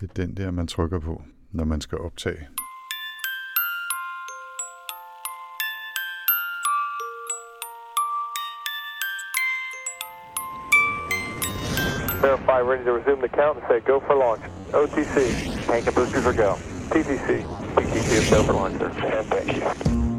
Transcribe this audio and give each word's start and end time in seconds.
Det 0.00 0.10
er 0.10 0.14
den 0.14 0.36
der, 0.36 0.50
man 0.50 0.66
trykker 0.66 0.98
på, 0.98 1.22
når 1.52 1.64
man 1.64 1.80
skal 1.80 1.98
optage. 1.98 2.48
Verify 12.22 12.60
ready 12.70 12.84
to 12.84 12.92
resume 12.92 13.20
the 13.20 13.28
count 13.28 13.56
and 13.58 13.66
say 13.68 13.80
go 13.80 14.00
for 14.00 14.14
launch. 14.14 14.42
OTC, 14.72 15.16
tank 15.66 15.86
and 15.86 15.94
boosters 15.94 16.26
are 16.26 16.36
go. 16.44 16.52
TTC, 16.92 17.28
TTC 17.76 18.10
is 18.20 18.30
go 18.30 18.42
for 18.42 18.52
launch, 18.52 18.78
sir. 18.78 18.88
And 18.88 19.26
thank 19.26 19.56
you. 19.56 20.09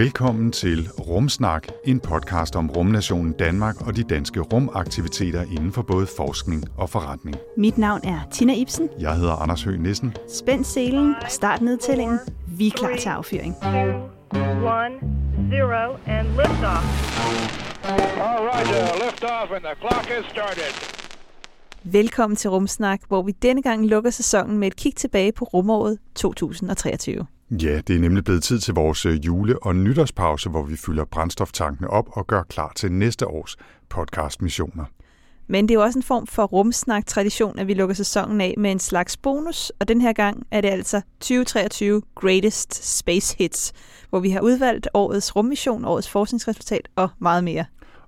Velkommen 0.00 0.52
til 0.52 0.88
Rumsnak, 0.88 1.68
en 1.84 2.00
podcast 2.00 2.56
om 2.56 2.70
rumnationen 2.70 3.32
Danmark 3.32 3.86
og 3.86 3.96
de 3.96 4.02
danske 4.02 4.40
rumaktiviteter 4.40 5.42
inden 5.42 5.72
for 5.72 5.82
både 5.82 6.06
forskning 6.16 6.64
og 6.76 6.90
forretning. 6.90 7.36
Mit 7.56 7.78
navn 7.78 8.00
er 8.04 8.20
Tina 8.32 8.54
Ibsen. 8.54 8.88
Jeg 9.00 9.16
hedder 9.16 9.32
Anders 9.32 9.62
Høgh 9.62 9.80
Nissen. 9.80 10.16
Spænd 10.28 10.64
selen 10.64 11.14
og 11.22 11.30
start 11.30 11.62
nedtællingen. 11.62 12.18
Vi 12.46 12.66
er 12.66 12.70
klar 12.70 12.96
til 12.96 13.08
affyring. 13.08 13.54
one, 14.78 14.94
zero, 15.50 15.96
and 16.06 16.26
liftoff. 16.28 16.84
All 18.28 18.42
right, 18.50 18.68
uh, 18.68 19.04
lift 19.04 19.24
off 19.24 19.50
and 19.56 19.64
the 19.64 19.74
clock 19.80 20.06
has 20.06 20.24
started. 20.24 20.72
Velkommen 21.82 22.36
til 22.36 22.50
Rumsnak, 22.50 23.00
hvor 23.08 23.22
vi 23.22 23.32
denne 23.32 23.62
gang 23.62 23.86
lukker 23.86 24.10
sæsonen 24.10 24.58
med 24.58 24.68
et 24.68 24.76
kig 24.76 24.96
tilbage 24.96 25.32
på 25.32 25.44
rumåret 25.44 25.98
2023. 26.14 27.26
Ja, 27.50 27.80
det 27.86 27.96
er 27.96 28.00
nemlig 28.00 28.24
blevet 28.24 28.42
tid 28.42 28.58
til 28.58 28.74
vores 28.74 29.06
øh, 29.06 29.26
jule- 29.26 29.62
og 29.62 29.76
nytårspause, 29.76 30.50
hvor 30.50 30.62
vi 30.62 30.76
fylder 30.76 31.04
brændstoftankene 31.04 31.90
op 31.90 32.08
og 32.12 32.26
gør 32.26 32.42
klar 32.42 32.72
til 32.76 32.92
næste 32.92 33.26
års 33.26 33.56
podcastmissioner. 33.88 34.84
Men 35.46 35.68
det 35.68 35.74
er 35.74 35.78
jo 35.78 35.82
også 35.82 35.98
en 35.98 36.02
form 36.02 36.26
for 36.26 36.44
rumsnak-tradition, 36.44 37.58
at 37.58 37.66
vi 37.66 37.74
lukker 37.74 37.94
sæsonen 37.94 38.40
af 38.40 38.54
med 38.58 38.70
en 38.70 38.78
slags 38.78 39.16
bonus, 39.16 39.72
og 39.80 39.88
den 39.88 40.00
her 40.00 40.12
gang 40.12 40.46
er 40.50 40.60
det 40.60 40.68
altså 40.68 41.00
2023 41.20 42.02
Greatest 42.14 42.98
Space 42.98 43.36
Hits, 43.38 43.72
hvor 44.10 44.20
vi 44.20 44.30
har 44.30 44.40
udvalgt 44.40 44.88
årets 44.94 45.36
rummission, 45.36 45.84
årets 45.84 46.10
forskningsresultat 46.10 46.88
og 46.96 47.08
meget 47.18 47.44
mere. 47.44 47.64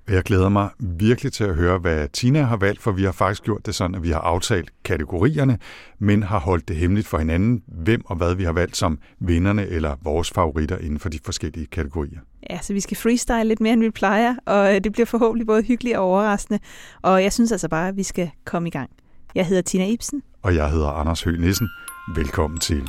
Og 0.09 0.15
jeg 0.15 0.23
glæder 0.23 0.49
mig 0.49 0.69
virkelig 0.79 1.33
til 1.33 1.45
at 1.45 1.55
høre, 1.55 1.79
hvad 1.79 2.09
Tina 2.09 2.43
har 2.43 2.57
valgt, 2.57 2.83
for 2.83 2.93
vi 2.93 3.05
har 3.05 3.13
faktisk 3.13 3.43
gjort 3.43 3.67
det 3.67 3.75
sådan, 3.75 3.95
at 3.95 4.03
vi 4.03 4.11
har 4.11 4.21
aftalt 4.21 4.71
kategorierne, 4.85 5.59
men 5.99 6.23
har 6.23 6.39
holdt 6.39 6.69
det 6.69 6.77
hemmeligt 6.77 7.07
for 7.09 7.19
hinanden, 7.19 7.63
hvem 7.67 8.03
og 8.07 8.17
hvad 8.17 8.35
vi 8.35 8.45
har 8.45 8.53
valgt 8.53 8.77
som 8.77 8.99
vinderne 9.21 9.67
eller 9.67 9.97
vores 10.03 10.31
favoritter 10.31 10.79
inden 10.79 10.99
for 10.99 11.09
de 11.09 11.19
forskellige 11.25 11.67
kategorier. 11.67 12.19
Ja, 12.51 12.59
så 12.63 12.73
vi 12.73 12.81
skal 12.81 12.97
freestyle 12.97 13.45
lidt 13.45 13.61
mere, 13.61 13.73
end 13.73 13.83
vi 13.83 13.91
plejer, 13.91 14.35
og 14.47 14.75
øh, 14.75 14.81
det 14.85 14.93
bliver 14.93 15.07
forhåbentlig 15.07 15.47
både 15.47 15.63
hyggeligt 15.63 15.97
og 15.97 16.05
overraskende. 16.05 16.59
Og 17.03 17.23
jeg 17.23 17.33
synes 17.33 17.53
altså 17.53 17.69
bare, 17.69 17.89
at 17.89 17.97
vi 17.97 18.03
skal 18.03 18.31
komme 18.45 18.69
i 18.69 18.71
gang. 18.71 18.91
Jeg 19.35 19.47
hedder 19.47 19.63
Tina 19.63 19.87
Ibsen. 19.87 20.23
Og 20.43 20.55
jeg 20.55 20.71
hedder 20.71 20.89
Anders 20.89 21.23
Høgh 21.23 21.41
Nissen. 21.41 21.69
Velkommen 22.17 22.61
til. 22.61 22.83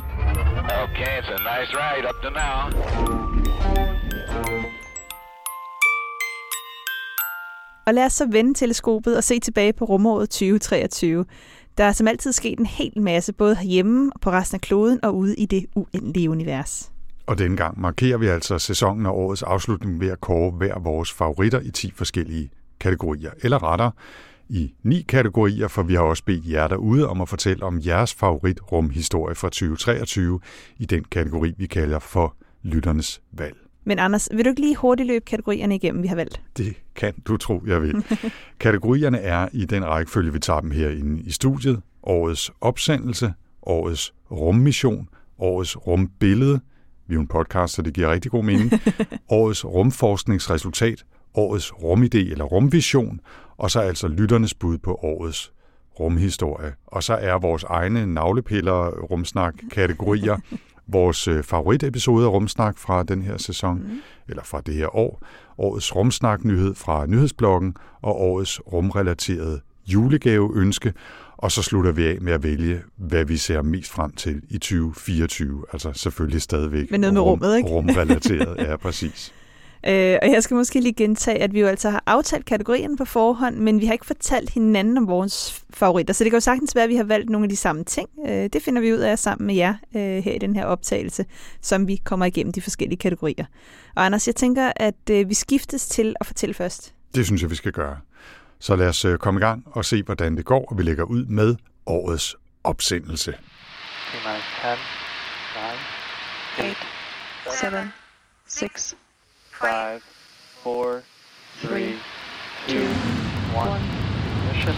Okay, 0.84 1.20
it's 1.20 1.30
a 1.30 1.60
nice 1.60 1.72
ride 1.76 2.08
up 2.08 2.22
to 2.22 2.30
now. 2.30 3.83
Og 7.86 7.94
lad 7.94 8.04
os 8.04 8.12
så 8.12 8.26
vende 8.26 8.54
teleskopet 8.54 9.16
og 9.16 9.24
se 9.24 9.40
tilbage 9.40 9.72
på 9.72 9.84
rumåret 9.84 10.30
2023. 10.30 11.24
Der 11.78 11.84
er 11.84 11.92
som 11.92 12.08
altid 12.08 12.32
sket 12.32 12.58
en 12.58 12.66
hel 12.66 13.00
masse, 13.00 13.32
både 13.32 13.56
herhjemme 13.56 14.12
og 14.14 14.20
på 14.20 14.30
resten 14.30 14.56
af 14.56 14.60
kloden 14.60 15.04
og 15.04 15.16
ude 15.16 15.36
i 15.36 15.46
det 15.46 15.66
uendelige 15.76 16.30
univers. 16.30 16.90
Og 17.26 17.38
denne 17.38 17.56
gang 17.56 17.80
markerer 17.80 18.18
vi 18.18 18.26
altså 18.26 18.58
sæsonen 18.58 19.06
og 19.06 19.18
årets 19.18 19.42
afslutning 19.42 20.00
ved 20.00 20.08
at 20.08 20.20
kåre 20.20 20.50
hver 20.50 20.78
vores 20.78 21.12
favoritter 21.12 21.60
i 21.60 21.70
10 21.70 21.92
forskellige 21.96 22.50
kategorier. 22.80 23.30
Eller 23.42 23.62
retter 23.62 23.90
i 24.48 24.74
ni 24.82 25.04
kategorier, 25.08 25.68
for 25.68 25.82
vi 25.82 25.94
har 25.94 26.02
også 26.02 26.24
bedt 26.24 26.46
jer 26.46 26.68
derude 26.68 27.08
om 27.08 27.20
at 27.20 27.28
fortælle 27.28 27.64
om 27.64 27.80
jeres 27.86 28.14
favorit 28.14 28.72
rumhistorie 28.72 29.34
fra 29.34 29.48
2023 29.48 30.40
i 30.78 30.86
den 30.86 31.04
kategori, 31.04 31.54
vi 31.58 31.66
kalder 31.66 31.98
for 31.98 32.36
lytternes 32.62 33.20
valg. 33.32 33.63
Men 33.84 33.98
Anders, 33.98 34.28
vil 34.32 34.44
du 34.44 34.50
ikke 34.50 34.60
lige 34.60 34.76
hurtigt 34.76 35.06
løbe 35.06 35.24
kategorierne 35.24 35.74
igennem, 35.74 36.02
vi 36.02 36.08
har 36.08 36.16
valgt? 36.16 36.40
Det 36.56 36.74
kan 36.94 37.14
du 37.26 37.36
tro, 37.36 37.62
jeg 37.66 37.82
vil. 37.82 38.04
Kategorierne 38.60 39.18
er 39.18 39.48
i 39.52 39.64
den 39.64 39.84
rækkefølge, 39.84 40.32
vi 40.32 40.38
tager 40.38 40.60
dem 40.60 40.70
herinde 40.70 41.22
i 41.22 41.30
studiet. 41.30 41.82
Årets 42.02 42.50
opsendelse, 42.60 43.32
årets 43.62 44.14
rummission, 44.30 45.08
årets 45.38 45.86
rumbillede. 45.86 46.60
Vi 47.06 47.12
er 47.12 47.14
jo 47.14 47.20
en 47.20 47.26
podcast, 47.26 47.74
så 47.74 47.82
det 47.82 47.94
giver 47.94 48.10
rigtig 48.10 48.30
god 48.30 48.44
mening. 48.44 48.72
årets 49.28 49.64
rumforskningsresultat, 49.64 51.04
årets 51.34 51.70
rumidé 51.70 52.30
eller 52.30 52.44
rumvision, 52.44 53.20
og 53.56 53.70
så 53.70 53.80
altså 53.80 54.08
lytternes 54.08 54.54
bud 54.54 54.78
på 54.78 54.94
årets 55.02 55.52
rumhistorie. 56.00 56.72
Og 56.86 57.02
så 57.02 57.14
er 57.14 57.38
vores 57.38 57.64
egne 57.64 58.06
navlepiller, 58.06 58.90
rumsnak, 58.90 59.54
kategorier, 59.72 60.38
vores 60.86 61.28
øh, 61.28 61.42
favoritepisode 61.42 62.26
af 62.26 62.30
Rumsnak 62.30 62.78
fra 62.78 63.02
den 63.02 63.22
her 63.22 63.38
sæson, 63.38 63.78
mm. 63.78 64.00
eller 64.28 64.42
fra 64.42 64.60
det 64.66 64.74
her 64.74 64.96
år, 64.96 65.22
årets 65.58 65.96
Rumsnak-nyhed 65.96 66.74
fra 66.74 67.06
nyhedsbloggen, 67.06 67.76
og 68.02 68.20
årets 68.20 68.60
rumrelaterede 68.72 69.60
julegaveønske, 69.86 70.92
og 71.36 71.52
så 71.52 71.62
slutter 71.62 71.92
vi 71.92 72.06
af 72.06 72.18
med 72.20 72.32
at 72.32 72.42
vælge, 72.42 72.82
hvad 72.96 73.24
vi 73.24 73.36
ser 73.36 73.62
mest 73.62 73.90
frem 73.90 74.12
til 74.12 74.42
i 74.50 74.58
2024, 74.58 75.64
altså 75.72 75.92
selvfølgelig 75.92 76.42
stadigvæk 76.42 76.90
Men 76.90 77.00
noget 77.00 77.14
med 77.14 77.22
rummet, 77.22 77.56
ikke? 77.56 77.68
rumrelateret, 77.68 78.56
ja, 78.58 78.76
præcis. 78.76 79.34
Øh, 79.86 80.18
og 80.22 80.32
jeg 80.32 80.42
skal 80.42 80.54
måske 80.54 80.80
lige 80.80 80.92
gentage, 80.92 81.42
at 81.42 81.54
vi 81.54 81.60
jo 81.60 81.66
altså 81.66 81.90
har 81.90 82.02
aftalt 82.06 82.46
kategorien 82.46 82.96
på 82.96 83.04
forhånd, 83.04 83.56
men 83.56 83.80
vi 83.80 83.86
har 83.86 83.92
ikke 83.92 84.06
fortalt 84.06 84.50
hinanden 84.50 84.98
om 84.98 85.08
vores 85.08 85.64
favoritter. 85.70 86.14
Så 86.14 86.24
det 86.24 86.30
kan 86.30 86.36
jo 86.36 86.40
sagtens 86.40 86.74
være, 86.74 86.84
at 86.84 86.90
vi 86.90 86.96
har 86.96 87.04
valgt 87.04 87.30
nogle 87.30 87.44
af 87.44 87.48
de 87.48 87.56
samme 87.56 87.84
ting. 87.84 88.08
Øh, 88.28 88.48
det 88.52 88.62
finder 88.62 88.80
vi 88.82 88.92
ud 88.92 88.98
af 88.98 89.18
sammen 89.18 89.46
med 89.46 89.54
jer 89.54 89.74
øh, 89.96 90.00
her 90.00 90.32
i 90.32 90.38
den 90.38 90.56
her 90.56 90.64
optagelse, 90.64 91.24
som 91.60 91.88
vi 91.88 91.96
kommer 92.04 92.26
igennem 92.26 92.52
de 92.52 92.62
forskellige 92.62 92.98
kategorier. 92.98 93.44
Og 93.96 94.06
Anders, 94.06 94.26
jeg 94.26 94.36
tænker, 94.36 94.72
at 94.76 95.10
øh, 95.10 95.28
vi 95.28 95.34
skiftes 95.34 95.88
til 95.88 96.14
at 96.20 96.26
fortælle 96.26 96.54
først. 96.54 96.94
Det 97.14 97.26
synes 97.26 97.42
jeg, 97.42 97.50
vi 97.50 97.56
skal 97.56 97.72
gøre. 97.72 97.96
Så 98.58 98.76
lad 98.76 98.88
os 98.88 99.04
øh, 99.04 99.18
komme 99.18 99.38
i 99.38 99.42
gang 99.42 99.62
og 99.66 99.84
se, 99.84 100.02
hvordan 100.02 100.36
det 100.36 100.44
går, 100.44 100.64
og 100.70 100.78
vi 100.78 100.82
lægger 100.82 101.04
ud 101.04 101.24
med 101.24 101.56
årets 101.86 102.36
opsendelse. 102.64 103.32
10, 103.32 103.36
9, 106.56 106.62
10, 106.62 106.62
9, 106.62 106.74
8, 107.46 107.58
7, 107.58 107.66
6, 108.48 108.96
five, 109.60 110.00
four, 110.62 111.02
three, 111.62 111.94
two, 112.68 112.88
one. 113.54 113.80
Mission. 114.48 114.74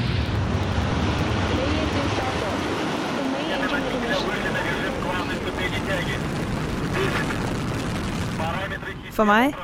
For 9.12 9.24
mig, 9.24 9.54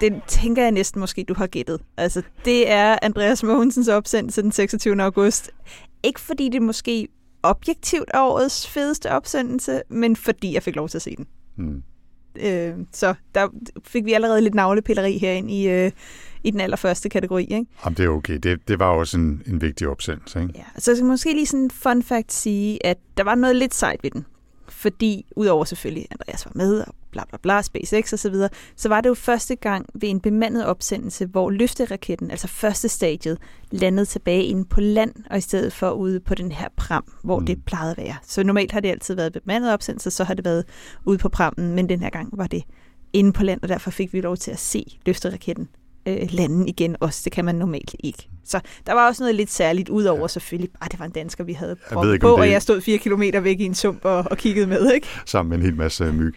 det 0.00 0.22
tænker 0.26 0.62
jeg 0.62 0.72
næsten 0.72 1.00
måske, 1.00 1.24
du 1.28 1.34
har 1.34 1.46
gættet. 1.46 1.80
Altså, 1.96 2.22
det 2.44 2.70
er 2.70 2.98
Andreas 3.02 3.42
Mogensens 3.42 3.88
opsendelse 3.88 4.42
den 4.42 4.52
26. 4.52 5.02
august. 5.02 5.50
Ikke 6.02 6.20
fordi 6.20 6.48
det 6.48 6.62
måske 6.62 7.08
objektivt 7.42 8.10
er 8.14 8.20
årets 8.20 8.68
fedeste 8.68 9.10
opsendelse, 9.10 9.82
men 9.88 10.16
fordi 10.16 10.54
jeg 10.54 10.62
fik 10.62 10.76
lov 10.76 10.88
til 10.88 10.98
at 10.98 11.02
se 11.02 11.16
den. 11.16 11.26
Hmm. 11.56 11.82
Øh, 12.36 12.72
så 12.92 13.14
der 13.34 13.48
fik 13.84 14.04
vi 14.04 14.12
allerede 14.12 14.40
lidt 14.40 14.54
navlepilleri 14.54 15.18
herind 15.18 15.50
i, 15.50 15.68
øh, 15.68 15.90
i 16.44 16.50
den 16.50 16.60
allerførste 16.60 17.08
kategori. 17.08 17.42
Ikke? 17.42 17.66
Jamen, 17.84 17.96
det 17.96 18.04
er 18.04 18.08
okay. 18.08 18.38
Det, 18.38 18.68
det 18.68 18.78
var 18.78 18.86
også 18.86 19.16
en, 19.16 19.42
en 19.46 19.60
vigtig 19.60 19.88
opsendelse, 19.88 20.40
ikke? 20.42 20.52
Ja, 20.56 20.80
så 20.80 20.90
jeg 20.90 20.96
skal 20.96 21.06
måske 21.06 21.32
lige 21.32 21.46
sådan 21.46 21.64
en 21.64 21.70
fun 21.70 22.02
fact 22.02 22.32
sige, 22.32 22.86
at 22.86 22.98
der 23.16 23.24
var 23.24 23.34
noget 23.34 23.56
lidt 23.56 23.74
sejt 23.74 24.02
ved 24.02 24.10
den. 24.10 24.24
Fordi 24.80 25.26
udover 25.36 25.64
selvfølgelig, 25.64 26.06
Andreas 26.10 26.46
var 26.46 26.52
med, 26.54 26.80
og 26.80 26.94
bla 27.10 27.22
bla 27.28 27.38
bla, 27.42 27.62
SpaceX 27.62 28.12
og 28.12 28.18
så 28.18 28.30
videre, 28.30 28.48
så 28.76 28.88
var 28.88 29.00
det 29.00 29.08
jo 29.08 29.14
første 29.14 29.56
gang 29.56 29.86
ved 29.94 30.08
en 30.08 30.20
bemandet 30.20 30.66
opsendelse, 30.66 31.26
hvor 31.26 31.50
løfteraketten, 31.50 32.30
altså 32.30 32.48
første 32.48 32.88
stadiet, 32.88 33.38
landede 33.70 34.06
tilbage 34.06 34.44
inde 34.44 34.64
på 34.64 34.80
land, 34.80 35.14
og 35.30 35.38
i 35.38 35.40
stedet 35.40 35.72
for 35.72 35.90
ude 35.90 36.20
på 36.20 36.34
den 36.34 36.52
her 36.52 36.68
pram, 36.76 37.12
hvor 37.24 37.38
Mm. 37.38 37.42
mm. 37.42 37.46
det 37.46 37.64
plejede 37.64 37.90
at 37.90 37.98
være. 37.98 38.16
Så 38.22 38.42
normalt 38.42 38.72
har 38.72 38.80
det 38.80 38.88
altid 38.88 39.14
været 39.14 39.32
bemandet 39.32 39.72
opsendelse, 39.72 40.10
så 40.10 40.24
har 40.24 40.34
det 40.34 40.44
været 40.44 40.64
ude 41.04 41.18
på 41.18 41.28
prammen, 41.28 41.74
men 41.74 41.88
den 41.88 42.00
her 42.00 42.10
gang 42.10 42.28
var 42.32 42.46
det 42.46 42.62
inde 43.12 43.32
på 43.32 43.44
land, 43.44 43.62
og 43.62 43.68
derfor 43.68 43.90
fik 43.90 44.12
vi 44.12 44.20
lov 44.20 44.36
til 44.36 44.50
at 44.50 44.58
se 44.58 44.98
løfteraketten 45.06 45.68
øh, 46.06 46.28
lande 46.30 46.68
igen 46.68 46.96
også. 47.00 47.20
Det 47.24 47.32
kan 47.32 47.44
man 47.44 47.54
normalt 47.54 47.94
ikke. 47.98 48.28
Så 48.50 48.60
der 48.86 48.92
var 48.92 49.06
også 49.08 49.22
noget 49.22 49.34
lidt 49.34 49.50
særligt, 49.50 49.88
udover 49.88 50.20
ja. 50.20 50.28
selvfølgelig, 50.28 50.70
bare 50.80 50.88
det 50.90 50.98
var 51.00 51.04
en 51.06 51.10
dansker, 51.12 51.44
vi 51.44 51.52
havde 51.52 51.76
proppet 51.92 52.12
ikke, 52.12 52.22
på, 52.22 52.28
det- 52.28 52.38
og 52.38 52.50
jeg 52.50 52.62
stod 52.62 52.80
fire 52.80 52.98
kilometer 52.98 53.40
væk 53.40 53.60
i 53.60 53.64
en 53.64 53.74
sump 53.74 54.04
og, 54.04 54.24
og 54.30 54.38
kiggede 54.38 54.66
med, 54.66 54.92
ikke? 54.92 55.06
sammen 55.26 55.48
med 55.50 55.58
en 55.58 55.62
hel 55.64 55.76
masse 55.76 56.04
øh, 56.04 56.14
myg. 56.14 56.34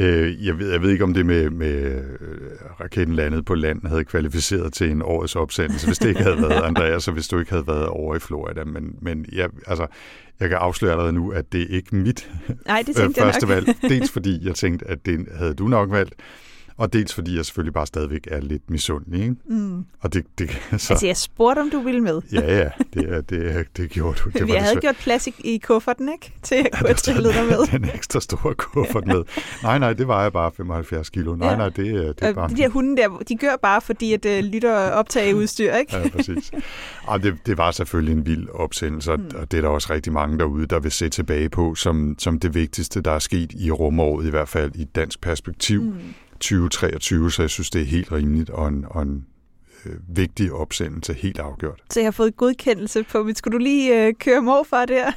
øh, 0.00 0.46
jeg, 0.46 0.58
ved, 0.58 0.70
jeg 0.70 0.82
ved 0.82 0.90
ikke, 0.90 1.04
om 1.04 1.14
det 1.14 1.26
med, 1.26 1.50
med 1.50 1.74
øh, 2.20 2.80
raketten 2.80 3.16
landet 3.16 3.44
på 3.44 3.54
land 3.54 3.86
havde 3.86 4.04
kvalificeret 4.04 4.72
til 4.72 4.90
en 4.90 5.02
årets 5.02 5.36
opsendelse, 5.36 5.86
hvis 5.86 5.98
det 5.98 6.08
ikke 6.08 6.22
havde 6.22 6.42
været 6.42 6.62
Andreas, 6.62 7.08
og 7.08 7.14
hvis 7.14 7.28
du 7.28 7.38
ikke 7.38 7.50
havde 7.50 7.66
været 7.66 7.86
over 7.86 8.16
i 8.16 8.18
Florida. 8.18 8.64
Men, 8.64 8.94
men 9.02 9.26
jeg, 9.32 9.48
altså, 9.66 9.86
jeg 10.40 10.48
kan 10.48 10.58
afsløre 10.58 10.92
allerede 10.92 11.12
nu, 11.12 11.30
at 11.30 11.52
det 11.52 11.62
er 11.62 11.76
ikke 11.76 11.96
mit 11.96 12.30
Nej, 12.66 12.82
det 12.86 12.98
øh, 12.98 13.02
jeg 13.16 13.24
første 13.24 13.48
valg. 13.48 13.68
Dels 13.82 14.10
fordi 14.10 14.46
jeg 14.46 14.54
tænkte, 14.54 14.88
at 14.88 15.06
det 15.06 15.26
havde 15.38 15.54
du 15.54 15.68
nok 15.68 15.90
valgt, 15.90 16.14
Og 16.82 16.92
dels 16.92 17.14
fordi 17.14 17.36
jeg 17.36 17.44
selvfølgelig 17.44 17.74
bare 17.74 17.86
stadigvæk 17.86 18.28
er 18.30 18.40
lidt 18.40 18.70
misundelig. 18.70 19.20
Ikke? 19.22 19.34
Mm. 19.48 19.84
Og 20.00 20.12
det, 20.12 20.24
det, 20.38 20.50
så, 20.50 20.92
Altså, 20.92 21.06
jeg 21.06 21.16
spurgte, 21.16 21.60
om 21.60 21.70
du 21.70 21.80
ville 21.80 22.00
med. 22.00 22.20
ja, 22.32 22.56
ja, 22.58 22.68
det, 22.94 23.12
er- 23.12 23.20
det, 23.20 23.56
er- 23.56 23.62
det 23.76 23.90
gjorde 23.90 24.18
du. 24.24 24.30
Det 24.30 24.46
Vi 24.46 24.52
var 24.52 24.58
havde 24.58 24.74
det 24.74 24.82
gjort 24.82 24.96
plads 24.96 25.26
i, 25.26 25.34
i 25.44 25.58
kufferten, 25.58 26.08
ikke? 26.12 26.32
Til 26.42 26.54
at 26.54 26.66
kunne 26.72 26.86
have 26.88 26.96
stillet 26.96 27.34
dig 27.34 27.44
med. 27.44 27.66
Den 27.80 27.84
ekstra 27.94 28.20
store 28.20 28.54
kuffert 28.54 29.06
med. 29.06 29.22
Nej, 29.62 29.78
nej, 29.78 29.92
det 29.92 30.06
vejer 30.08 30.30
bare 30.30 30.50
75 30.56 31.10
kilo. 31.10 31.34
Nej, 31.36 31.48
Ja. 31.50 31.56
nej, 31.56 31.68
det, 31.68 31.88
er- 31.88 32.12
det 32.12 32.22
er 32.22 32.28
Øh, 32.28 32.34
bare... 32.34 32.48
De 32.48 32.56
der 32.56 32.68
hunde 32.68 32.96
der, 33.02 33.08
de 33.28 33.36
gør 33.36 33.56
bare, 33.62 33.80
fordi 33.80 34.12
at 34.12 34.26
uh, 34.26 34.44
lytter 34.44 34.90
optage 34.90 35.36
udstyr, 35.36 35.74
ikke? 35.74 35.96
Ja, 35.96 36.08
præcis. 36.08 36.50
Ej, 37.08 37.16
det, 37.16 37.34
det 37.46 37.58
var 37.58 37.70
selvfølgelig 37.70 38.12
en 38.16 38.26
vild 38.26 38.48
opsendelse, 38.54 39.16
mm. 39.16 39.30
og 39.36 39.50
det 39.52 39.56
er 39.58 39.60
der 39.62 39.68
også 39.68 39.92
rigtig 39.92 40.12
mange 40.12 40.38
derude, 40.38 40.66
der 40.66 40.80
vil 40.80 40.90
se 40.92 41.08
tilbage 41.08 41.48
på 41.48 41.74
som, 41.74 42.14
som 42.18 42.38
det 42.38 42.54
vigtigste, 42.54 43.00
der 43.00 43.10
er 43.10 43.18
sket 43.18 43.52
i 43.52 43.70
rumåret, 43.70 44.26
i 44.26 44.30
hvert 44.30 44.48
fald 44.48 44.70
i 44.74 44.82
et 44.82 44.94
dansk 44.96 45.20
perspektiv, 45.20 45.82
mm. 45.82 45.94
2023, 46.42 47.30
så 47.30 47.42
jeg 47.42 47.50
synes, 47.50 47.70
det 47.70 47.82
er 47.82 47.86
helt 47.86 48.12
rimeligt 48.12 48.50
og 48.50 48.68
en, 48.68 48.84
og 48.90 49.02
en 49.02 49.26
øh, 49.86 49.92
vigtig 50.08 50.52
opsendelse, 50.52 51.12
helt 51.12 51.38
afgjort. 51.38 51.82
Så 51.90 52.00
jeg 52.00 52.06
har 52.06 52.12
fået 52.12 52.36
godkendelse 52.36 53.02
på, 53.02 53.22
men 53.22 53.34
skulle 53.34 53.58
du 53.58 53.62
lige 53.62 54.06
øh, 54.06 54.14
køre 54.14 54.42
morfar 54.42 54.84
der? 54.84 55.12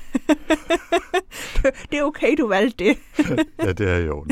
det 1.92 2.00
er 2.00 2.04
okay, 2.04 2.36
du 2.38 2.48
valgte 2.48 2.84
det. 2.84 2.98
Ja, 3.66 3.72
det 3.72 3.90
er 3.90 3.98
i 3.98 4.10
orden. 4.10 4.32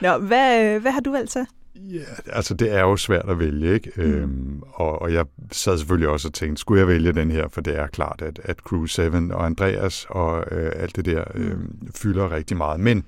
Nå, 0.00 0.18
hvad, 0.18 0.74
øh, 0.74 0.82
hvad 0.82 0.92
har 0.92 1.00
du 1.00 1.12
valgt 1.12 1.32
så? 1.32 1.44
Ja, 1.74 2.04
altså 2.26 2.54
det 2.54 2.72
er 2.72 2.80
jo 2.80 2.96
svært 2.96 3.28
at 3.28 3.38
vælge, 3.38 3.74
ikke? 3.74 3.92
Mm. 3.96 4.02
Øhm, 4.02 4.62
og, 4.72 5.02
og 5.02 5.12
jeg 5.12 5.24
sad 5.52 5.78
selvfølgelig 5.78 6.08
også 6.08 6.28
og 6.28 6.34
tænkte, 6.34 6.60
skulle 6.60 6.80
jeg 6.80 6.88
vælge 6.88 7.12
den 7.12 7.30
her? 7.30 7.48
For 7.48 7.60
det 7.60 7.78
er 7.78 7.86
klart, 7.86 8.22
at, 8.22 8.40
at 8.44 8.58
Crew 8.58 8.86
7 8.86 9.02
og 9.30 9.46
Andreas 9.46 10.06
og 10.08 10.44
øh, 10.50 10.72
alt 10.76 10.96
det 10.96 11.04
der 11.04 11.24
øh, 11.34 11.56
fylder 11.94 12.32
rigtig 12.32 12.56
meget. 12.56 12.80
Men 12.80 13.04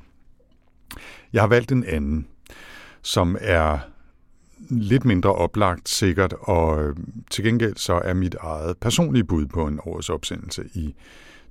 jeg 1.32 1.42
har 1.42 1.46
valgt 1.46 1.72
en 1.72 1.84
anden, 1.84 2.26
som 3.02 3.36
er 3.40 3.78
lidt 4.70 5.04
mindre 5.04 5.34
oplagt 5.34 5.88
sikkert, 5.88 6.34
og 6.40 6.84
øh, 6.84 6.96
til 7.30 7.44
gengæld 7.44 7.76
så 7.76 7.94
er 7.94 8.14
mit 8.14 8.34
eget 8.40 8.78
personlige 8.78 9.24
bud 9.24 9.46
på 9.46 9.66
en 9.66 9.80
årets 9.84 10.10
opsendelse 10.10 10.64
i 10.74 10.94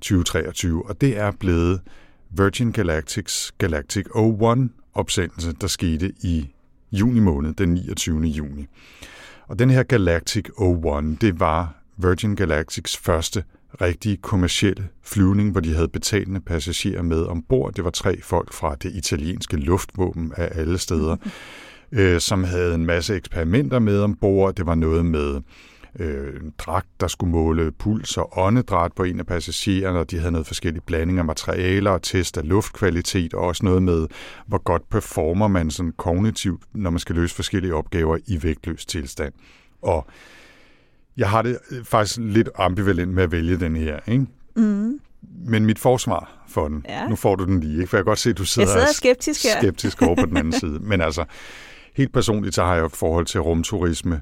2023, 0.01 0.86
og 0.86 1.01
det 1.01 1.18
er 1.18 1.31
blevet 1.31 1.81
Virgin 2.30 2.71
Galactics 2.71 3.53
Galactic 3.57 4.06
01 4.15 4.69
opsendelse, 4.94 5.53
der 5.62 5.68
skete 5.68 6.13
i 6.21 6.50
juni 6.92 7.19
måned, 7.19 7.53
den 7.53 7.74
29. 7.74 8.21
juni. 8.21 8.68
Og 9.48 9.59
den 9.59 9.69
her 9.69 9.83
Galactic 9.83 10.45
01, 10.86 11.21
det 11.21 11.39
var 11.39 11.75
Virgin 11.98 12.36
Galactics 12.36 12.98
første 12.98 13.44
rigtige 13.81 14.18
kommercielle 14.18 14.88
flyvning, 15.03 15.51
hvor 15.51 15.62
de 15.62 15.75
havde 15.75 15.88
betalende 15.88 16.41
passagerer 16.41 17.01
med 17.01 17.25
ombord. 17.25 17.73
Det 17.73 17.83
var 17.83 17.89
tre 17.89 18.21
folk 18.21 18.53
fra 18.53 18.75
det 18.75 18.91
italienske 18.95 19.57
luftvåben 19.57 20.33
af 20.38 20.50
alle 20.51 20.77
steder, 20.77 21.15
øh, 21.91 22.19
som 22.19 22.44
havde 22.44 22.75
en 22.75 22.85
masse 22.85 23.15
eksperimenter 23.15 23.79
med 23.79 24.01
ombord. 24.01 24.56
Det 24.56 24.65
var 24.65 24.75
noget 24.75 25.06
med 25.06 25.41
øh, 26.00 26.41
en 26.41 26.53
dragt, 26.57 26.88
der 27.00 27.07
skulle 27.07 27.31
måle 27.31 27.71
puls 27.71 28.18
og 28.18 28.38
åndedræt 28.38 28.94
på 28.94 29.03
en 29.03 29.19
af 29.19 29.25
passagererne, 29.25 30.00
og 30.00 30.12
de 30.12 30.19
havde 30.19 30.31
noget 30.31 30.47
forskellige 30.47 30.83
blanding 30.85 31.19
af 31.19 31.25
materialer 31.25 31.91
og 31.91 32.01
test 32.01 32.38
af 32.38 32.47
luftkvalitet, 32.47 33.33
og 33.33 33.47
også 33.47 33.65
noget 33.65 33.83
med, 33.83 34.07
hvor 34.47 34.63
godt 34.63 34.89
performer 34.89 35.47
man 35.47 35.71
sådan 35.71 35.94
kognitivt, 35.97 36.63
når 36.74 36.89
man 36.89 37.00
skal 37.00 37.15
løse 37.15 37.35
forskellige 37.35 37.75
opgaver 37.75 38.17
i 38.27 38.44
vægtløs 38.44 38.85
tilstand. 38.85 39.33
Og 39.81 40.07
jeg 41.21 41.29
har 41.29 41.41
det 41.41 41.57
øh, 41.71 41.83
faktisk 41.83 42.19
lidt 42.21 42.50
ambivalent 42.56 43.13
med 43.13 43.23
at 43.23 43.31
vælge 43.31 43.57
den 43.59 43.75
her, 43.75 44.00
ikke? 44.07 44.25
Mm. 44.56 45.00
Men 45.45 45.65
mit 45.65 45.79
forsvar 45.79 46.45
for 46.50 46.68
den, 46.68 46.85
Ja. 46.89 47.07
nu 47.07 47.15
får 47.15 47.35
du 47.35 47.45
den 47.45 47.59
lige, 47.59 47.73
ikke? 47.77 47.88
for 47.88 47.97
jeg 47.97 48.03
kan 48.03 48.09
godt 48.09 48.19
se, 48.19 48.29
at 48.29 48.38
du 48.38 48.45
sidder, 48.45 48.68
Jeg 48.69 48.73
sidder 48.79 48.94
skeptisk 48.94 49.44
her. 49.44 49.62
skeptisk 49.62 50.01
over 50.01 50.15
på 50.15 50.25
den 50.25 50.38
anden 50.38 50.53
side. 50.62 50.79
Men 50.81 51.01
altså, 51.01 51.23
helt 51.95 52.13
personligt, 52.13 52.56
så 52.56 52.63
har 52.63 52.73
jeg 52.73 52.81
jo 52.81 52.85
et 52.85 52.91
forhold 52.95 53.25
til 53.25 53.39
rumturisme, 53.41 54.21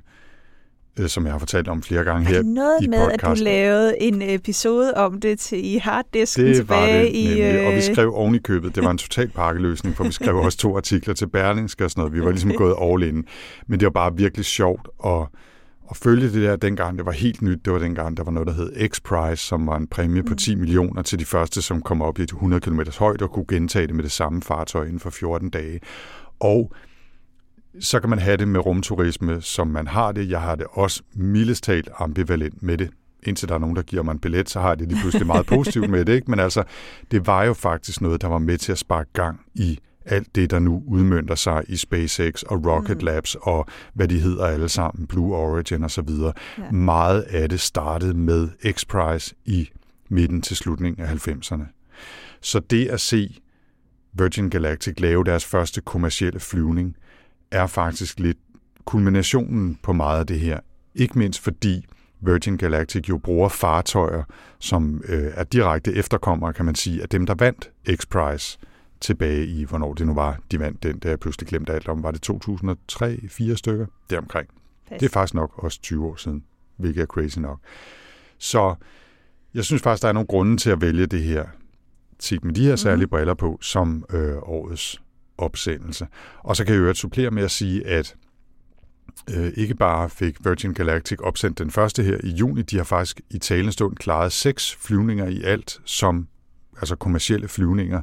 øh, 0.99 1.07
som 1.09 1.23
jeg 1.25 1.31
har 1.33 1.39
fortalt 1.39 1.67
om 1.67 1.81
flere 1.83 2.03
gange 2.03 2.25
Er 2.25 2.29
her 2.29 2.37
det 2.37 2.45
noget 2.45 2.77
i 2.83 2.87
med, 2.87 2.97
at 2.97 3.03
du 3.05 3.09
podcasten. 3.11 3.43
lavede 3.43 4.01
en 4.01 4.21
episode 4.21 4.93
om 4.93 5.19
det 5.21 5.39
til 5.39 5.65
i 5.65 5.77
harddisken 5.77 6.45
Det 6.45 6.69
var 6.69 6.85
tilbage 6.85 7.03
det 7.05 7.09
i... 7.13 7.27
nemlig, 7.27 7.65
og 7.67 7.71
vi 7.71 7.77
øh, 7.77 7.83
skrev 7.83 8.13
oven 8.15 8.35
i 8.35 8.39
købet. 8.39 8.75
Det 8.75 8.83
var 8.83 8.91
en 8.91 8.97
total 8.97 9.27
pakkeløsning, 9.29 9.95
for 9.95 10.03
vi 10.03 10.11
skrev 10.11 10.35
også 10.45 10.57
to 10.57 10.77
artikler 10.77 11.13
til 11.13 11.27
Berlingske 11.29 11.85
og 11.85 11.91
sådan 11.91 12.01
noget. 12.01 12.13
Vi 12.13 12.21
var 12.25 12.31
ligesom 12.31 12.51
gået 12.53 12.75
all 12.81 13.03
in. 13.03 13.25
Men 13.67 13.79
det 13.79 13.85
var 13.85 13.91
bare 13.91 14.15
virkelig 14.17 14.45
sjovt 14.45 14.87
at, 15.05 15.27
at 15.89 15.97
følge 15.97 16.31
det 16.31 16.41
der 16.41 16.55
dengang. 16.55 16.97
Det 16.97 17.05
var 17.05 17.11
helt 17.11 17.41
nyt. 17.41 17.65
Det 17.65 17.73
var 17.73 17.79
dengang, 17.79 18.17
der 18.17 18.23
var 18.23 18.31
noget, 18.31 18.47
der 18.47 18.53
hed 18.53 18.71
X-Prize, 18.75 19.35
som 19.35 19.67
var 19.67 19.77
en 19.77 19.87
præmie 19.87 20.23
på 20.23 20.35
10 20.35 20.55
millioner 20.55 21.01
til 21.01 21.19
de 21.19 21.25
første, 21.25 21.61
som 21.61 21.81
kom 21.81 22.01
op 22.01 22.19
i 22.19 22.21
et 22.21 22.31
100 22.31 22.61
km 22.61 22.79
højde 22.99 23.23
og 23.23 23.31
kunne 23.31 23.45
gentage 23.47 23.87
det 23.87 23.95
med 23.95 24.03
det 24.03 24.11
samme 24.11 24.41
fartøj 24.41 24.83
inden 24.85 24.99
for 24.99 25.09
14 25.09 25.49
dage. 25.49 25.79
Og 26.39 26.71
så 27.79 27.99
kan 27.99 28.09
man 28.09 28.19
have 28.19 28.37
det 28.37 28.47
med 28.47 28.65
rumturisme, 28.65 29.41
som 29.41 29.67
man 29.67 29.87
har 29.87 30.11
det. 30.11 30.29
Jeg 30.29 30.41
har 30.41 30.55
det 30.55 30.67
også 30.71 31.03
mildest 31.13 31.63
talt 31.63 31.89
ambivalent 31.99 32.63
med 32.63 32.77
det. 32.77 32.89
Indtil 33.23 33.49
der 33.49 33.55
er 33.55 33.59
nogen, 33.59 33.75
der 33.75 33.81
giver 33.81 34.03
mig 34.03 34.11
en 34.11 34.19
billet, 34.19 34.49
så 34.49 34.59
har 34.59 34.67
jeg 34.67 34.79
det 34.79 34.87
lige 34.87 35.01
pludselig 35.01 35.27
meget 35.27 35.45
positivt 35.55 35.89
med 35.89 36.05
det. 36.05 36.13
Ikke? 36.13 36.31
Men 36.31 36.39
altså, 36.39 36.63
det 37.11 37.27
var 37.27 37.43
jo 37.43 37.53
faktisk 37.53 38.01
noget, 38.01 38.21
der 38.21 38.27
var 38.27 38.37
med 38.37 38.57
til 38.57 38.71
at 38.71 38.77
sparke 38.77 39.09
gang 39.13 39.41
i 39.55 39.79
alt 40.11 40.35
det, 40.35 40.51
der 40.51 40.59
nu 40.59 40.83
udmønter 40.87 41.35
sig 41.35 41.63
i 41.67 41.77
SpaceX 41.77 42.43
og 42.43 42.65
Rocket 42.65 42.97
mm. 42.97 43.03
Labs 43.03 43.35
og 43.41 43.65
hvad 43.93 44.07
de 44.07 44.19
hedder 44.19 44.45
alle 44.45 44.69
sammen, 44.69 45.07
Blue 45.07 45.35
Origin 45.35 45.83
og 45.83 45.91
så 45.91 46.01
videre. 46.01 46.33
Ja. 46.57 46.71
Meget 46.71 47.21
af 47.21 47.49
det 47.49 47.59
startede 47.59 48.13
med 48.13 48.49
X-Prize 48.65 49.33
i 49.45 49.69
midten 50.09 50.41
til 50.41 50.55
slutningen 50.55 51.05
af 51.05 51.27
90'erne. 51.27 51.63
Så 52.41 52.59
det 52.59 52.87
at 52.87 53.01
se 53.01 53.39
Virgin 54.13 54.49
Galactic 54.49 54.99
lave 54.99 55.23
deres 55.23 55.45
første 55.45 55.81
kommercielle 55.81 56.39
flyvning, 56.39 56.95
er 57.51 57.67
faktisk 57.67 58.19
lidt 58.19 58.37
kulminationen 58.85 59.79
på 59.83 59.93
meget 59.93 60.19
af 60.19 60.27
det 60.27 60.39
her. 60.39 60.59
Ikke 60.95 61.19
mindst 61.19 61.39
fordi 61.39 61.85
Virgin 62.21 62.57
Galactic 62.57 63.09
jo 63.09 63.17
bruger 63.17 63.49
fartøjer, 63.49 64.23
som 64.59 65.01
øh, 65.07 65.31
er 65.35 65.43
direkte 65.43 65.93
efterkommere, 65.93 66.53
kan 66.53 66.65
man 66.65 66.75
sige, 66.75 67.01
af 67.01 67.09
dem, 67.09 67.25
der 67.25 67.35
vandt 67.35 67.71
X-Prize 67.89 68.57
tilbage 69.01 69.45
i, 69.45 69.63
hvornår 69.63 69.93
det 69.93 70.07
nu 70.07 70.13
var, 70.13 70.39
de 70.51 70.59
vandt 70.59 70.83
den, 70.83 70.99
der 70.99 71.09
jeg 71.09 71.19
pludselig 71.19 71.47
glemte 71.47 71.73
alt 71.73 71.87
om. 71.87 72.03
Var 72.03 72.11
det 72.11 72.21
2003, 72.21 73.19
fire 73.29 73.57
stykker? 73.57 73.85
Deromkring. 74.09 74.47
Pas. 74.89 74.99
Det 74.99 75.05
er 75.05 75.09
faktisk 75.09 75.33
nok 75.33 75.63
også 75.63 75.81
20 75.81 76.05
år 76.05 76.15
siden, 76.15 76.43
hvilket 76.77 77.01
er 77.01 77.05
crazy 77.05 77.39
nok. 77.39 77.59
Så 78.37 78.75
jeg 79.53 79.65
synes 79.65 79.81
faktisk, 79.81 80.01
der 80.01 80.09
er 80.09 80.13
nogle 80.13 80.27
grunde 80.27 80.57
til 80.57 80.69
at 80.69 80.81
vælge 80.81 81.05
det 81.05 81.23
her, 81.23 81.45
set 82.19 82.43
med 82.43 82.53
de 82.53 82.65
her 82.65 82.75
særlige 82.75 83.05
mm. 83.05 83.09
briller 83.09 83.33
på, 83.33 83.57
som 83.61 84.05
øh, 84.09 84.37
årets 84.37 85.01
opsendelse. 85.37 86.07
Og 86.39 86.55
så 86.55 86.65
kan 86.65 86.75
jeg 86.75 86.81
jo 86.81 86.93
supplere 86.93 87.31
med 87.31 87.43
at 87.43 87.51
sige, 87.51 87.87
at 87.87 88.15
øh, 89.29 89.51
ikke 89.55 89.75
bare 89.75 90.09
fik 90.09 90.45
Virgin 90.45 90.73
Galactic 90.73 91.19
opsendt 91.19 91.59
den 91.59 91.71
første 91.71 92.03
her 92.03 92.17
i 92.23 92.29
juni, 92.29 92.61
de 92.61 92.77
har 92.77 92.83
faktisk 92.83 93.21
i 93.29 93.37
talende 93.37 93.71
stund 93.71 93.95
klaret 93.95 94.31
seks 94.31 94.75
flyvninger 94.75 95.27
i 95.27 95.41
alt, 95.41 95.81
som 95.85 96.27
altså 96.77 96.95
kommercielle 96.95 97.47
flyvninger, 97.47 98.01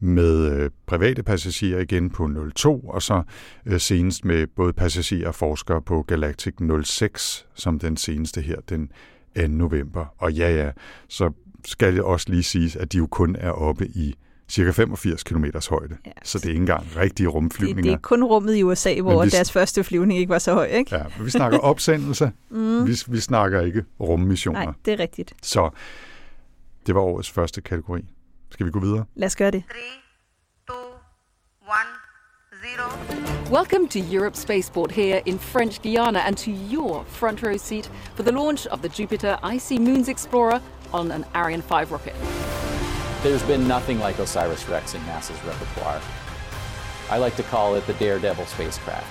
med 0.00 0.52
øh, 0.52 0.70
private 0.86 1.22
passagerer 1.22 1.80
igen 1.80 2.10
på 2.10 2.30
02, 2.54 2.80
og 2.80 3.02
så 3.02 3.22
øh, 3.66 3.80
senest 3.80 4.24
med 4.24 4.46
både 4.46 4.72
passagerer 4.72 5.28
og 5.28 5.34
forskere 5.34 5.82
på 5.82 6.02
Galactic 6.02 6.54
06, 6.84 7.46
som 7.54 7.78
den 7.78 7.96
seneste 7.96 8.40
her, 8.40 8.56
den 8.68 8.90
2. 9.36 9.46
november. 9.46 10.06
Og 10.18 10.32
ja, 10.32 10.56
ja, 10.64 10.70
så 11.08 11.30
skal 11.64 11.94
det 11.94 12.02
også 12.02 12.26
lige 12.30 12.42
siges, 12.42 12.76
at 12.76 12.92
de 12.92 12.98
jo 12.98 13.06
kun 13.06 13.36
er 13.38 13.50
oppe 13.50 13.86
i 13.86 14.14
cirka 14.48 14.70
85 14.70 15.22
km 15.22 15.44
højde. 15.70 15.96
Ja. 16.06 16.10
Så 16.24 16.38
det 16.38 16.44
er 16.44 16.48
ikke 16.48 16.60
engang 16.60 16.86
rigtige 16.96 17.26
det, 17.26 17.34
rumflyvninger. 17.34 17.82
det 17.82 17.92
er 17.92 17.96
kun 17.98 18.24
rummet 18.24 18.56
i 18.56 18.62
USA, 18.62 19.00
hvor 19.00 19.24
vi- 19.24 19.30
deres 19.30 19.52
første 19.52 19.84
flyvning 19.84 20.18
ikke 20.18 20.30
var 20.30 20.38
så 20.38 20.54
høj, 20.54 20.64
ikke? 20.66 20.96
Ja, 20.96 21.02
men 21.16 21.26
vi 21.26 21.30
snakker 21.30 21.58
opsendelse, 21.58 22.30
Mm. 22.50 22.86
vi, 22.86 22.96
vi 23.08 23.20
snakker 23.20 23.60
ikke 23.60 23.84
rummissioner. 24.00 24.64
Nej, 24.64 24.74
det 24.84 24.92
er 24.92 24.98
rigtigt. 24.98 25.34
Så 25.42 25.70
det 26.86 26.94
var 26.94 27.00
årets 27.00 27.30
første 27.30 27.60
kategori. 27.60 28.00
Skal 28.50 28.66
vi 28.66 28.70
gå 28.70 28.80
videre? 28.80 29.04
Lad 29.14 29.26
os 29.26 29.36
gøre 29.36 29.50
det. 29.50 29.62
Three, 29.70 29.96
two, 30.68 30.86
one, 31.76 31.90
zero. 32.64 32.86
Welcome 33.50 33.88
to 33.88 33.98
Europe 34.16 34.36
Spaceport 34.36 34.90
here 34.92 35.20
in 35.26 35.38
French 35.38 35.82
Guiana 35.82 36.18
and 36.18 36.36
to 36.36 36.50
your 36.50 37.04
front 37.06 37.42
row 37.42 37.56
seat 37.58 37.90
for 38.14 38.22
the 38.22 38.32
launch 38.32 38.66
of 38.66 38.78
the 38.82 38.88
Jupiter 38.88 39.36
Icy 39.56 39.78
Moons 39.78 40.08
Explorer 40.08 40.60
on 40.92 41.12
an 41.12 41.24
Ariane 41.34 41.62
5 41.62 41.92
rocket. 41.92 42.14
There's 43.22 43.42
been 43.42 43.68
nothing 43.68 43.98
like 43.98 44.18
Osiris 44.18 44.68
Rex 44.68 44.94
in 44.94 45.00
NASA's 45.02 45.42
repertoire. 45.44 46.00
I 47.10 47.18
like 47.18 47.36
to 47.36 47.42
call 47.42 47.74
it 47.76 47.86
the 47.86 47.94
Daredevil 47.94 48.46
spacecraft. 48.46 49.06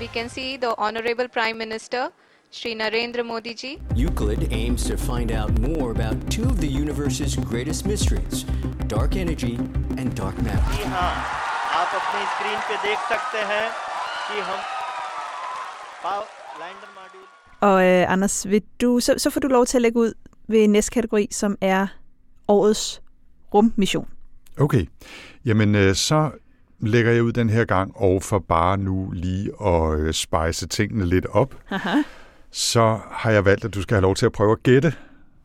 We 0.00 0.08
can 0.08 0.28
see 0.28 0.56
the 0.56 0.74
Honorable 0.78 1.28
Prime 1.28 1.58
Minister, 1.58 2.10
Sri 2.51 2.73
Narendra 2.75 3.23
Modi 3.25 3.53
ji, 3.53 3.77
Euclid 3.95 4.47
aims 4.51 4.85
to 4.89 4.95
find 4.97 5.31
out 5.31 5.51
more 5.59 5.91
about 5.91 6.15
two 6.31 6.43
of 6.43 6.57
the 6.61 6.67
universe's 6.83 7.35
greatest 7.49 7.85
mysteries 7.85 8.45
dark 8.87 9.15
energy 9.15 9.55
and 9.99 10.15
dark 10.21 10.35
matter. 10.41 10.71
जी 10.77 10.83
हाँ 10.93 11.11
आप 11.81 11.95
अपनी 12.01 12.21
स्क्रीन 12.33 12.59
पे 12.69 12.75
देख 12.87 12.99
सकते 13.09 13.37
हैं 13.51 13.65
कि 14.27 14.39
हम 14.49 14.59
पाव 16.03 16.21
lander 16.61 16.87
module 16.99 17.25
Og 17.61 17.85
øh, 17.85 18.11
Anders, 18.13 18.47
vil 18.49 18.61
du, 18.81 18.99
så, 18.99 19.13
så 19.17 19.29
får 19.29 19.39
du 19.39 19.47
lov 19.47 19.65
til 19.65 19.77
at 19.77 19.81
lægge 19.81 19.99
ud 19.99 20.13
ved 20.47 20.67
næste 20.67 20.91
kategori, 20.91 21.27
som 21.31 21.57
er 21.61 21.87
årets 22.47 23.01
rummission. 23.53 24.07
Okay, 24.59 24.85
jamen 25.45 25.75
øh, 25.75 25.95
så 25.95 26.31
lægger 26.79 27.11
jeg 27.11 27.23
ud 27.23 27.31
den 27.31 27.49
her 27.49 27.65
gang, 27.65 27.91
og 27.95 28.23
for 28.23 28.39
bare 28.39 28.77
nu 28.77 29.11
lige 29.13 29.51
at 29.65 29.99
øh, 29.99 30.13
spejse 30.13 30.67
tingene 30.67 31.05
lidt 31.05 31.25
op, 31.25 31.55
Aha. 31.71 32.01
så 32.52 32.98
har 33.10 33.30
jeg 33.30 33.44
valgt, 33.44 33.64
at 33.64 33.74
du 33.74 33.82
skal 33.82 33.94
have 33.94 34.02
lov 34.02 34.14
til 34.14 34.26
at 34.26 34.32
prøve 34.32 34.52
at 34.52 34.62
gætte, 34.62 34.92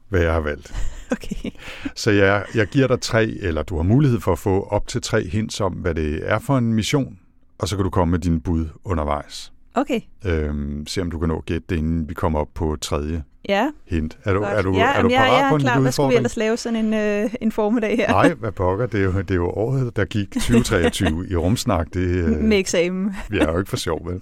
hvad 0.09 0.21
jeg 0.21 0.33
har 0.33 0.39
valgt. 0.41 0.73
Okay. 1.11 1.49
Så 1.95 2.11
jeg, 2.11 2.45
jeg 2.55 2.67
giver 2.67 2.87
dig 2.87 3.01
tre, 3.01 3.23
eller 3.25 3.63
du 3.63 3.75
har 3.75 3.83
mulighed 3.83 4.19
for 4.19 4.31
at 4.31 4.39
få 4.39 4.63
op 4.71 4.87
til 4.87 5.01
tre 5.01 5.27
hints 5.27 5.61
om, 5.61 5.73
hvad 5.73 5.95
det 5.95 6.19
er 6.23 6.39
for 6.39 6.57
en 6.57 6.73
mission, 6.73 7.19
og 7.59 7.67
så 7.67 7.75
kan 7.75 7.83
du 7.83 7.89
komme 7.89 8.11
med 8.11 8.19
dine 8.19 8.39
bud 8.41 8.65
undervejs. 8.83 9.51
Okay. 9.73 10.01
Øhm, 10.25 10.87
se 10.87 11.01
om 11.01 11.11
du 11.11 11.19
kan 11.19 11.27
nå 11.27 11.37
at 11.37 11.45
gætte 11.45 11.65
det, 11.69 11.75
inden 11.77 12.09
vi 12.09 12.13
kommer 12.13 12.39
op 12.39 12.47
på 12.55 12.77
tredje 12.81 13.23
Ja. 13.49 13.69
hint. 13.85 14.17
Er 14.23 14.33
du, 14.33 14.39
Godt. 14.39 14.53
er 14.53 14.61
du, 14.61 14.73
ja, 14.73 14.93
er 14.93 15.01
du 15.01 15.09
jeg, 15.09 15.17
parat 15.19 15.39
jeg 15.41 15.45
på 15.49 15.53
er 15.55 15.59
en 15.59 15.61
klar. 15.61 15.79
Hvad 15.79 15.91
skulle 15.91 16.09
vi 16.09 16.15
ellers 16.15 16.37
lave 16.37 16.57
sådan 16.57 16.85
en, 16.85 16.93
øh, 16.93 17.29
en 17.41 17.51
formiddag 17.51 17.97
her? 17.97 18.07
Nej, 18.11 18.33
hvad 18.39 18.51
pokker, 18.51 18.85
det 18.85 18.99
er, 18.99 19.03
jo, 19.03 19.11
det 19.21 19.31
er 19.31 19.35
jo 19.35 19.49
året, 19.49 19.95
der 19.95 20.05
gik 20.05 20.31
2023 20.33 21.27
i 21.29 21.35
rumsnak. 21.35 21.87
Det, 21.93 21.99
øh, 21.99 22.29
Med 22.49 22.57
eksamen. 22.57 23.15
vi 23.29 23.39
er 23.39 23.51
jo 23.51 23.57
ikke 23.59 23.69
for 23.69 23.77
sjov, 23.77 24.07
vel? 24.09 24.21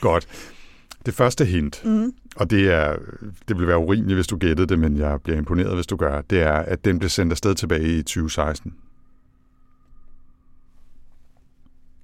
Godt. 0.00 0.26
Det 1.06 1.14
første 1.14 1.44
hint, 1.44 1.84
Mm. 1.84 2.12
og 2.36 2.50
det 2.50 2.70
er 2.72 2.96
det 3.48 3.58
vil 3.58 3.66
være 3.66 3.78
urimeligt, 3.78 4.16
hvis 4.16 4.26
du 4.26 4.36
gættede 4.36 4.66
det, 4.66 4.78
men 4.78 4.96
jeg 4.96 5.20
bliver 5.22 5.38
imponeret, 5.38 5.74
hvis 5.74 5.86
du 5.86 5.96
gør, 5.96 6.20
det 6.20 6.42
er, 6.42 6.52
at 6.52 6.84
den 6.84 6.98
blev 6.98 7.08
sendt 7.10 7.32
afsted 7.32 7.54
tilbage 7.54 7.98
i 7.98 8.02
2016. 8.02 8.74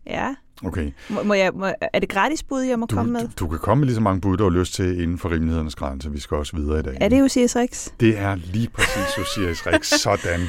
Ja. 0.06 0.34
Okay. 0.64 0.92
Må, 1.10 1.22
må 1.22 1.34
jeg, 1.34 1.52
må, 1.54 1.66
er 1.92 1.98
det 1.98 2.08
gratis 2.08 2.42
bud, 2.42 2.60
jeg 2.60 2.78
må 2.78 2.86
Du, 2.86 2.96
komme 2.96 3.12
med? 3.12 3.20
du, 3.20 3.28
du 3.38 3.48
kan 3.48 3.58
komme 3.58 3.80
med 3.80 3.86
lige 3.86 3.94
så 3.94 4.00
mange 4.00 4.20
bud, 4.20 4.36
du 4.36 4.42
har 4.44 4.50
lyst 4.50 4.74
til 4.74 5.00
inden 5.02 5.18
for 5.18 5.30
rimelighedernes 5.30 5.74
grænse. 5.74 6.10
Vi 6.12 6.20
skal 6.20 6.36
også 6.36 6.56
videre 6.56 6.78
i 6.78 6.82
dag. 6.82 6.98
Er 7.00 7.08
det 7.08 7.22
Osiris 7.22 7.56
Rex? 7.56 7.88
Det 8.00 8.18
er 8.18 8.34
lige 8.34 8.68
præcis 8.68 9.18
Osiris 9.18 9.66
Rex. 9.66 9.86
Sådan. 10.02 10.40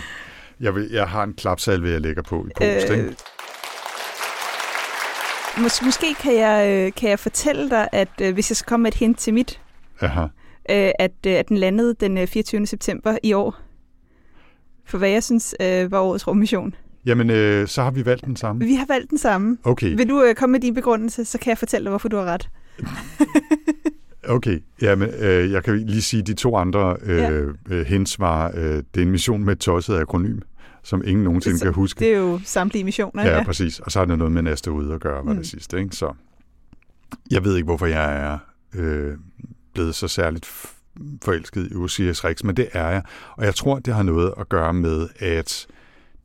Jeg, 0.60 0.76
vil, 0.76 0.90
jeg 0.92 1.08
har 1.08 1.24
en 1.24 1.34
klapsalve, 1.34 1.90
jeg 1.90 2.02
lægger 2.02 2.22
på 2.22 2.46
i 2.48 2.50
post, 2.58 2.90
øh, 2.92 2.98
ikke? 2.98 3.16
Mås- 5.58 5.86
måske 5.86 6.14
kan 6.22 6.36
jeg, 6.36 6.86
øh, 6.88 6.92
kan 6.94 7.10
jeg 7.10 7.20
fortælle 7.20 7.70
dig, 7.70 7.88
at 7.92 8.10
øh, 8.22 8.34
hvis 8.34 8.52
jeg 8.52 8.58
skal 8.58 8.70
komme 8.70 8.84
med 8.84 8.92
et 8.92 8.98
hint 8.98 9.20
til 9.20 9.34
mit, 9.34 9.62
Aha. 10.02 10.22
øh, 10.22 10.92
at, 11.00 11.26
at 11.26 11.50
den 11.50 11.58
landede 11.58 11.96
den 12.00 12.18
øh, 12.18 12.28
24. 12.28 12.66
september 12.66 13.18
i 13.24 13.34
år. 13.34 13.56
For 14.86 14.98
hvad 14.98 15.10
jeg 15.10 15.24
synes 15.24 15.56
var 15.60 16.00
årets 16.00 16.28
rummission. 16.28 16.76
Jamen, 17.06 17.30
øh, 17.30 17.68
så 17.68 17.84
har 17.84 17.92
vi 17.92 18.06
valgt 18.06 18.26
den 18.26 18.36
samme. 18.36 18.66
Vi 18.66 18.74
har 18.74 18.86
valgt 18.86 19.10
den 19.10 19.18
samme. 19.18 19.58
Okay. 19.64 19.96
Vil 19.98 20.10
du 20.10 20.24
øh, 20.24 20.36
komme 20.36 20.52
med 20.52 20.60
din 20.60 20.74
begrundelse, 20.74 21.26
så 21.26 21.38
kan 21.38 21.50
jeg 21.50 21.58
fortælle 21.58 21.84
dig, 21.86 21.90
hvorfor 21.90 22.10
du 22.10 22.18
har 22.18 22.26
ret. 22.26 22.50
Okay, 24.30 24.60
jamen, 24.82 25.10
øh, 25.20 25.52
jeg 25.52 25.64
kan 25.64 25.80
lige 25.80 26.02
sige, 26.02 26.22
at 26.22 26.28
de 26.28 26.34
to 26.34 26.56
andre 26.56 26.98
øh, 27.04 27.48
øh, 27.70 27.86
hints 27.86 28.20
var, 28.20 28.52
øh, 28.56 28.64
det 28.64 28.86
er 28.98 29.02
en 29.02 29.12
mission 29.12 29.44
med 29.44 29.54
et 29.54 29.60
tosset 29.60 30.00
akronym, 30.00 30.40
som 30.90 31.02
ingen 31.06 31.24
nogensinde 31.24 31.58
Så 31.60 31.66
kan 31.66 31.74
huske. 31.74 32.00
Det 32.00 32.14
er 32.14 32.18
jo 32.18 32.40
samtlige 32.44 32.84
missioner. 32.84 33.24
Ja, 33.24 33.38
ja, 33.38 33.44
præcis. 33.44 33.80
Og 33.80 33.92
så 33.92 34.00
er 34.00 34.06
det 34.06 34.18
noget 34.18 34.32
med 34.32 34.42
en 34.42 34.48
asteroide 34.48 34.94
at 34.94 35.02
gøre, 35.02 35.26
var 35.26 35.32
Mm. 35.32 35.38
det 35.38 35.48
sidste. 35.48 35.80
Ikke? 35.80 35.96
Så 35.96 36.14
jeg 37.32 37.44
ved 37.44 37.56
ikke, 37.56 37.66
hvorfor 37.66 37.86
jeg 37.86 38.16
er 38.32 38.38
øh, 38.76 39.18
blevet 39.74 39.96
så 39.96 40.08
særligt 40.08 40.46
forelsket 41.24 41.68
i 41.72 41.76
Osiris 41.76 42.26
Rex, 42.26 42.44
men 42.44 42.58
det 42.58 42.70
er 42.74 42.90
jeg. 42.90 43.04
Og 43.38 43.46
jeg 43.46 43.56
tror, 43.56 43.80
det 43.80 43.94
har 43.94 44.04
noget 44.04 44.34
at 44.40 44.50
gøre 44.50 44.74
med, 44.74 45.08
at 45.20 45.68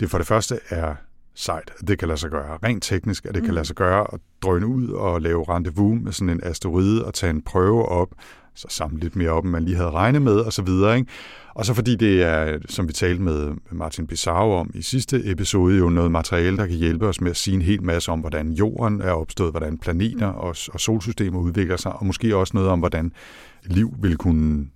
det 0.01 0.11
for 0.11 0.19
det 0.19 0.27
første 0.27 0.59
er 0.69 0.95
sejt, 1.35 1.73
at 1.81 1.89
det 1.89 1.99
kan 1.99 2.09
lade 2.09 2.21
sig 2.21 2.31
gøre. 2.31 2.59
Rent 2.65 2.83
teknisk, 2.83 3.27
at 3.27 3.35
det 3.35 3.43
mm. 3.43 3.47
kan 3.47 3.55
lade 3.55 3.67
sig 3.67 3.77
gøre 3.77 4.07
at 4.15 4.21
drøne 4.43 4.67
ud 4.67 4.89
og 4.89 5.21
lave 5.21 5.45
rendezvous 5.49 6.01
med 6.03 6.13
sådan 6.13 6.31
en 6.31 6.41
asteroide 6.43 7.05
og 7.05 7.15
tage 7.15 7.31
en 7.31 7.43
prøve 7.43 7.87
op, 7.89 8.09
så 8.55 8.67
samle 8.71 9.01
lidt 9.01 9.17
mere 9.17 9.31
op, 9.31 9.45
end 9.45 9.53
man 9.53 9.65
lige 9.65 9.77
havde 9.77 9.91
regnet 9.91 10.23
med, 10.23 10.37
og 10.37 10.53
så 10.53 10.63
videre. 10.63 10.97
Ikke? 10.97 11.11
Og 11.55 11.67
så 11.67 11.75
fordi 11.75 11.97
det 11.97 12.23
er, 12.23 12.59
som 12.69 12.89
vi 12.89 12.93
talte 12.93 13.23
med 13.23 13.53
Martin 13.71 14.07
Pissarro 14.07 14.53
om 14.53 14.71
i 14.75 14.83
sidste 14.83 15.31
episode, 15.31 15.79
jo 15.79 15.89
noget 15.89 16.11
materiale, 16.11 16.57
der 16.57 16.67
kan 16.67 16.77
hjælpe 16.77 17.07
os 17.07 17.21
med 17.21 17.31
at 17.31 17.37
sige 17.37 17.55
en 17.55 17.63
hel 17.63 17.83
masse 17.83 18.13
om, 18.13 18.21
hvordan 18.21 18.53
jorden 18.53 19.01
er 19.01 19.11
opstået, 19.11 19.51
hvordan 19.51 19.79
planeter 19.79 20.27
og, 20.27 20.57
og 20.73 20.81
solsystemer 20.81 21.39
udvikler 21.39 21.77
sig, 21.77 21.93
og 21.93 22.07
måske 22.07 22.37
også 22.37 22.51
noget 22.55 22.71
om, 22.71 22.79
hvordan 22.79 23.13
liv 23.65 23.95
vil 23.99 24.17
kunne 24.17 24.67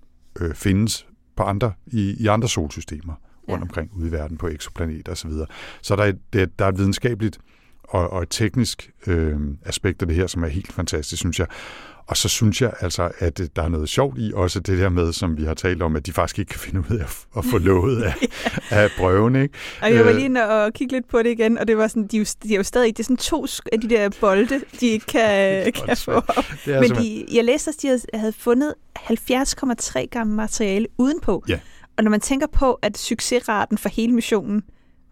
øh, 0.40 0.54
findes 0.54 1.06
på 1.36 1.42
andre, 1.42 1.72
i, 1.86 2.16
i 2.20 2.26
andre 2.26 2.48
solsystemer 2.48 3.14
rundt 3.48 3.62
omkring 3.62 3.90
ude 3.96 4.08
i 4.08 4.12
verden 4.12 4.36
på 4.36 4.48
eksoplaneter 4.48 5.12
osv. 5.12 5.30
Så, 5.30 5.46
så 5.82 5.96
der 5.96 6.04
er, 6.04 6.12
det, 6.32 6.58
der 6.58 6.64
er 6.64 6.68
et 6.68 6.78
videnskabeligt 6.78 7.38
og, 7.82 8.12
og 8.12 8.22
et 8.22 8.28
teknisk 8.30 8.90
øh, 9.06 9.40
aspekt 9.64 10.02
af 10.02 10.08
det 10.08 10.16
her, 10.16 10.26
som 10.26 10.44
er 10.44 10.48
helt 10.48 10.72
fantastisk, 10.72 11.20
synes 11.20 11.38
jeg. 11.38 11.46
Og 12.08 12.16
så 12.16 12.28
synes 12.28 12.62
jeg 12.62 12.72
altså, 12.80 13.10
at 13.18 13.40
der 13.56 13.62
er 13.62 13.68
noget 13.68 13.88
sjovt 13.88 14.18
i 14.18 14.32
også 14.34 14.60
det 14.60 14.78
der 14.78 14.88
med, 14.88 15.12
som 15.12 15.36
vi 15.36 15.44
har 15.44 15.54
talt 15.54 15.82
om, 15.82 15.96
at 15.96 16.06
de 16.06 16.12
faktisk 16.12 16.38
ikke 16.38 16.50
kan 16.50 16.60
finde 16.60 16.80
ud 16.80 16.96
af 16.96 17.04
at, 17.04 17.26
at 17.36 17.44
få 17.44 17.58
låget 17.58 18.02
af, 18.02 18.14
af 18.82 18.90
prøven. 18.98 19.36
Ikke? 19.36 19.54
Og 19.82 19.94
jeg 19.94 20.04
var 20.04 20.10
Øh, 20.10 20.16
lige 20.16 20.24
inde 20.24 20.48
og 20.48 20.72
kigge 20.72 20.94
lidt 20.94 21.08
på 21.08 21.22
det 21.22 21.30
igen, 21.30 21.58
og 21.58 21.68
det 21.68 21.78
var 21.78 21.88
sådan, 21.88 22.06
de, 22.06 22.16
er 22.16 22.20
jo, 22.20 22.26
de 22.42 22.52
er 22.52 22.56
jo 22.56 22.62
stadig, 22.62 22.96
det 22.96 23.02
er 23.02 23.04
sådan 23.04 23.16
to 23.16 23.46
af 23.72 23.80
de 23.80 23.88
der 23.88 24.10
bolde, 24.20 24.60
de 24.80 24.86
ikke 24.86 25.06
kan, 25.06 25.64
kan 25.86 25.96
få 25.96 26.12
op. 26.12 26.44
Det 26.64 26.74
er 26.74 26.80
Men 26.80 26.90
de, 26.90 27.26
jeg 27.32 27.44
læste 27.44 27.68
også, 27.68 27.78
de 27.82 27.86
havde, 27.86 28.00
havde 28.14 28.32
fundet 28.32 28.74
70,3 28.98 30.06
gram 30.10 30.26
materiale 30.26 30.86
udenpå. 30.98 31.44
Ja. 31.48 31.58
Og 31.96 32.04
når 32.04 32.10
man 32.10 32.20
tænker 32.20 32.46
på, 32.52 32.72
at 32.82 32.98
succesraten 32.98 33.78
for 33.78 33.88
hele 33.88 34.12
missionen 34.12 34.62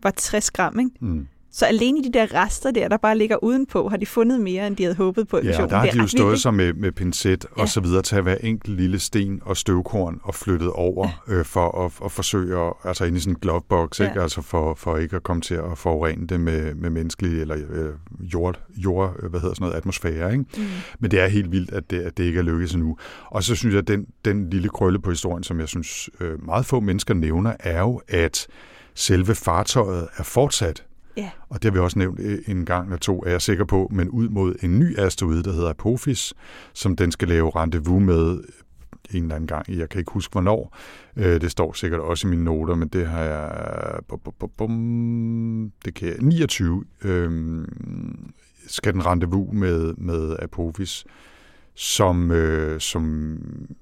var 0.02 0.10
60 0.10 0.50
gram, 0.50 0.78
ikke? 0.78 0.90
Mm. 1.00 1.26
Så 1.56 1.66
alene 1.66 1.98
i 1.98 2.02
de 2.02 2.12
der 2.12 2.34
rester 2.34 2.70
der, 2.70 2.88
der 2.88 2.96
bare 2.96 3.18
ligger 3.18 3.44
udenpå, 3.44 3.88
har 3.88 3.96
de 3.96 4.06
fundet 4.06 4.40
mere, 4.40 4.66
end 4.66 4.76
de 4.76 4.82
havde 4.82 4.96
håbet 4.96 5.28
på 5.28 5.40
Ja, 5.44 5.62
og 5.62 5.70
der 5.70 5.76
har 5.76 5.86
de 5.86 5.90
jo 5.96 5.98
vildt, 5.98 6.10
stået 6.10 6.32
ikke? 6.32 6.40
sig 6.42 6.54
med, 6.54 6.72
med 6.72 6.92
pincet 6.92 7.46
Ja. 7.56 7.62
og 7.62 7.68
så 7.68 7.80
videre, 7.80 8.02
tage 8.02 8.22
hver 8.22 8.34
enkelt 8.40 8.76
lille 8.76 8.98
sten 8.98 9.40
og 9.44 9.56
støvkorn 9.56 10.20
og 10.22 10.34
flyttet 10.34 10.70
over 10.70 11.08
øh, 11.28 11.44
for 11.44 11.84
at, 11.84 11.92
at 12.04 12.12
forsøge 12.12 12.58
at, 12.66 12.72
altså 12.84 13.04
ind 13.04 13.16
i 13.16 13.20
sådan 13.20 13.32
en 13.32 13.38
glovebox, 13.40 14.00
Ja. 14.00 14.08
ikke? 14.08 14.22
Altså 14.22 14.42
for, 14.42 14.74
for 14.74 14.96
ikke 14.96 15.16
at 15.16 15.22
komme 15.22 15.42
til 15.42 15.54
at 15.54 15.78
forurene 15.78 16.26
det 16.26 16.40
med, 16.40 16.74
med 16.74 16.90
menneskelig 16.90 17.40
eller 17.40 17.56
øh, 17.70 17.90
jord, 18.34 18.60
jord, 18.76 19.16
øh, 19.22 19.30
hvad 19.30 19.40
hedder 19.40 19.54
sådan 19.54 19.64
noget, 19.64 19.76
atmosfære, 19.76 20.32
ikke? 20.32 20.44
Mm. 20.56 20.62
Men 21.00 21.10
det 21.10 21.20
er 21.20 21.26
helt 21.26 21.52
vildt, 21.52 21.72
at 21.72 21.90
det, 21.90 22.00
at 22.00 22.16
det 22.16 22.24
ikke 22.24 22.38
er 22.38 22.42
lykkedes 22.42 22.72
endnu. 22.74 22.96
Og 23.26 23.42
så 23.42 23.54
synes 23.54 23.72
jeg, 23.72 23.78
at 23.82 23.88
den, 23.88 24.06
den 24.24 24.50
lille 24.50 24.68
krølle 24.68 24.98
på 24.98 25.10
historien, 25.10 25.42
som 25.44 25.60
jeg 25.60 25.68
synes 25.68 26.10
øh, 26.20 26.44
meget 26.46 26.66
få 26.66 26.80
mennesker 26.80 27.14
nævner, 27.14 27.52
er 27.60 27.80
jo, 27.80 28.00
at 28.08 28.46
selve 28.94 29.34
fartøjet 29.34 30.08
er 30.16 30.22
fortsat 30.22 30.82
Ja. 31.16 31.30
og 31.48 31.62
det 31.62 31.64
har 31.64 31.72
vi 31.72 31.78
også 31.78 31.98
nævnt 31.98 32.20
øh, 32.20 32.38
en 32.46 32.64
gang 32.64 32.86
eller 32.86 32.98
to, 32.98 33.22
er 33.26 33.30
jeg 33.30 33.42
sikker 33.42 33.64
på, 33.64 33.88
men 33.92 34.08
ud 34.08 34.28
mod 34.28 34.54
en 34.62 34.78
ny 34.78 34.98
asteroide, 34.98 35.42
der 35.42 35.52
hedder 35.52 35.70
Apophis, 35.70 36.34
som 36.72 36.96
den 36.96 37.12
skal 37.12 37.28
lave 37.28 37.50
rendezvous 37.50 38.02
med 38.02 38.40
en 39.10 39.22
eller 39.22 39.34
anden 39.34 39.46
gang. 39.46 39.76
Jeg 39.76 39.88
kan 39.88 39.98
ikke 39.98 40.12
huske, 40.12 40.32
hvornår. 40.32 40.76
Øh, 41.16 41.40
det 41.40 41.50
står 41.50 41.72
sikkert 41.72 42.00
også 42.00 42.26
i 42.26 42.30
mine 42.30 42.44
noter, 42.44 42.74
men 42.74 42.88
det 42.88 43.06
har 43.06 43.20
jeg... 43.20 44.00
Det 45.84 45.94
kan 45.94 46.08
jeg... 46.08 46.16
29 46.20 46.84
øhm, 47.04 48.32
skal 48.66 48.92
den 48.92 49.06
rendezvous 49.06 49.54
med, 49.54 49.94
med 49.94 50.36
Apophis, 50.42 51.04
som, 51.76 52.30
øh, 52.30 52.80
som 52.80 53.36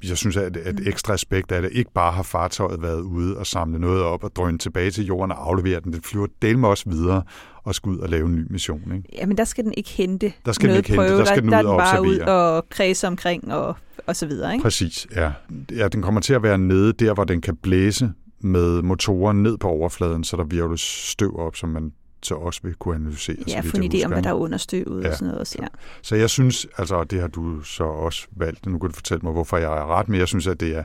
jeg 0.09 0.17
synes 0.17 0.37
er 0.37 0.47
et, 0.47 0.57
et 0.57 0.89
ekstra 0.89 1.13
aspekt 1.15 1.53
af 1.53 1.63
det. 1.63 1.71
Ikke 1.73 1.91
bare 1.95 2.13
har 2.13 2.23
fartøjet 2.23 2.83
været 2.83 3.01
ude 3.01 3.39
og 3.39 3.47
samle 3.47 3.79
noget 3.79 4.03
op 4.03 4.25
og 4.25 4.31
drøne 4.37 4.59
tilbage 4.59 4.91
til 4.91 5.07
jorden 5.07 5.31
og 5.33 5.49
aflevere 5.49 5.81
den. 5.81 5.93
Den 5.93 6.03
flyver 6.03 6.27
del 6.43 6.59
med 6.59 6.69
også 6.69 6.91
videre 6.91 7.23
og 7.65 7.75
skal 7.75 7.91
ud 7.91 7.99
og 7.99 8.09
lave 8.09 8.27
en 8.27 8.35
ny 8.35 8.47
mission. 8.51 8.81
Ikke? 8.97 9.09
Ja, 9.19 9.27
men 9.27 9.37
der 9.39 9.45
skal 9.45 9.65
den 9.65 9.75
ikke 9.77 9.91
hente 9.91 10.33
Der 10.47 10.53
skal 10.53 10.69
den 10.69 10.73
noget 10.73 10.79
ikke 10.79 10.89
hente, 10.91 11.07
prøve. 11.09 11.19
der 11.19 11.25
skal 11.25 11.43
den 11.43 11.53
der, 11.53 11.59
ud 11.61 11.65
der 11.65 11.71
er 11.71 11.73
og 11.75 11.79
bare 11.79 12.03
ud 12.03 12.07
observere. 12.21 12.55
og 12.57 12.69
kredse 12.71 13.07
omkring 13.07 13.53
og, 13.53 13.77
og 14.07 14.17
så 14.17 14.27
videre. 14.27 14.53
Ikke? 14.53 14.63
Præcis, 14.63 15.07
ja. 15.17 15.33
ja. 15.73 15.89
Den 15.89 16.03
kommer 16.03 16.21
til 16.21 16.35
at 16.35 16.43
være 16.43 16.59
nede 16.59 16.93
der, 16.93 17.15
hvor 17.15 17.25
den 17.25 17.41
kan 17.41 17.57
blæse 17.57 18.11
med 18.41 18.83
motoren 18.83 19.43
ned 19.43 19.59
på 19.59 19.69
overfladen, 19.69 20.25
så 20.25 20.37
der 20.37 20.45
virvles 20.45 20.81
støv 20.81 21.39
op, 21.39 21.57
som 21.57 21.69
man 21.69 21.93
så 22.27 22.35
også 22.35 22.61
vil 22.63 22.75
kunne 22.75 22.95
analysere. 22.95 23.37
Ja, 23.49 23.61
få 23.61 23.77
en 23.77 23.93
idé 23.95 24.05
om, 24.05 24.13
hvad 24.13 24.23
der 24.23 24.31
er 24.31 24.35
understøvet 24.35 25.05
Ja. 25.05 25.09
og 25.09 25.15
sådan 25.15 25.27
noget 25.27 25.41
også. 25.41 25.57
Ja. 25.63 25.67
Så 26.03 26.17
jeg 26.17 26.31
synes, 26.31 26.67
altså 26.79 27.05
det 27.05 27.21
har 27.21 27.29
du 27.29 27.61
så 27.63 27.85
også 27.85 28.27
valgt, 28.37 28.67
nu 28.67 28.79
kan 28.79 28.89
du 28.91 28.95
fortælle 28.95 29.21
mig, 29.23 29.33
hvorfor 29.33 29.57
jeg 29.57 29.73
er 29.73 29.99
ret, 29.99 30.09
men 30.09 30.21
jeg 30.21 30.29
synes, 30.29 30.47
at 30.47 30.61
det 30.61 30.77
er 30.77 30.85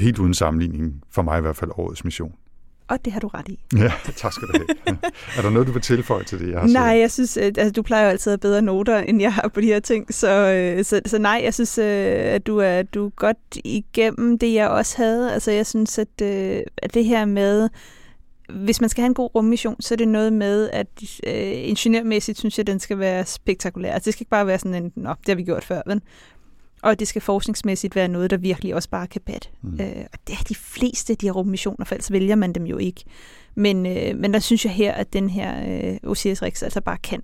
helt 0.00 0.18
uden 0.18 0.34
sammenligning, 0.34 1.02
for 1.10 1.22
mig 1.22 1.38
i 1.38 1.40
hvert 1.40 1.56
fald, 1.56 1.70
årets 1.74 2.04
mission. 2.04 2.32
Og 2.88 3.04
det 3.04 3.12
har 3.12 3.20
du 3.20 3.28
ret 3.28 3.48
i. 3.48 3.58
Ja, 3.78 3.92
tak 4.16 4.32
skal 4.32 4.48
du 4.48 4.52
have. 4.86 4.98
er 5.36 5.42
der 5.42 5.50
noget, 5.50 5.66
du 5.68 5.72
vil 5.72 5.82
tilføje 5.82 6.24
til 6.24 6.38
det, 6.40 6.50
jeg 6.50 6.60
har 6.60 6.66
Nej, 6.66 6.82
jeg 6.82 7.10
synes, 7.10 7.36
at, 7.36 7.58
altså, 7.58 7.72
du 7.72 7.82
plejer 7.82 8.04
jo 8.04 8.10
altid 8.10 8.32
at 8.32 8.34
have 8.42 8.50
bedre 8.50 8.62
noter, 8.62 8.98
end 8.98 9.20
jeg 9.20 9.34
har 9.34 9.48
på 9.54 9.60
de 9.60 9.66
her 9.66 9.80
ting. 9.80 10.14
Så, 10.14 10.28
øh, 10.30 10.84
så, 10.84 11.00
så 11.06 11.18
nej, 11.18 11.40
jeg 11.44 11.54
synes, 11.54 11.78
øh, 11.78 11.84
at 12.34 12.46
du 12.46 12.58
er, 12.58 12.82
du 12.82 13.06
er 13.06 13.10
godt 13.10 13.36
igennem 13.64 14.38
det, 14.38 14.54
jeg 14.54 14.68
også 14.68 14.96
havde. 14.96 15.32
Altså, 15.32 15.50
jeg 15.50 15.66
synes, 15.66 15.98
at, 15.98 16.22
øh, 16.22 16.60
at 16.76 16.94
det 16.94 17.04
her 17.04 17.24
med, 17.24 17.68
hvis 18.48 18.80
man 18.80 18.90
skal 18.90 19.02
have 19.02 19.08
en 19.08 19.14
god 19.14 19.34
rummission, 19.34 19.76
så 19.80 19.94
er 19.94 19.96
det 19.96 20.08
noget 20.08 20.32
med, 20.32 20.70
at 20.70 20.86
øh, 21.26 21.68
ingeniørmæssigt 21.68 22.38
synes 22.38 22.58
jeg, 22.58 22.62
at 22.62 22.66
den 22.66 22.80
skal 22.80 22.98
være 22.98 23.26
spektakulær. 23.26 23.92
Altså, 23.92 24.08
det 24.08 24.12
skal 24.14 24.22
ikke 24.22 24.30
bare 24.30 24.46
være 24.46 24.58
sådan 24.58 24.84
en, 24.84 24.92
nå, 24.96 25.10
det 25.10 25.28
har 25.28 25.34
vi 25.34 25.44
gjort 25.44 25.64
før, 25.64 25.82
vel? 25.86 26.00
Og 26.82 27.00
det 27.00 27.08
skal 27.08 27.22
forskningsmæssigt 27.22 27.96
være 27.96 28.08
noget, 28.08 28.30
der 28.30 28.36
virkelig 28.36 28.74
også 28.74 28.88
bare 28.90 29.06
kan 29.06 29.20
batte. 29.26 29.48
Mm. 29.62 29.80
Øh, 29.80 30.04
og 30.12 30.18
det 30.26 30.32
er 30.32 30.44
de 30.48 30.54
fleste 30.54 31.12
af 31.12 31.16
de 31.16 31.26
her 31.26 31.32
rummissioner, 31.32 31.84
for 31.84 31.94
ellers 31.94 32.12
vælger 32.12 32.34
man 32.34 32.52
dem 32.52 32.64
jo 32.64 32.78
ikke. 32.78 33.04
Men, 33.54 33.86
øh, 33.86 34.18
men 34.18 34.34
der 34.34 34.38
synes 34.38 34.64
jeg 34.64 34.72
her, 34.72 34.92
at 34.92 35.12
den 35.12 35.30
her 35.30 35.80
øh, 35.92 36.10
Osiris 36.10 36.42
Rex 36.42 36.62
altså 36.62 36.80
bare 36.80 36.98
kan 36.98 37.22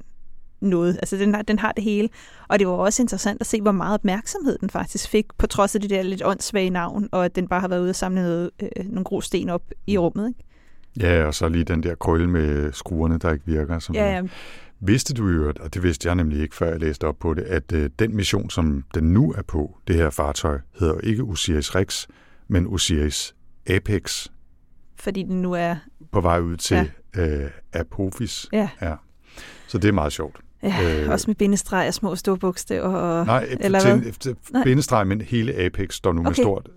noget. 0.61 0.97
Altså 0.97 1.17
den 1.17 1.35
har, 1.35 1.43
den 1.43 1.59
har 1.59 1.73
det 1.73 1.85
hele. 1.85 2.09
Og 2.49 2.59
det 2.59 2.67
var 2.67 2.73
også 2.73 3.03
interessant 3.03 3.41
at 3.41 3.47
se, 3.47 3.61
hvor 3.61 3.73
meget 3.73 3.95
opmærksomhed 3.95 4.59
den 4.59 4.71
faktisk 4.71 5.09
fik, 5.09 5.27
på 5.39 5.47
trods 5.47 5.75
af 5.75 5.81
det 5.81 5.91
der 5.91 6.03
lidt 6.03 6.23
åndssvage 6.25 6.71
navn, 6.71 7.09
og 7.12 7.25
at 7.25 7.37
den 7.37 7.49
bare 7.49 7.61
har 7.61 7.69
været 7.69 7.81
ude 7.81 7.91
og 7.91 7.97
samle 7.97 8.23
noget, 8.23 8.50
øh, 8.62 8.85
nogle 8.85 9.05
grosten 9.05 9.49
op 9.49 9.62
i 9.87 9.99
rummet. 9.99 10.29
Ikke? 10.29 10.50
Ja, 11.00 11.25
og 11.25 11.35
så 11.35 11.49
lige 11.49 11.64
den 11.64 11.82
der 11.82 11.94
krølle 11.94 12.30
med 12.30 12.73
skruerne, 12.73 13.18
der 13.18 13.32
ikke 13.32 13.47
virker. 13.47 13.78
Som 13.78 13.94
Ja, 13.94 14.12
ja. 14.12 14.23
Vidste 14.82 15.14
du 15.14 15.28
i 15.28 15.32
øvrigt, 15.32 15.59
og 15.59 15.75
det 15.75 15.82
vidste 15.82 16.09
jeg 16.09 16.14
nemlig 16.14 16.42
ikke, 16.42 16.56
før 16.56 16.70
jeg 16.70 16.80
læste 16.80 17.04
op 17.06 17.18
på 17.18 17.35
det, 17.35 17.42
at 17.42 17.73
øh, 17.73 17.90
den 17.99 18.16
mission, 18.16 18.50
som 18.50 18.85
den 18.94 19.04
nu 19.04 19.32
er 19.32 19.42
på, 19.42 19.78
det 19.88 19.97
her 19.97 20.11
fartøj, 20.11 20.59
hedder 20.78 20.94
jo 20.94 21.00
ikke 21.02 21.23
Osiris 21.23 21.75
Rex, 21.75 22.06
men 22.49 22.66
Osiris 22.66 23.35
Apex, 23.66 24.26
Fordi 24.97 25.23
den 25.23 25.42
nu 25.42 25.52
er... 25.52 25.76
på 26.12 26.20
vej 26.20 26.40
ud 26.40 26.56
til 26.56 26.90
ja. 27.16 27.44
øh, 27.44 27.50
Apophis. 27.73 28.49
Ja. 28.52 28.68
ja. 28.82 28.94
Så 29.66 29.78
det 29.78 29.88
er 29.88 29.92
meget 29.92 30.12
sjovt. 30.12 30.40
Ja, 30.62 31.02
øh, 31.02 31.11
også 31.11 31.25
med 31.26 31.35
bindestreg 31.35 31.88
og 31.88 31.94
små 31.94 32.16
store 32.16 32.38
bogstaver. 32.38 32.88
Og, 32.88 33.26
Nej, 33.26 33.56
eller 33.61 33.80
til, 33.80 34.00
hvad? 34.00 34.35
Nej. 34.52 34.64
bindestreg, 34.64 35.06
men 35.06 35.20
hele 35.20 35.54
Apex 35.54 35.94
står 35.94 36.12
nu 36.12 36.20
okay. 36.20 36.28
med 36.28 36.35
stort 36.35 36.68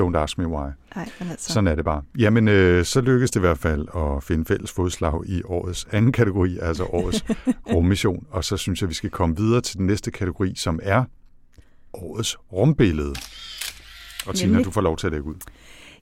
Don't 0.00 0.16
ask 0.18 0.38
me 0.38 0.48
why. 0.48 0.70
Nej, 0.96 1.08
men 1.20 1.30
altså. 1.30 1.52
Sådan 1.52 1.66
er 1.66 1.74
det 1.74 1.84
bare. 1.84 2.02
Jamen, 2.18 2.48
øh, 2.48 2.84
så 2.84 3.00
lykkedes 3.00 3.30
det 3.30 3.40
i 3.40 3.40
hvert 3.40 3.58
fald 3.58 3.88
at 3.96 4.22
finde 4.22 4.44
fælles 4.44 4.72
fodslag 4.72 5.26
i 5.26 5.42
årets 5.44 5.86
anden 5.92 6.12
kategori, 6.12 6.58
altså 6.62 6.84
årets 6.84 7.24
rummission. 7.74 8.26
Og 8.30 8.44
så 8.44 8.56
synes 8.56 8.80
jeg, 8.80 8.88
vi 8.88 8.94
skal 8.94 9.10
komme 9.10 9.36
videre 9.36 9.60
til 9.60 9.78
den 9.78 9.86
næste 9.86 10.10
kategori, 10.10 10.54
som 10.56 10.80
er 10.82 11.04
årets 11.92 12.36
rumbillede. 12.52 13.14
Og 14.26 14.34
Tina, 14.34 14.48
Nemlig. 14.48 14.64
du 14.64 14.70
får 14.70 14.80
lov 14.80 14.96
til 14.96 15.06
at 15.06 15.12
lægge 15.12 15.26
ud. 15.26 15.34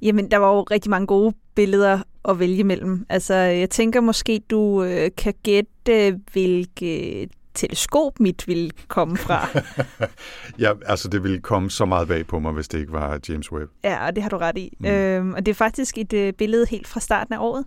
Jamen, 0.03 0.31
der 0.31 0.37
var 0.37 0.55
jo 0.55 0.63
rigtig 0.63 0.91
mange 0.91 1.07
gode 1.07 1.35
billeder 1.55 1.99
at 2.29 2.39
vælge 2.39 2.65
mellem. 2.65 3.07
Altså, 3.09 3.35
jeg 3.35 3.71
tænker 3.71 4.01
måske, 4.01 4.41
du 4.51 4.85
øh, 4.85 5.11
kan 5.17 5.35
gætte, 5.43 6.21
hvilket 6.33 7.31
teleskop 7.59 8.21
mit 8.21 8.49
ville 8.49 8.71
komme 8.89 9.17
fra. 9.17 9.49
Ja, 10.59 10.73
altså 10.87 11.09
det 11.09 11.23
ville 11.23 11.41
komme 11.41 11.71
så 11.71 11.85
meget 11.85 12.09
bag 12.09 12.27
på 12.27 12.39
mig, 12.39 12.53
hvis 12.53 12.69
det 12.69 12.79
ikke 12.79 12.93
var 12.93 13.21
James 13.29 13.53
Webb. 13.53 13.71
ja, 13.85 14.07
og 14.07 14.17
det 14.17 14.23
har 14.23 14.31
du 14.31 14.37
ret 14.39 14.59
i. 14.59 14.77
Mm. 14.81 14.87
Øhm, 14.87 15.35
og 15.35 15.47
det 15.47 15.53
er 15.53 15.55
faktisk 15.55 15.99
et 15.99 16.13
øh, 16.13 16.33
billede 16.33 16.67
helt 16.71 16.87
fra 16.89 17.01
starten 17.01 17.35
af 17.35 17.39
året, 17.41 17.65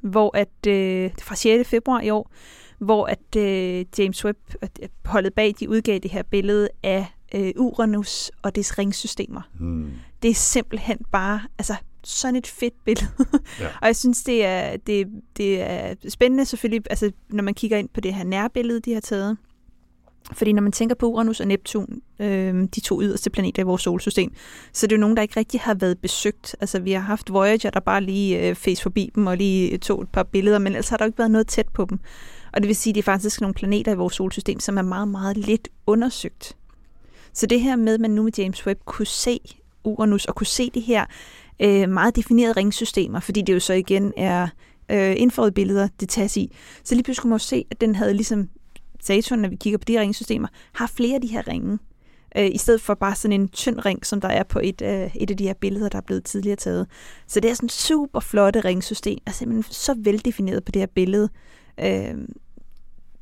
hvor 0.00 0.36
at, 0.36 0.66
øh, 0.68 1.10
fra 1.22 1.34
6. 1.34 1.68
februar 1.68 2.00
i 2.00 2.10
år, 2.10 2.30
hvor 2.78 3.06
at 3.06 3.36
øh, 3.36 3.84
James 3.98 4.24
Webb, 4.24 4.38
holdet 5.04 5.34
bag, 5.34 5.54
de 5.60 5.68
udgav 5.68 5.98
det 5.98 6.10
her 6.10 6.22
billede 6.22 6.68
af 6.82 7.06
øh, 7.34 7.52
Uranus 7.56 8.30
og 8.42 8.56
dets 8.56 8.78
ringsystemer. 8.78 9.40
Hmm. 9.58 9.90
Det 10.22 10.30
er 10.30 10.34
simpelthen 10.34 10.98
bare, 11.12 11.40
altså 11.58 11.74
sådan 12.08 12.36
et 12.36 12.46
fedt 12.46 12.74
billede. 12.84 13.10
Ja. 13.60 13.66
og 13.82 13.86
jeg 13.86 13.96
synes, 13.96 14.22
det 14.22 14.44
er, 14.44 14.76
det, 14.76 15.06
det 15.36 15.60
er 15.60 15.94
spændende 16.08 16.44
selvfølgelig, 16.44 16.82
altså, 16.90 17.12
når 17.28 17.42
man 17.42 17.54
kigger 17.54 17.76
ind 17.76 17.88
på 17.88 18.00
det 18.00 18.14
her 18.14 18.24
nærbillede, 18.24 18.80
de 18.80 18.92
har 18.92 19.00
taget. 19.00 19.36
Fordi 20.32 20.52
når 20.52 20.62
man 20.62 20.72
tænker 20.72 20.94
på 20.94 21.06
Uranus 21.06 21.40
og 21.40 21.46
Neptun, 21.46 22.02
øh, 22.20 22.68
de 22.74 22.80
to 22.80 23.02
yderste 23.02 23.30
planeter 23.30 23.62
i 23.62 23.64
vores 23.64 23.82
solsystem, 23.82 24.32
så 24.72 24.86
er 24.86 24.88
det 24.88 24.96
jo 24.96 25.00
nogen, 25.00 25.16
der 25.16 25.22
ikke 25.22 25.40
rigtig 25.40 25.60
har 25.60 25.74
været 25.74 25.98
besøgt. 25.98 26.56
Altså 26.60 26.78
vi 26.78 26.92
har 26.92 27.00
haft 27.00 27.32
Voyager, 27.32 27.70
der 27.70 27.80
bare 27.80 28.00
lige 28.00 28.48
øh, 28.48 28.54
fæs 28.54 28.82
forbi 28.82 29.10
dem 29.14 29.26
og 29.26 29.36
lige 29.36 29.78
tog 29.78 30.02
et 30.02 30.08
par 30.08 30.22
billeder, 30.22 30.58
men 30.58 30.66
ellers 30.66 30.88
har 30.88 30.96
der 30.96 31.04
jo 31.04 31.08
ikke 31.08 31.18
været 31.18 31.30
noget 31.30 31.46
tæt 31.46 31.68
på 31.68 31.86
dem. 31.90 32.00
Og 32.52 32.60
det 32.60 32.68
vil 32.68 32.76
sige, 32.76 32.90
at 32.90 32.94
det 32.94 33.00
er 33.00 33.04
faktisk 33.04 33.40
nogle 33.40 33.54
planeter 33.54 33.92
i 33.92 33.96
vores 33.96 34.14
solsystem, 34.14 34.60
som 34.60 34.78
er 34.78 34.82
meget, 34.82 35.08
meget 35.08 35.36
lidt 35.36 35.68
undersøgt. 35.86 36.56
Så 37.32 37.46
det 37.46 37.60
her 37.60 37.76
med, 37.76 37.94
at 37.94 38.00
man 38.00 38.10
nu 38.10 38.22
med 38.22 38.32
James 38.38 38.66
Webb 38.66 38.80
kunne 38.84 39.06
se 39.06 39.40
Uranus 39.84 40.24
og 40.24 40.34
kunne 40.34 40.46
se 40.46 40.70
det 40.74 40.82
her 40.82 41.06
øh, 41.60 41.88
meget 41.88 42.16
definerede 42.16 42.52
ringsystemer, 42.52 43.20
fordi 43.20 43.42
det 43.42 43.54
jo 43.54 43.60
så 43.60 43.72
igen 43.72 44.12
er 44.16 44.48
øh, 44.90 45.14
infrarøde 45.16 45.52
billeder, 45.52 45.88
det 46.00 46.08
tages 46.08 46.36
i. 46.36 46.56
Så 46.84 46.94
lige 46.94 47.04
pludselig 47.04 47.22
kunne 47.22 47.30
man 47.30 47.38
jo 47.38 47.44
se, 47.44 47.64
at 47.70 47.80
den 47.80 47.94
havde 47.94 48.14
ligesom 48.14 48.48
Saturn, 49.00 49.38
når 49.38 49.48
vi 49.48 49.56
kigger 49.56 49.78
på 49.78 49.84
de 49.84 49.92
her 49.92 50.00
ringsystemer, 50.00 50.48
har 50.72 50.86
flere 50.86 51.14
af 51.14 51.20
de 51.20 51.26
her 51.26 51.48
ringe, 51.48 51.78
øh, 52.36 52.46
i 52.46 52.58
stedet 52.58 52.80
for 52.80 52.94
bare 52.94 53.14
sådan 53.14 53.40
en 53.40 53.48
tynd 53.48 53.86
ring, 53.86 54.06
som 54.06 54.20
der 54.20 54.28
er 54.28 54.42
på 54.42 54.60
et, 54.62 54.82
øh, 54.82 55.16
et 55.16 55.30
af 55.30 55.36
de 55.36 55.46
her 55.46 55.54
billeder, 55.54 55.88
der 55.88 55.98
er 55.98 56.02
blevet 56.02 56.24
tidligere 56.24 56.56
taget. 56.56 56.86
Så 57.26 57.40
det 57.40 57.50
er 57.50 57.54
sådan 57.54 57.68
super 57.68 58.20
flotte 58.20 58.60
ringsystem, 58.60 59.18
og 59.26 59.34
simpelthen 59.34 59.72
så 59.72 59.94
veldefineret 59.98 60.64
på 60.64 60.72
det 60.72 60.82
her 60.82 60.86
billede. 60.86 61.28
Øh, 61.80 62.14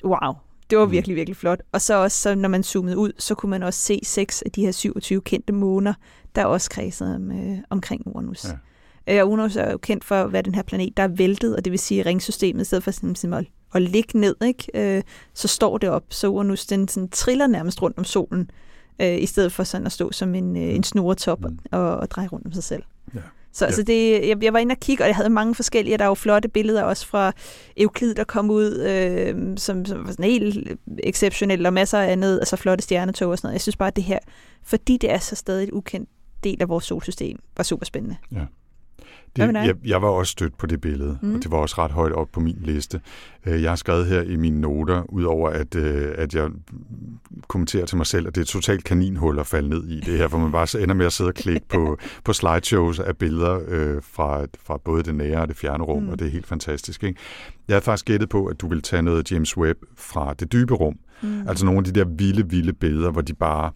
wow, 0.04 0.32
det 0.70 0.78
var 0.78 0.86
virkelig, 0.86 1.16
virkelig 1.16 1.36
flot. 1.36 1.62
Og 1.72 1.80
så 1.80 1.94
også, 1.94 2.18
så 2.18 2.34
når 2.34 2.48
man 2.48 2.62
zoomede 2.62 2.98
ud, 2.98 3.12
så 3.18 3.34
kunne 3.34 3.50
man 3.50 3.62
også 3.62 3.80
se 3.80 4.00
seks 4.02 4.42
af 4.42 4.50
de 4.50 4.64
her 4.64 4.72
27 4.72 5.20
kendte 5.20 5.52
måner, 5.52 5.94
der 6.34 6.44
også 6.44 6.70
kredsede 6.70 7.14
om, 7.14 7.30
øh, 7.30 7.58
omkring 7.70 8.02
Uranus. 8.06 8.46
Ja. 9.06 9.22
Og 9.22 9.30
Uranus 9.30 9.56
er 9.56 9.70
jo 9.70 9.78
kendt 9.78 10.04
for 10.04 10.14
at 10.14 10.32
være 10.32 10.42
den 10.42 10.54
her 10.54 10.62
planet, 10.62 10.96
der 10.96 11.02
er 11.02 11.08
væltet, 11.08 11.56
og 11.56 11.64
det 11.64 11.70
vil 11.70 11.78
sige, 11.78 12.00
at 12.00 12.06
ringsystemet, 12.06 12.62
i 12.62 12.64
stedet 12.64 12.84
for 12.84 12.90
sådan, 12.90 13.32
at, 13.32 13.46
at 13.74 13.82
ligge 13.82 14.18
ned, 14.18 14.36
ikke, 14.44 14.96
øh, 14.96 15.02
så 15.34 15.48
står 15.48 15.78
det 15.78 15.88
op, 15.88 16.04
så 16.08 16.28
Uranus 16.28 16.66
den 16.66 16.88
sådan, 16.88 17.08
triller 17.08 17.46
nærmest 17.46 17.82
rundt 17.82 17.98
om 17.98 18.04
solen, 18.04 18.50
øh, 19.02 19.22
i 19.22 19.26
stedet 19.26 19.52
for 19.52 19.64
sådan 19.64 19.86
at 19.86 19.92
stå 19.92 20.12
som 20.12 20.34
en, 20.34 20.56
øh, 20.56 20.74
en 20.74 20.82
snoretop 20.82 21.40
mm. 21.40 21.58
og, 21.72 21.96
og 21.96 22.10
dreje 22.10 22.28
rundt 22.28 22.46
om 22.46 22.52
sig 22.52 22.64
selv. 22.64 22.82
Ja. 23.14 23.20
Så 23.56 23.64
ja. 23.64 23.66
altså 23.66 23.82
det, 23.82 24.28
jeg, 24.28 24.44
jeg 24.44 24.52
var 24.52 24.58
inde 24.58 24.72
og 24.72 24.80
kigge, 24.80 25.04
og 25.04 25.08
jeg 25.08 25.16
havde 25.16 25.30
mange 25.30 25.54
forskellige. 25.54 25.98
Der 25.98 26.04
er 26.04 26.08
jo 26.08 26.14
flotte 26.14 26.48
billeder 26.48 26.82
også 26.82 27.06
fra 27.06 27.32
Euklid, 27.76 28.14
der 28.14 28.24
kom 28.24 28.50
ud, 28.50 28.78
øh, 28.80 29.58
som, 29.58 29.84
som 29.84 30.06
var 30.06 30.10
sådan 30.10 30.24
helt 30.24 30.78
exceptionelt, 30.98 31.66
og 31.66 31.72
masser 31.72 31.98
af 31.98 32.12
andet, 32.12 32.38
altså 32.38 32.56
flotte 32.56 32.82
stjernetog 32.84 33.30
og 33.30 33.38
sådan 33.38 33.46
noget. 33.46 33.52
Jeg 33.54 33.60
synes 33.60 33.76
bare, 33.76 33.86
at 33.86 33.96
det 33.96 34.04
her, 34.04 34.18
fordi 34.62 34.96
det 34.96 35.10
er 35.10 35.18
så 35.18 35.36
stadig 35.36 35.64
et 35.64 35.70
ukendt 35.70 36.08
del 36.44 36.62
af 36.62 36.68
vores 36.68 36.84
solsystem, 36.84 37.38
var 37.56 37.64
super 37.64 37.84
spændende. 37.84 38.16
Ja. 38.32 38.44
Det, 39.36 39.54
jeg, 39.54 39.74
jeg 39.84 40.02
var 40.02 40.08
også 40.08 40.32
stødt 40.32 40.58
på 40.58 40.66
det 40.66 40.80
billede, 40.80 41.18
mm. 41.22 41.34
Og 41.34 41.42
det 41.42 41.50
var 41.50 41.58
også 41.58 41.74
ret 41.78 41.90
højt 41.90 42.12
op 42.12 42.28
på 42.32 42.40
min 42.40 42.56
liste. 42.60 43.00
Øh, 43.46 43.62
Jeg 43.62 43.70
har 43.70 43.76
skrevet 43.76 44.06
her 44.06 44.22
i 44.22 44.36
mine 44.36 44.60
noter, 44.60 45.02
udover 45.08 45.50
at, 45.50 45.74
øh, 45.74 46.12
at 46.18 46.34
jeg 46.34 46.50
kommenterer 47.48 47.86
til 47.86 47.96
mig 47.96 48.06
selv, 48.06 48.26
at 48.26 48.34
det 48.34 48.40
er 48.40 48.44
et 48.44 48.48
totalt 48.48 48.84
kaninhul 48.84 49.38
at 49.38 49.46
falde 49.46 49.68
ned 49.68 49.84
i 49.84 50.00
det 50.00 50.18
her, 50.18 50.28
hvor 50.28 50.38
man 50.38 50.52
bare 50.52 50.82
ender 50.82 50.94
med 50.94 51.06
at 51.06 51.12
sidde 51.12 51.28
og 51.28 51.34
klikke 51.34 51.68
på, 51.68 51.98
på 52.24 52.32
slideshows 52.32 52.98
af 52.98 53.16
billeder 53.16 53.60
øh, 53.68 54.02
fra, 54.02 54.46
fra 54.66 54.76
både 54.84 55.02
det 55.02 55.14
nære 55.14 55.40
og 55.40 55.48
det 55.48 55.56
fjerne 55.56 55.84
rum, 55.84 56.02
mm. 56.02 56.08
og 56.08 56.18
det 56.18 56.26
er 56.26 56.30
helt 56.30 56.46
fantastisk. 56.46 57.04
Ikke? 57.04 57.20
Jeg 57.68 57.74
havde 57.74 57.84
faktisk 57.84 58.04
gættet 58.04 58.28
på, 58.28 58.46
at 58.46 58.60
du 58.60 58.68
ville 58.68 58.82
tage 58.82 59.02
noget 59.02 59.32
James 59.32 59.56
Webb 59.56 59.78
fra 59.96 60.34
det 60.34 60.52
dybe 60.52 60.74
rum. 60.74 60.98
Mm. 61.22 61.48
Altså 61.48 61.64
nogle 61.64 61.78
af 61.78 61.84
de 61.84 61.92
der 61.92 62.04
vilde, 62.04 62.50
vilde 62.50 62.72
billeder, 62.72 63.10
hvor 63.10 63.20
de 63.20 63.34
bare 63.34 63.70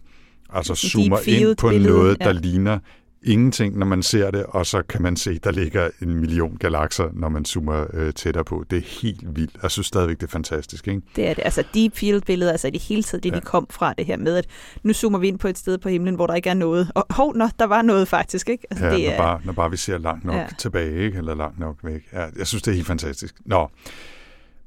altså, 0.53 0.75
zoomer 0.75 1.17
ind 1.27 1.57
på 1.57 1.69
billede, 1.69 1.93
noget, 1.93 2.19
der 2.19 2.25
ja. 2.25 2.31
ligner 2.31 2.79
ingenting, 3.23 3.77
når 3.77 3.85
man 3.85 4.03
ser 4.03 4.31
det, 4.31 4.43
og 4.47 4.65
så 4.65 4.81
kan 4.89 5.01
man 5.01 5.15
se, 5.15 5.39
der 5.39 5.51
ligger 5.51 5.89
en 6.01 6.15
million 6.15 6.57
galakser, 6.59 7.09
når 7.13 7.29
man 7.29 7.45
zoomer 7.45 7.85
øh, 7.93 8.13
tættere 8.13 8.43
på. 8.43 8.63
Det 8.69 8.77
er 8.77 9.01
helt 9.01 9.35
vildt. 9.35 9.55
Jeg 9.63 9.71
synes 9.71 9.87
stadigvæk, 9.87 10.17
det 10.17 10.23
er 10.23 10.31
fantastisk. 10.31 10.87
Ikke? 10.87 11.01
Det 11.15 11.27
er 11.27 11.33
det. 11.33 11.41
Altså 11.45 11.63
deep 11.73 11.95
field 11.97 12.21
billeder, 12.21 12.51
altså 12.51 12.67
i 12.67 12.71
det 12.71 12.81
hele 12.81 13.03
taget, 13.03 13.23
det 13.23 13.31
ja. 13.31 13.35
de 13.35 13.41
kom 13.41 13.67
fra 13.69 13.93
det 13.97 14.05
her 14.05 14.17
med, 14.17 14.35
at 14.37 14.45
nu 14.83 14.93
zoomer 14.93 15.19
vi 15.19 15.27
ind 15.27 15.39
på 15.39 15.47
et 15.47 15.57
sted 15.57 15.77
på 15.77 15.89
himlen, 15.89 16.15
hvor 16.15 16.27
der 16.27 16.33
ikke 16.35 16.49
er 16.49 16.53
noget. 16.53 16.91
Og 16.95 17.05
hov, 17.09 17.35
nå, 17.35 17.47
der 17.59 17.65
var 17.65 17.81
noget 17.81 18.07
faktisk, 18.07 18.49
ikke? 18.49 18.67
Altså, 18.69 18.85
Ja, 18.85 18.91
det 18.95 19.03
når, 19.05 19.11
er, 19.11 19.17
bare, 19.17 19.41
når 19.45 19.53
bare 19.53 19.71
vi 19.71 19.77
ser 19.77 19.97
langt 19.97 20.25
nok 20.25 20.35
Ja. 20.35 20.47
tilbage, 20.57 21.05
ikke? 21.05 21.17
eller 21.17 21.35
langt 21.35 21.59
nok 21.59 21.75
væk. 21.83 22.01
Ja, 22.13 22.25
jeg 22.37 22.47
synes, 22.47 22.61
det 22.63 22.71
er 22.71 22.75
helt 22.75 22.87
fantastisk. 22.87 23.35
Nå, 23.45 23.67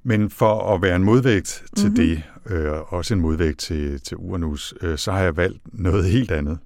men 0.04 0.30
for 0.30 0.74
at 0.74 0.82
være 0.82 0.96
en 0.96 1.04
modvægt 1.04 1.62
til 1.76 1.86
Mhm. 1.90 1.96
mm-hmm. 2.00 2.22
det, 2.46 2.56
øh, 2.56 2.92
også 2.92 3.14
en 3.14 3.20
modvægt 3.20 3.58
til, 3.58 4.00
til 4.00 4.16
Uranus, 4.16 4.74
øh, 4.80 4.98
så 4.98 5.12
har 5.12 5.20
jeg 5.20 5.36
valgt 5.36 5.58
noget 5.72 6.04
helt 6.04 6.30
andet. 6.30 6.58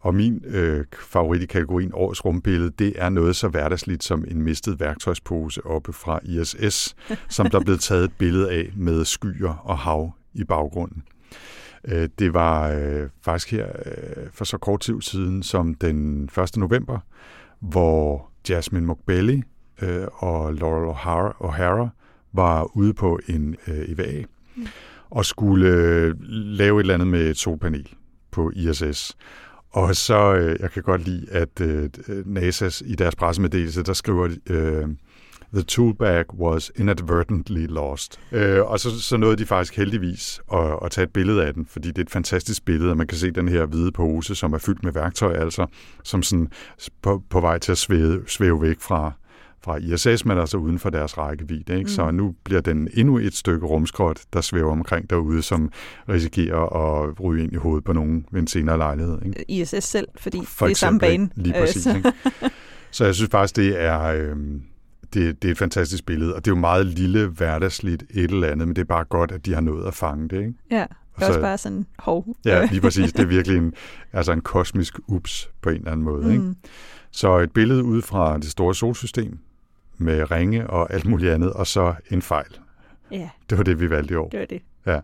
Og 0.00 0.14
min 0.14 0.44
øh, 0.46 0.84
favorit 1.00 1.42
i 1.42 1.46
kategorien 1.46 1.90
Årets 1.94 2.24
rumbillede, 2.24 2.70
det 2.78 2.92
er 2.96 3.08
noget 3.08 3.36
så 3.36 3.48
hverdagsligt 3.48 4.04
som 4.04 4.24
en 4.28 4.42
mistet 4.42 4.80
værktøjspose 4.80 5.66
oppe 5.66 5.92
fra 5.92 6.20
ISS, 6.22 6.96
som 7.28 7.50
der 7.50 7.60
blev 7.60 7.78
taget 7.78 8.04
et 8.04 8.12
billede 8.18 8.50
af 8.50 8.72
med 8.76 9.04
skyer 9.04 9.54
og 9.64 9.78
hav 9.78 10.12
i 10.34 10.44
baggrunden. 10.44 11.02
Øh, 11.84 12.08
det 12.18 12.34
var 12.34 12.68
øh, 12.68 13.08
faktisk 13.22 13.50
her 13.50 13.66
øh, 13.86 14.26
for 14.32 14.44
så 14.44 14.58
kort 14.58 14.80
tid 14.80 15.00
siden 15.00 15.42
som 15.42 15.74
den 15.74 16.24
1. 16.38 16.56
november, 16.56 16.98
hvor 17.60 18.30
Jasmine 18.48 18.86
Mogbelli 18.86 19.42
øh, 19.82 20.06
og 20.12 20.54
Laurel 20.54 20.94
O'Hara, 20.94 21.46
O'Hara 21.46 21.88
var 22.32 22.76
ude 22.76 22.94
på 22.94 23.20
en 23.28 23.56
øh, 23.66 23.88
EVA 23.88 24.24
Mm. 24.56 24.66
og 25.10 25.24
skulle 25.24 25.68
øh, 25.68 26.14
lave 26.30 26.80
et 26.80 26.84
eller 26.84 26.94
andet 26.94 27.08
med 27.08 27.30
et 27.30 27.36
solpanel 27.36 27.88
på 28.30 28.50
ISS. 28.54 29.16
Og 29.70 29.96
så, 29.96 30.34
øh, 30.34 30.60
jeg 30.60 30.70
kan 30.70 30.82
godt 30.82 31.04
lide, 31.04 31.26
at 31.30 31.60
øh, 31.60 31.90
NASA's 32.08 32.82
i 32.84 32.94
deres 32.94 33.16
pressemeddelelse, 33.16 33.82
der 33.82 33.92
skriver 33.92 34.28
øh, 34.46 34.88
The 35.54 35.62
toolbag 35.62 36.34
was 36.34 36.72
inadvertently 36.76 37.66
lost. 37.66 38.20
Øh, 38.32 38.70
og 38.70 38.80
så, 38.80 39.00
så 39.00 39.16
nåede 39.16 39.36
de 39.36 39.46
faktisk 39.46 39.76
heldigvis 39.76 40.40
at, 40.52 40.78
at 40.84 40.90
tage 40.90 41.04
et 41.04 41.12
billede 41.12 41.44
af 41.46 41.54
den, 41.54 41.66
fordi 41.66 41.88
det 41.88 41.98
er 41.98 42.02
et 42.02 42.10
fantastisk 42.10 42.64
billede, 42.64 42.90
og 42.90 42.96
man 42.96 43.06
kan 43.06 43.18
se 43.18 43.30
den 43.30 43.48
her 43.48 43.66
hvide 43.66 43.92
pose, 43.92 44.34
som 44.34 44.52
er 44.52 44.58
fyldt 44.58 44.84
med 44.84 44.92
værktøj, 44.92 45.32
altså, 45.32 45.66
som 46.04 46.22
sådan 46.22 46.48
på, 47.02 47.22
på 47.30 47.40
vej 47.40 47.58
til 47.58 47.72
at 47.72 47.78
svæve, 47.78 48.22
svæve 48.26 48.62
væk 48.62 48.80
fra, 48.80 49.12
fra 49.64 49.76
ISS, 49.76 50.24
men 50.24 50.38
altså 50.38 50.56
uden 50.56 50.78
for 50.78 50.90
deres 50.90 51.18
rækkevidde. 51.18 51.72
Ikke? 51.72 51.82
Mm. 51.82 51.88
Så 51.88 52.10
nu 52.10 52.34
bliver 52.44 52.60
den 52.60 52.88
endnu 52.94 53.18
et 53.18 53.34
stykke 53.34 53.66
rumskrot, 53.66 54.20
der 54.32 54.40
svæver 54.40 54.72
omkring 54.72 55.10
derude, 55.10 55.42
som 55.42 55.72
risikerer 56.08 56.76
at 56.76 57.20
ryge 57.24 57.44
ind 57.44 57.52
i 57.52 57.56
hovedet 57.56 57.84
på 57.84 57.92
nogen 57.92 58.26
ved 58.32 58.40
en 58.40 58.46
senere 58.46 58.76
lejlighed. 58.78 59.18
Ikke? 59.26 59.44
ISS 59.50 59.84
selv, 59.84 60.08
fordi 60.16 60.40
For 60.46 60.66
det 60.66 60.72
er 60.72 60.76
samme 60.76 61.00
bane. 61.00 61.12
ikke? 61.12 61.28
Lige 61.36 61.54
Øh, 61.56 61.60
præcis. 61.62 61.82
så- 61.82 61.96
ikke? 61.96 62.12
Så 62.90 63.04
jeg 63.04 63.14
synes 63.14 63.30
faktisk, 63.30 63.56
det 63.56 63.80
er, 63.82 64.00
øh, 64.02 64.36
det, 65.14 65.42
det 65.42 65.48
er 65.48 65.52
et 65.52 65.58
fantastisk 65.58 66.06
billede, 66.06 66.34
og 66.34 66.44
det 66.44 66.50
er 66.50 66.54
jo 66.54 66.60
meget 66.60 66.86
lille, 66.86 67.26
hverdagsligt 67.26 68.02
et 68.10 68.30
eller 68.30 68.48
andet, 68.48 68.68
men 68.68 68.76
det 68.76 68.82
er 68.82 68.86
bare 68.86 69.04
godt, 69.04 69.32
at 69.32 69.46
de 69.46 69.54
har 69.54 69.60
nået 69.60 69.86
at 69.86 69.94
fange 69.94 70.28
det. 70.28 70.38
Ikke? 70.38 70.52
Ja, 70.70 70.86
det 71.16 71.22
er 71.24 71.28
også 71.28 71.40
bare 71.40 71.58
sådan, 71.58 71.86
hov. 71.98 72.36
Ja, 72.44 72.68
lige 72.70 72.80
præcis. 72.80 73.12
Det 73.12 73.22
er 73.22 73.26
virkelig 73.26 73.56
en, 73.58 73.72
altså 74.12 74.32
en 74.32 74.40
kosmisk 74.40 74.98
ups 75.08 75.50
på 75.62 75.70
en 75.70 75.76
eller 75.76 75.90
anden 75.92 76.04
måde. 76.04 76.32
Ikke? 76.32 76.44
Mm. 76.44 76.56
Så 77.10 77.38
et 77.38 77.52
billede 77.52 77.84
ud 77.84 78.02
fra 78.02 78.38
det 78.38 78.50
store 78.50 78.74
solsystem 78.74 79.38
med 80.00 80.30
ringe 80.30 80.70
og 80.70 80.92
alt 80.92 81.04
muligt 81.06 81.32
andet, 81.32 81.52
og 81.52 81.66
så 81.66 81.94
en 82.10 82.22
fejl. 82.22 82.58
Ja. 83.10 83.30
Det 83.50 83.58
var 83.58 83.64
det, 83.64 83.80
vi 83.80 83.90
valgte 83.90 84.12
i 84.14 84.16
år. 84.16 84.28
Det 84.28 84.40
var 84.40 84.46
det. 84.46 84.62
Ja. 84.86 85.00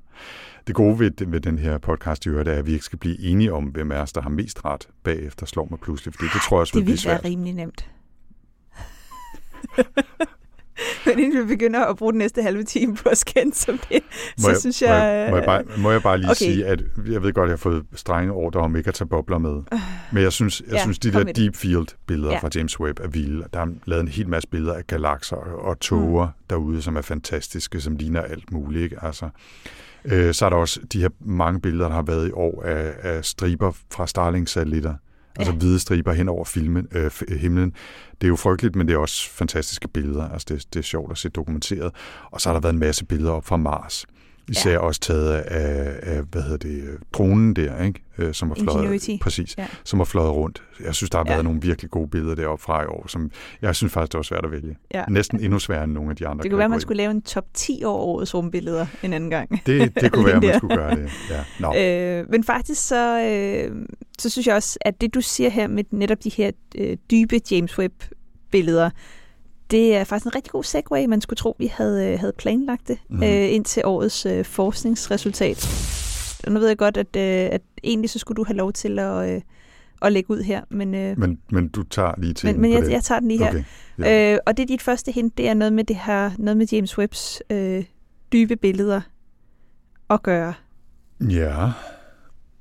Det 0.67 0.75
gode 0.75 0.99
ved, 0.99 1.27
ved 1.27 1.41
den 1.41 1.59
her 1.59 1.79
podcast, 1.79 2.27
i 2.27 2.29
øvrigt, 2.29 2.49
er, 2.49 2.53
at 2.53 2.67
vi 2.67 2.73
ikke 2.73 2.85
skal 2.85 2.99
blive 2.99 3.21
enige 3.21 3.53
om, 3.53 3.65
hvem 3.65 3.93
af 3.93 3.99
os, 4.01 4.13
der 4.13 4.21
har 4.21 4.31
mest 4.31 4.65
ret 4.65 4.89
bagefter, 5.03 5.47
slår 5.47 5.67
mig 5.71 5.79
pludselig, 5.81 6.15
fordi 6.15 6.27
det 6.35 6.41
tror 6.49 6.57
jeg 6.57 6.61
også 6.61 6.71
Det 6.73 6.79
vil 6.81 6.85
blive 6.85 6.93
ville 6.97 7.09
være 7.09 7.19
svært. 7.19 7.25
rimelig 7.31 7.53
nemt. 7.55 7.91
Men 11.07 11.19
inden 11.19 11.43
vi 11.43 11.57
begynder 11.57 11.85
at 11.85 11.97
bruge 11.97 12.13
den 12.13 12.19
næste 12.19 12.43
halve 12.43 12.63
time 12.63 12.97
på 12.97 13.09
at 13.09 13.19
skændes 13.19 13.57
som 13.57 13.79
det, 13.79 14.03
så 14.39 14.49
Må 14.49 14.55
synes 14.61 14.83
må 14.83 14.89
jeg... 14.89 15.27
Må 15.31 15.37
jeg, 15.37 15.45
bare, 15.45 15.63
må 15.79 15.91
jeg 15.91 16.03
bare 16.03 16.19
lige 16.19 16.31
Okay. 16.31 16.35
sige, 16.37 16.67
at 16.67 16.83
jeg 17.11 17.23
ved 17.23 17.33
godt, 17.33 17.45
at 17.45 17.49
jeg 17.49 17.53
har 17.53 17.71
fået 17.71 17.85
strenge 17.95 18.33
ordre 18.33 18.61
om 18.61 18.77
ikke 18.77 18.89
at 18.89 18.95
tage 18.95 19.09
bobler 19.09 19.39
med. 19.39 19.63
Men 20.13 20.23
jeg 20.23 20.33
synes, 20.33 20.63
jeg 20.67 20.73
Ja, 20.73 20.83
synes 20.83 20.99
de 20.99 21.13
der 21.13 21.23
deep 21.25 21.57
field 21.57 21.87
billeder 22.07 22.33
ja. 22.33 22.39
fra 22.39 22.49
James 22.55 22.81
Webb 22.81 23.01
er 23.01 23.09
vilde. 23.09 23.45
Der 23.53 23.61
er 23.61 23.67
lavet 23.85 24.03
en 24.03 24.09
hel 24.09 24.29
masse 24.29 24.49
billeder 24.49 24.75
af 24.75 24.87
galakser 24.87 25.37
og 25.37 25.81
tåger 25.81 26.27
mm. 26.27 26.33
derude, 26.51 26.83
som 26.83 26.97
er 26.97 27.03
fantastiske, 27.03 27.81
som 27.81 27.97
ligner 27.97 28.21
alt 28.21 28.53
muligt. 28.53 28.85
Ikke? 28.85 28.97
Altså, 29.03 29.29
øh, 30.05 30.35
så 30.35 30.47
er 30.47 30.51
der 30.51 30.57
også 30.57 30.81
de 30.93 31.01
her 31.01 31.09
mange 31.21 31.61
billeder, 31.61 31.89
der 31.89 31.95
har 31.95 32.03
været 32.03 32.29
i 32.29 32.33
år 32.33 32.63
af, 32.63 32.93
af 33.03 33.25
striber 33.25 33.73
fra 33.93 34.07
Starlink-satellitter. 34.07 34.95
Altså 35.39 35.53
Ja. 35.53 35.59
hvide 35.59 35.79
striber 35.79 36.13
hen 36.13 36.29
over 36.29 36.45
filmen, 36.45 36.87
øh, 36.93 37.11
himlen. 37.29 37.73
Det 38.21 38.27
er 38.27 38.29
jo 38.29 38.37
frygteligt, 38.37 38.77
men 38.77 38.89
det 38.89 38.95
er 38.95 38.99
også 38.99 39.31
fantastiske 39.31 39.89
billeder. 39.89 40.29
Altså 40.29 40.47
det, 40.49 40.75
det 40.75 40.79
er 40.79 40.85
sjovt 40.85 41.13
at 41.13 41.19
se 41.19 41.29
dokumenteret. 41.29 41.93
Og 42.31 42.41
så 42.41 42.49
har 42.49 42.55
der 42.55 42.61
været 42.61 42.73
en 42.73 42.79
masse 42.81 43.05
billeder 43.05 43.33
op 43.33 43.45
fra 43.45 43.57
Mars. 43.57 44.07
Især 44.49 44.71
ja. 44.73 44.79
også 44.79 45.01
taget 45.01 45.33
af, 45.33 45.95
af, 46.03 46.23
hvad 46.31 46.43
hedder 46.43 46.57
det, 46.57 46.85
dronen 47.13 47.57
der, 47.57 47.83
ikke? 47.83 48.01
Øh, 48.19 48.35
som 48.35 48.49
har 48.49 48.55
fløjet, 48.55 49.19
præcis, 49.21 49.55
Ja. 49.59 49.63
ja. 49.63 49.69
som 49.85 49.99
har 50.01 50.05
fløjet 50.05 50.33
rundt. 50.35 50.63
Jeg 50.85 50.95
synes, 50.95 51.11
der 51.11 51.19
har 51.19 51.25
Ja. 51.27 51.33
været 51.33 51.45
nogle 51.45 51.61
virkelig 51.61 51.91
gode 51.91 52.09
billeder 52.09 52.35
deroppe 52.35 52.63
fra 52.65 52.83
i 52.83 52.87
år, 52.87 53.07
som 53.09 53.31
jeg 53.63 53.77
synes 53.77 53.93
faktisk, 53.93 54.13
det 54.13 54.19
var 54.19 54.23
svært 54.23 54.45
at 54.45 54.51
vælge. 54.51 54.77
Ja. 54.95 55.05
Næsten 55.09 55.41
endnu 55.41 55.59
sværere 55.59 55.85
end 55.85 55.93
nogle 55.93 56.11
af 56.11 56.17
de 56.17 56.27
andre. 56.27 56.43
Det 56.43 56.51
kunne 56.51 56.59
være, 56.59 56.69
man 56.69 56.81
skulle 56.81 56.97
lave 56.97 57.11
en 57.11 57.23
top 57.23 57.45
10 57.55 57.83
over 57.85 57.99
årets 57.99 58.35
rumbilleder 58.35 58.87
en 59.03 59.13
anden 59.13 59.31
gang. 59.31 59.67
Det, 59.67 59.95
det 60.01 60.13
kunne 60.13 60.27
være, 60.33 60.41
man 60.41 60.59
skulle 60.59 60.77
gøre 60.77 60.97
det. 60.97 61.11
Ja. 61.31 61.45
Nå. 61.61 61.75
Øh, 61.77 62.31
men 62.31 62.45
faktisk 62.45 62.87
så, 62.89 63.21
øh, 63.23 63.77
så 64.19 64.31
synes 64.31 64.47
jeg 64.47 64.55
også, 64.55 64.79
at 64.81 65.01
det 65.01 65.15
du 65.15 65.21
siger 65.21 65.51
her 65.51 65.69
med 65.69 65.85
netop 65.91 66.25
de 66.25 66.31
her 66.31 66.51
øh, 66.79 66.97
dybe 67.11 67.41
James 67.51 67.79
Webb-billeder, 67.79 68.91
det 69.71 69.97
er 69.97 70.05
faktisk 70.05 70.27
en 70.27 70.35
rigtig 70.35 70.53
god 70.53 70.65
segue. 70.65 71.07
Man 71.07 71.21
skulle 71.21 71.37
tro, 71.37 71.57
vi 71.59 71.67
havde, 71.67 72.13
øh, 72.13 72.19
havde 72.21 72.33
planlagt 72.39 72.89
det 72.89 72.99
Mhm. 73.11 73.23
øh, 73.23 73.53
ind 73.53 73.65
til 73.65 73.83
årets 73.87 74.27
øh, 74.27 74.45
forskningsresultat. 74.45 75.69
Og 76.47 76.53
nu 76.53 76.59
ved 76.61 76.69
jeg 76.69 76.79
godt, 76.79 76.97
at, 76.97 77.17
øh, 77.17 77.49
at 77.53 77.63
egentlig 77.85 78.11
så 78.11 78.19
skulle 78.19 78.37
du 78.37 78.45
have 78.45 78.57
lov 78.57 78.73
til 78.73 78.99
at, 78.99 79.29
øh, 79.35 79.41
at 80.03 80.13
lægge 80.13 80.31
ud 80.31 80.43
her. 80.43 80.61
Men, 80.71 80.95
øh, 80.95 81.19
Men, 81.19 81.39
men 81.51 81.69
du 81.69 81.83
tager 81.83 82.13
lige 82.19 82.35
til 82.35 82.47
men, 82.47 82.61
men 82.61 82.73
jeg, 82.73 82.91
jeg 82.91 83.03
tager 83.03 83.19
den 83.19 83.29
lige 83.29 83.39
her. 83.45 83.49
Okay. 83.51 83.65
Ja. 83.99 84.33
Øh, 84.35 84.39
og 84.47 84.57
det 84.57 84.63
er 84.63 84.67
dit 84.67 84.83
første 84.83 85.13
hint, 85.13 85.39
det 85.39 85.49
er 85.49 85.55
noget 85.55 85.73
med 85.73 85.85
det 85.85 85.97
her, 85.97 86.31
noget 86.39 86.57
med 86.57 86.67
James 86.73 86.99
Webbs 86.99 87.43
øh, 87.51 87.85
dybe 88.33 88.57
billeder 88.57 89.01
at 90.11 90.23
gøre. 90.23 90.55
Ja. 91.31 91.71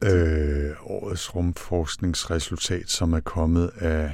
Øh, 0.04 0.72
årets 0.86 1.36
rumforskningsresultat, 1.36 2.89
som 2.89 3.13
er 3.13 3.20
kommet 3.20 3.72
af... 3.80 4.12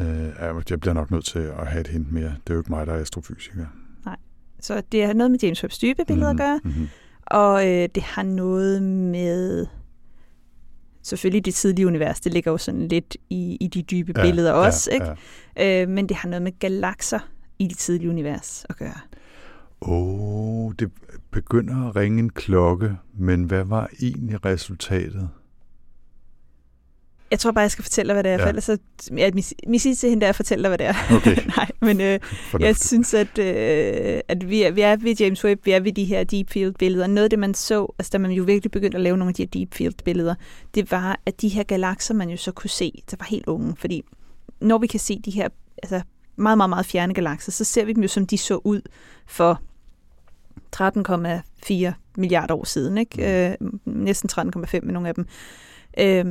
Øh, 0.00 0.26
ja, 0.38 0.54
jeg 0.70 0.80
bliver 0.80 0.94
nok 0.94 1.10
nødt 1.10 1.24
til 1.24 1.38
at 1.38 1.66
have 1.66 1.80
et 1.80 1.86
hint 1.88 2.12
mere. 2.12 2.24
Det 2.46 2.50
er 2.50 2.54
jo 2.54 2.60
ikke 2.60 2.70
mig, 2.72 2.86
der 2.86 2.92
er 2.92 3.00
astrofysiker. 3.00 3.66
Nej. 4.04 4.16
Så 4.60 4.82
det 4.92 5.06
har 5.06 5.12
noget 5.12 5.30
med 5.30 5.38
James 5.42 5.62
Webbs 5.64 5.78
dybe 5.78 6.04
billeder 6.06 6.32
Mhm, 6.32 6.40
at 6.40 6.46
gøre. 6.46 6.60
mhm. 6.64 6.88
Og 7.26 7.68
øh, 7.68 7.88
det 7.94 8.02
har 8.02 8.22
noget 8.22 8.82
med... 8.82 9.66
Selvfølgelig 11.02 11.44
det 11.44 11.54
tidlige 11.54 11.86
univers, 11.86 12.20
det 12.20 12.32
ligger 12.32 12.50
jo 12.50 12.58
sådan 12.58 12.88
lidt 12.88 13.16
i, 13.30 13.56
i 13.60 13.66
de 13.66 13.82
dybe 13.82 14.12
Ja, 14.16 14.22
billeder 14.22 14.50
ja, 14.50 14.56
også, 14.56 14.90
ikke? 14.90 15.82
Øh, 15.82 15.88
men 15.88 16.08
det 16.08 16.16
har 16.16 16.28
noget 16.28 16.42
med 16.42 16.58
galakser 16.58 17.18
i 17.58 17.66
det 17.66 17.78
tidlige 17.78 18.10
univers 18.10 18.66
at 18.68 18.76
gøre. 18.76 18.94
Åh, 19.82 20.64
oh, 20.66 20.72
det 20.78 20.90
begynder 21.30 21.88
at 21.88 21.96
ringe 21.96 22.18
en 22.18 22.30
klokke, 22.30 22.96
men 23.14 23.44
hvad 23.44 23.64
var 23.64 23.88
egentlig 24.02 24.44
resultatet? 24.44 25.28
Jeg 27.30 27.38
tror 27.38 27.52
bare, 27.52 27.62
jeg 27.62 27.70
skal 27.70 27.82
fortælle 27.82 28.08
dig, 28.08 28.14
hvad 28.14 28.24
det 28.24 28.32
er, 28.32 28.36
ja. 28.36 28.44
For 28.44 28.48
ellers 28.48 28.64
så... 28.64 28.78
Ja, 29.16 29.30
min, 29.34 29.44
min 29.66 29.80
sidste 29.80 30.08
hende 30.08 30.26
er 30.26 30.28
at 30.28 30.36
fortælle 30.36 30.62
dig, 30.62 30.70
hvad 30.70 30.78
det 30.78 30.86
er. 30.86 30.94
Okay. 31.16 31.36
Nej, 31.56 31.70
men 31.80 32.00
øh, 32.00 32.20
jeg 32.60 32.76
synes, 32.76 33.14
at, 33.14 33.38
øh, 33.38 34.20
at 34.28 34.50
vi, 34.50 34.62
er, 34.62 34.70
vi 34.70 34.80
er 34.80 34.96
ved 34.96 35.16
James 35.16 35.44
Webb, 35.44 35.66
vi 35.66 35.70
er 35.70 35.80
ved 35.80 35.92
de 35.92 36.04
her 36.04 36.24
deep 36.24 36.50
field 36.50 36.74
billeder. 36.78 37.06
Noget 37.06 37.24
af 37.24 37.30
det, 37.30 37.38
man 37.38 37.54
så, 37.54 37.94
altså 37.98 38.10
da 38.12 38.18
man 38.18 38.30
jo 38.30 38.42
virkelig 38.44 38.70
begyndte 38.70 38.96
at 38.96 39.02
lave 39.02 39.16
nogle 39.16 39.30
af 39.30 39.34
de 39.34 39.42
her 39.42 39.48
deep 39.48 39.74
field 39.74 39.94
billeder, 40.04 40.34
det 40.74 40.90
var, 40.90 41.20
at 41.26 41.40
de 41.40 41.48
her 41.48 41.62
galakser, 41.62 42.14
man 42.14 42.30
jo 42.30 42.36
så 42.36 42.52
kunne 42.52 42.70
se, 42.70 43.02
der 43.10 43.16
var 43.18 43.26
helt 43.26 43.46
unge. 43.46 43.74
Fordi 43.78 44.02
når 44.60 44.78
vi 44.78 44.86
kan 44.86 45.00
se 45.00 45.20
de 45.24 45.30
her 45.30 45.48
altså 45.82 46.00
meget, 46.36 46.56
meget, 46.56 46.70
meget 46.70 46.86
fjerne 46.86 47.14
galakser, 47.14 47.52
så 47.52 47.64
ser 47.64 47.84
vi 47.84 47.92
dem 47.92 48.02
jo, 48.02 48.08
som 48.08 48.26
de 48.26 48.38
så 48.38 48.60
ud 48.64 48.80
for 49.26 49.60
13,4 50.76 51.92
milliarder 52.16 52.54
år 52.54 52.64
siden. 52.64 52.98
Ikke? 52.98 53.50
Øh, 53.50 53.56
næsten 53.84 54.30
13,5 54.32 54.80
med 54.82 54.92
nogle 54.92 55.08
af 55.08 55.14
dem. 55.14 55.26
Øh, 55.98 56.24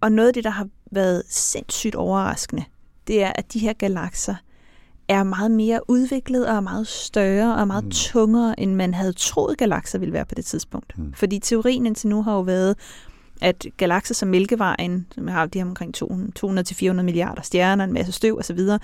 og 0.00 0.12
noget 0.12 0.28
af 0.28 0.34
det, 0.34 0.44
der 0.44 0.50
har 0.50 0.68
været 0.90 1.22
sindssygt 1.28 1.94
overraskende, 1.94 2.64
det 3.06 3.22
er, 3.22 3.32
at 3.34 3.52
de 3.52 3.58
her 3.58 3.72
galakser 3.72 4.34
er 5.08 5.22
meget 5.22 5.50
mere 5.50 5.80
udviklet 5.90 6.48
og 6.48 6.56
er 6.56 6.60
meget 6.60 6.86
større 6.86 7.56
og 7.56 7.66
meget 7.66 7.84
mm. 7.84 7.90
tungere, 7.90 8.60
end 8.60 8.74
man 8.74 8.94
havde 8.94 9.12
troet 9.12 9.58
galakser 9.58 9.98
ville 9.98 10.12
være 10.12 10.24
på 10.26 10.34
det 10.34 10.44
tidspunkt. 10.44 10.98
Mm. 10.98 11.12
Fordi 11.12 11.38
teorien 11.38 11.86
indtil 11.86 12.08
nu 12.08 12.22
har 12.22 12.34
jo 12.34 12.40
været, 12.40 12.76
at 13.40 13.66
galakser 13.76 14.14
som 14.14 14.28
Mælkevejen, 14.28 15.06
som 15.14 15.28
har 15.28 15.46
de 15.46 15.58
her 15.58 15.66
omkring 15.66 15.94
200-400 16.02 17.02
milliarder 17.02 17.42
stjerner, 17.42 17.84
en 17.84 17.92
masse 17.92 18.12
støv 18.12 18.38
osv., 18.38 18.58
det 18.58 18.80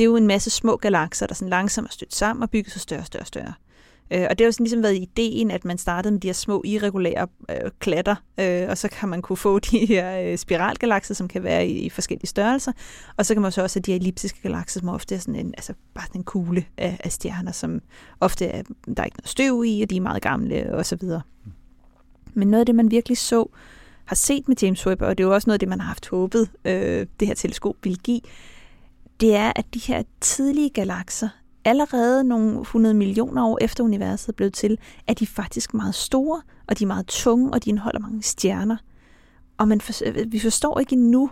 er 0.00 0.04
jo 0.04 0.16
en 0.16 0.26
masse 0.26 0.50
små 0.50 0.76
galakser, 0.76 1.26
der 1.26 1.34
sådan 1.34 1.50
langsomt 1.50 1.88
er 1.88 1.92
stødt 1.92 2.14
sammen 2.14 2.42
og 2.42 2.50
bygget 2.50 2.72
sig 2.72 2.80
større 2.80 3.00
og 3.00 3.06
større 3.06 3.22
og 3.22 3.26
større. 3.26 3.52
Øh, 4.10 4.26
og 4.30 4.38
det 4.38 4.40
har 4.40 4.46
jo 4.46 4.52
sådan 4.52 4.64
ligesom 4.64 4.82
været 4.82 4.96
ideen, 4.96 5.50
at 5.50 5.64
man 5.64 5.78
startede 5.78 6.12
med 6.12 6.20
de 6.20 6.28
her 6.28 6.32
små 6.32 6.62
irregulære 6.64 7.26
øh, 7.50 7.70
klatter, 7.78 8.14
øh, 8.40 8.66
og 8.68 8.78
så 8.78 8.88
kan 8.88 9.08
man 9.08 9.22
kunne 9.22 9.36
få 9.36 9.58
de 9.70 9.86
her 9.86 10.20
øh, 10.20 10.38
spiralgalakser, 10.38 11.14
som 11.14 11.28
kan 11.28 11.42
være 11.42 11.68
i, 11.68 11.78
i 11.78 11.90
forskellige 11.90 12.26
størrelser, 12.26 12.72
og 13.16 13.26
så 13.26 13.34
kan 13.34 13.42
man 13.42 13.52
så 13.52 13.62
også 13.62 13.78
have 13.78 13.82
de 13.82 13.92
her 13.92 13.98
elliptiske 13.98 14.38
galakser, 14.42 14.80
som 14.80 14.88
ofte 14.88 15.14
er 15.14 15.18
sådan 15.18 15.36
en, 15.36 15.54
altså 15.56 15.74
bare 15.94 16.06
sådan 16.06 16.20
en 16.20 16.24
kugle 16.24 16.66
af, 16.78 17.00
af 17.04 17.12
stjerner, 17.12 17.52
som 17.52 17.80
ofte 18.20 18.46
er, 18.46 18.62
der 18.96 19.02
er 19.02 19.04
ikke 19.04 19.16
noget 19.18 19.28
støv 19.28 19.64
i, 19.66 19.82
og 19.82 19.90
de 19.90 19.96
er 19.96 20.00
meget 20.00 20.22
gamle 20.22 20.74
og 20.74 20.86
så 20.86 20.96
videre. 20.96 21.22
Men 22.34 22.48
noget 22.48 22.60
af 22.60 22.66
det, 22.66 22.74
man 22.74 22.90
virkelig 22.90 23.18
så, 23.18 23.48
har 24.06 24.16
set 24.16 24.48
med 24.48 24.56
James 24.62 24.86
Webb, 24.86 25.02
og 25.02 25.18
det 25.18 25.24
er 25.24 25.28
jo 25.28 25.34
også 25.34 25.48
noget 25.48 25.54
af 25.54 25.60
det, 25.60 25.68
man 25.68 25.80
har 25.80 25.86
haft 25.86 26.08
håbet, 26.08 26.50
øh, 26.64 27.06
det 27.20 27.28
her 27.28 27.34
teleskop 27.34 27.76
vil 27.82 27.98
give, 27.98 28.20
det 29.20 29.34
er, 29.34 29.52
at 29.56 29.64
de 29.74 29.78
her 29.78 30.02
tidlige 30.20 30.70
galakser, 30.70 31.28
allerede 31.66 32.24
nogle 32.24 32.60
100 32.60 32.94
millioner 32.94 33.46
år 33.46 33.58
efter 33.60 33.84
universet 33.84 34.28
er 34.28 34.32
blevet 34.32 34.52
til, 34.54 34.78
er 35.06 35.14
de 35.14 35.26
faktisk 35.26 35.74
meget 35.74 35.94
store, 35.94 36.42
og 36.68 36.78
de 36.78 36.84
er 36.84 36.88
meget 36.88 37.06
tunge, 37.06 37.52
og 37.52 37.64
de 37.64 37.70
indeholder 37.70 38.00
mange 38.00 38.22
stjerner. 38.22 38.76
Og 39.58 39.68
man 39.68 39.80
for, 39.80 39.92
vi 40.30 40.38
forstår 40.38 40.78
ikke 40.78 40.92
endnu, 40.92 41.30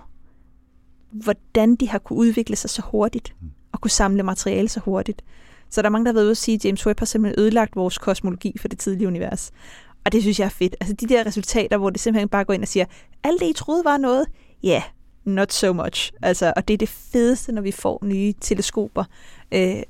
hvordan 1.11 1.77
de 1.77 1.89
har 1.89 1.99
kunne 1.99 2.19
udvikle 2.19 2.57
sig 2.57 2.71
så 2.71 2.83
hurtigt, 2.83 3.35
og 3.73 3.81
kunne 3.81 3.91
samle 3.91 4.23
materiale 4.23 4.69
så 4.69 4.81
hurtigt. 4.81 5.23
Så 5.71 5.83
der 5.83 5.89
er 5.89 5.91
mange, 5.91 6.05
der 6.05 6.11
har 6.11 6.15
været 6.15 6.25
ude 6.25 6.31
at 6.31 6.37
sige, 6.37 6.55
at 6.55 6.65
James 6.65 6.87
Webb 6.87 6.99
har 6.99 7.07
simpelthen 7.07 7.43
ødelagt 7.43 7.77
vores 7.77 7.99
kosmologi 7.99 8.59
for 8.59 8.69
det 8.69 8.79
tidlige 8.79 9.09
univers. 9.09 9.51
Og 10.05 10.13
det 10.13 10.23
synes 10.23 10.39
jeg 10.39 10.45
er 10.45 10.51
fedt. 10.51 10.77
Altså 10.81 10.95
de 10.95 11.07
der 11.07 11.27
resultater, 11.27 11.77
hvor 11.79 11.91
det 11.91 12.01
simpelthen 12.01 12.29
bare 12.29 12.45
går 12.45 12.55
ind 12.55 12.63
og 12.63 12.69
siger, 12.69 12.85
alt 13.25 13.41
det, 13.41 13.47
I 13.47 13.53
troede 13.53 13.85
var 13.85 13.97
noget, 13.97 14.27
ja, 14.63 14.69
yeah, 14.69 14.83
not 15.25 15.53
so 15.53 15.73
much. 15.73 16.13
Altså, 16.23 16.53
og 16.57 16.69
det 16.69 16.75
er 16.75 16.79
det 16.79 16.89
fedeste, 16.89 17.53
når 17.53 17.63
vi 17.63 17.73
får 17.73 17.99
nye 18.05 18.35
teleskoper, 18.41 19.05
øh, 19.53 19.83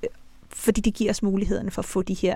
fordi 0.64 0.80
det 0.80 0.94
giver 0.94 1.10
os 1.10 1.22
mulighederne 1.22 1.70
for 1.70 1.82
at 1.82 1.86
få 1.86 2.02
de 2.02 2.14
her, 2.14 2.34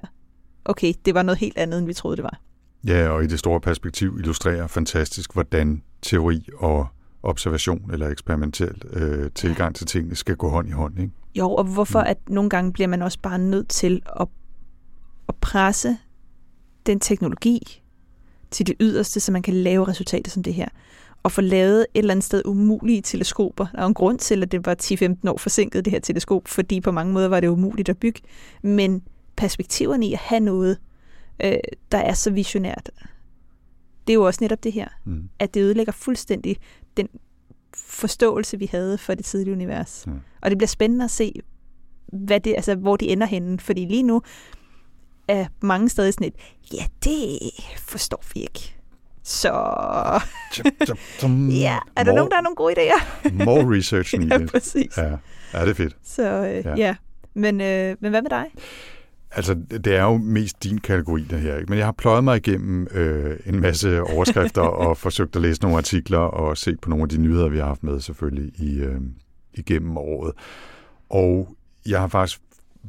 okay, 0.64 0.95
det 1.05 1.14
var 1.14 1.23
noget 1.23 1.38
helt 1.38 1.59
andet, 1.59 1.79
end 1.79 1.87
vi 1.87 1.93
troede, 1.93 2.17
det 2.17 2.23
var. 2.23 2.41
Ja, 2.87 3.09
og 3.09 3.25
i 3.25 3.27
det 3.27 3.38
store 3.38 3.61
perspektiv 3.61 4.17
illustrerer 4.19 4.67
fantastisk, 4.67 5.33
hvordan 5.33 5.83
teori 6.03 6.49
og 6.57 6.87
observation 7.23 7.91
eller 7.93 8.09
eksperimentel 8.09 8.83
øh, 8.93 9.31
tilgang 9.35 9.75
til 9.75 9.87
tingene 9.87 10.17
skal 10.17 10.37
gå 10.37 10.49
hånd 10.49 10.69
i 10.69 10.71
hånd. 10.71 10.99
Ikke? 10.99 11.12
Jo, 11.35 11.51
og 11.51 11.64
hvorfor 11.64 11.99
at 11.99 12.19
nogle 12.29 12.51
gange 12.51 12.73
bliver 12.73 12.88
man 12.88 13.03
også 13.03 13.19
bare 13.23 13.38
nødt 13.38 13.69
til 13.69 14.03
at, 14.21 14.29
at 15.29 15.35
presse 15.41 15.97
den 16.87 17.01
teknologi 17.01 17.83
til 18.51 18.67
det 18.67 18.77
yderste, 18.81 19.21
så 19.21 19.33
man 19.33 19.43
kan 19.43 19.55
lave 19.55 19.88
resultater 19.88 20.31
som 20.31 20.43
det 20.43 20.55
her. 20.55 20.69
Og 21.23 21.33
få 21.33 21.41
lavet 21.41 21.81
et 21.81 21.99
eller 21.99 22.15
andet 22.15 22.25
sted 22.25 22.43
umulige 22.45 23.03
teleskoper. 23.03 23.67
Der 23.73 23.83
er 23.83 23.87
en 23.87 23.95
grund 23.95 24.19
til, 24.19 24.43
at 24.43 24.53
det 24.53 24.67
var 24.67 24.77
10-15 24.83 25.31
år 25.31 25.37
forsinket, 25.37 25.85
det 25.85 25.91
her 25.91 26.01
teleskop, 26.01 26.49
fordi 26.49 26.81
på 26.81 26.93
mange 26.93 27.13
måder 27.13 27.29
var 27.29 27.41
det 27.41 27.49
umuligt 27.49 27.89
at 27.89 27.99
bygge. 27.99 28.21
Men 28.63 29.03
perspektiverne 29.37 30.07
i 30.07 30.13
at 30.13 30.19
have 30.19 30.41
noget, 30.41 30.79
øh, 31.45 31.57
der 31.93 31.99
er 31.99 32.13
så 32.13 32.31
visionært, 32.31 32.91
det 34.07 34.13
er 34.13 34.15
jo 34.15 34.27
også 34.27 34.39
netop 34.41 34.65
det 34.65 34.73
her. 34.73 34.89
Mm. 35.05 35.29
At 35.39 35.55
det 35.55 35.61
ødelægger 35.61 35.93
fuldstændig 35.93 36.57
den 36.97 37.09
forståelse, 37.75 38.59
vi 38.59 38.69
havde 38.73 38.99
for 38.99 39.15
det 39.15 39.25
tidlige 39.25 39.53
univers. 39.53 40.07
Mm. 40.07 40.21
Og 40.43 40.51
det 40.51 40.59
bliver 40.59 40.69
spændende 40.69 41.05
at 41.05 41.11
se, 41.11 41.33
hvad 42.13 42.41
det, 42.41 42.55
altså, 42.55 42.75
hvor 42.75 42.97
de 42.97 43.09
ender 43.09 43.27
henne. 43.27 43.61
Fordi 43.61 43.85
lige 43.85 44.03
nu 44.03 44.23
er 45.29 45.47
mange 45.61 45.89
steder 45.89 46.11
sådan 46.11 46.27
et, 46.27 46.35
ja, 46.73 46.87
det 47.05 47.39
forstår 47.79 48.23
vi 48.35 48.41
ikke. 48.41 48.78
Så 49.29 49.49
ja, 51.51 51.79
er 51.97 52.03
der 52.05 52.12
More- 52.12 52.17
nogen, 52.17 52.31
der 52.31 52.35
har 52.37 52.43
nogle 52.43 52.57
gode 52.57 52.75
idéer? 52.79 53.01
More 53.45 53.77
research 53.77 54.19
needed. 54.19 54.41
ja, 54.41 54.47
præcis. 54.47 54.97
Ja, 54.99 55.03
ja 55.55 55.61
det 55.62 55.71
er 55.71 55.75
fedt. 55.75 55.97
Så 56.05 56.23
øh, 56.23 56.64
Ja. 56.64 56.75
ja. 56.77 56.95
Men, 57.35 57.61
øh, 57.61 57.97
men 58.01 58.11
hvad 58.11 58.23
med 58.23 58.31
dig? 58.31 58.45
Altså, 59.31 59.55
det 59.71 59.87
er 59.87 60.03
jo 60.03 60.17
mest 60.17 60.64
din 60.64 60.79
kategori, 60.79 61.23
det 61.31 61.41
her. 61.41 61.57
Ikke? 61.57 61.71
Men 61.71 61.79
jeg 61.79 61.87
har 61.87 61.93
pløjet 61.93 62.25
mig 62.25 62.37
igennem 62.37 62.87
øh, 62.91 63.37
en 63.47 63.61
masse 63.61 64.03
overskrifter 64.03 64.62
og 64.62 64.97
forsøgt 64.97 65.37
at 65.37 65.43
læse 65.43 65.62
nogle 65.62 65.77
artikler 65.77 66.19
og 66.19 66.57
set 66.57 66.81
på 66.81 66.91
nogle 66.91 67.03
af 67.03 67.09
de 67.09 67.19
nyheder, 67.19 67.49
vi 67.49 67.59
har 67.59 67.67
haft 67.67 67.83
med 67.83 68.01
selvfølgelig 68.01 68.53
i, 68.61 68.79
øh, 68.81 69.01
igennem 69.55 69.97
året. 69.97 70.33
Og 71.11 71.49
jeg 71.87 72.01
har 72.01 72.09
faktisk 72.09 72.41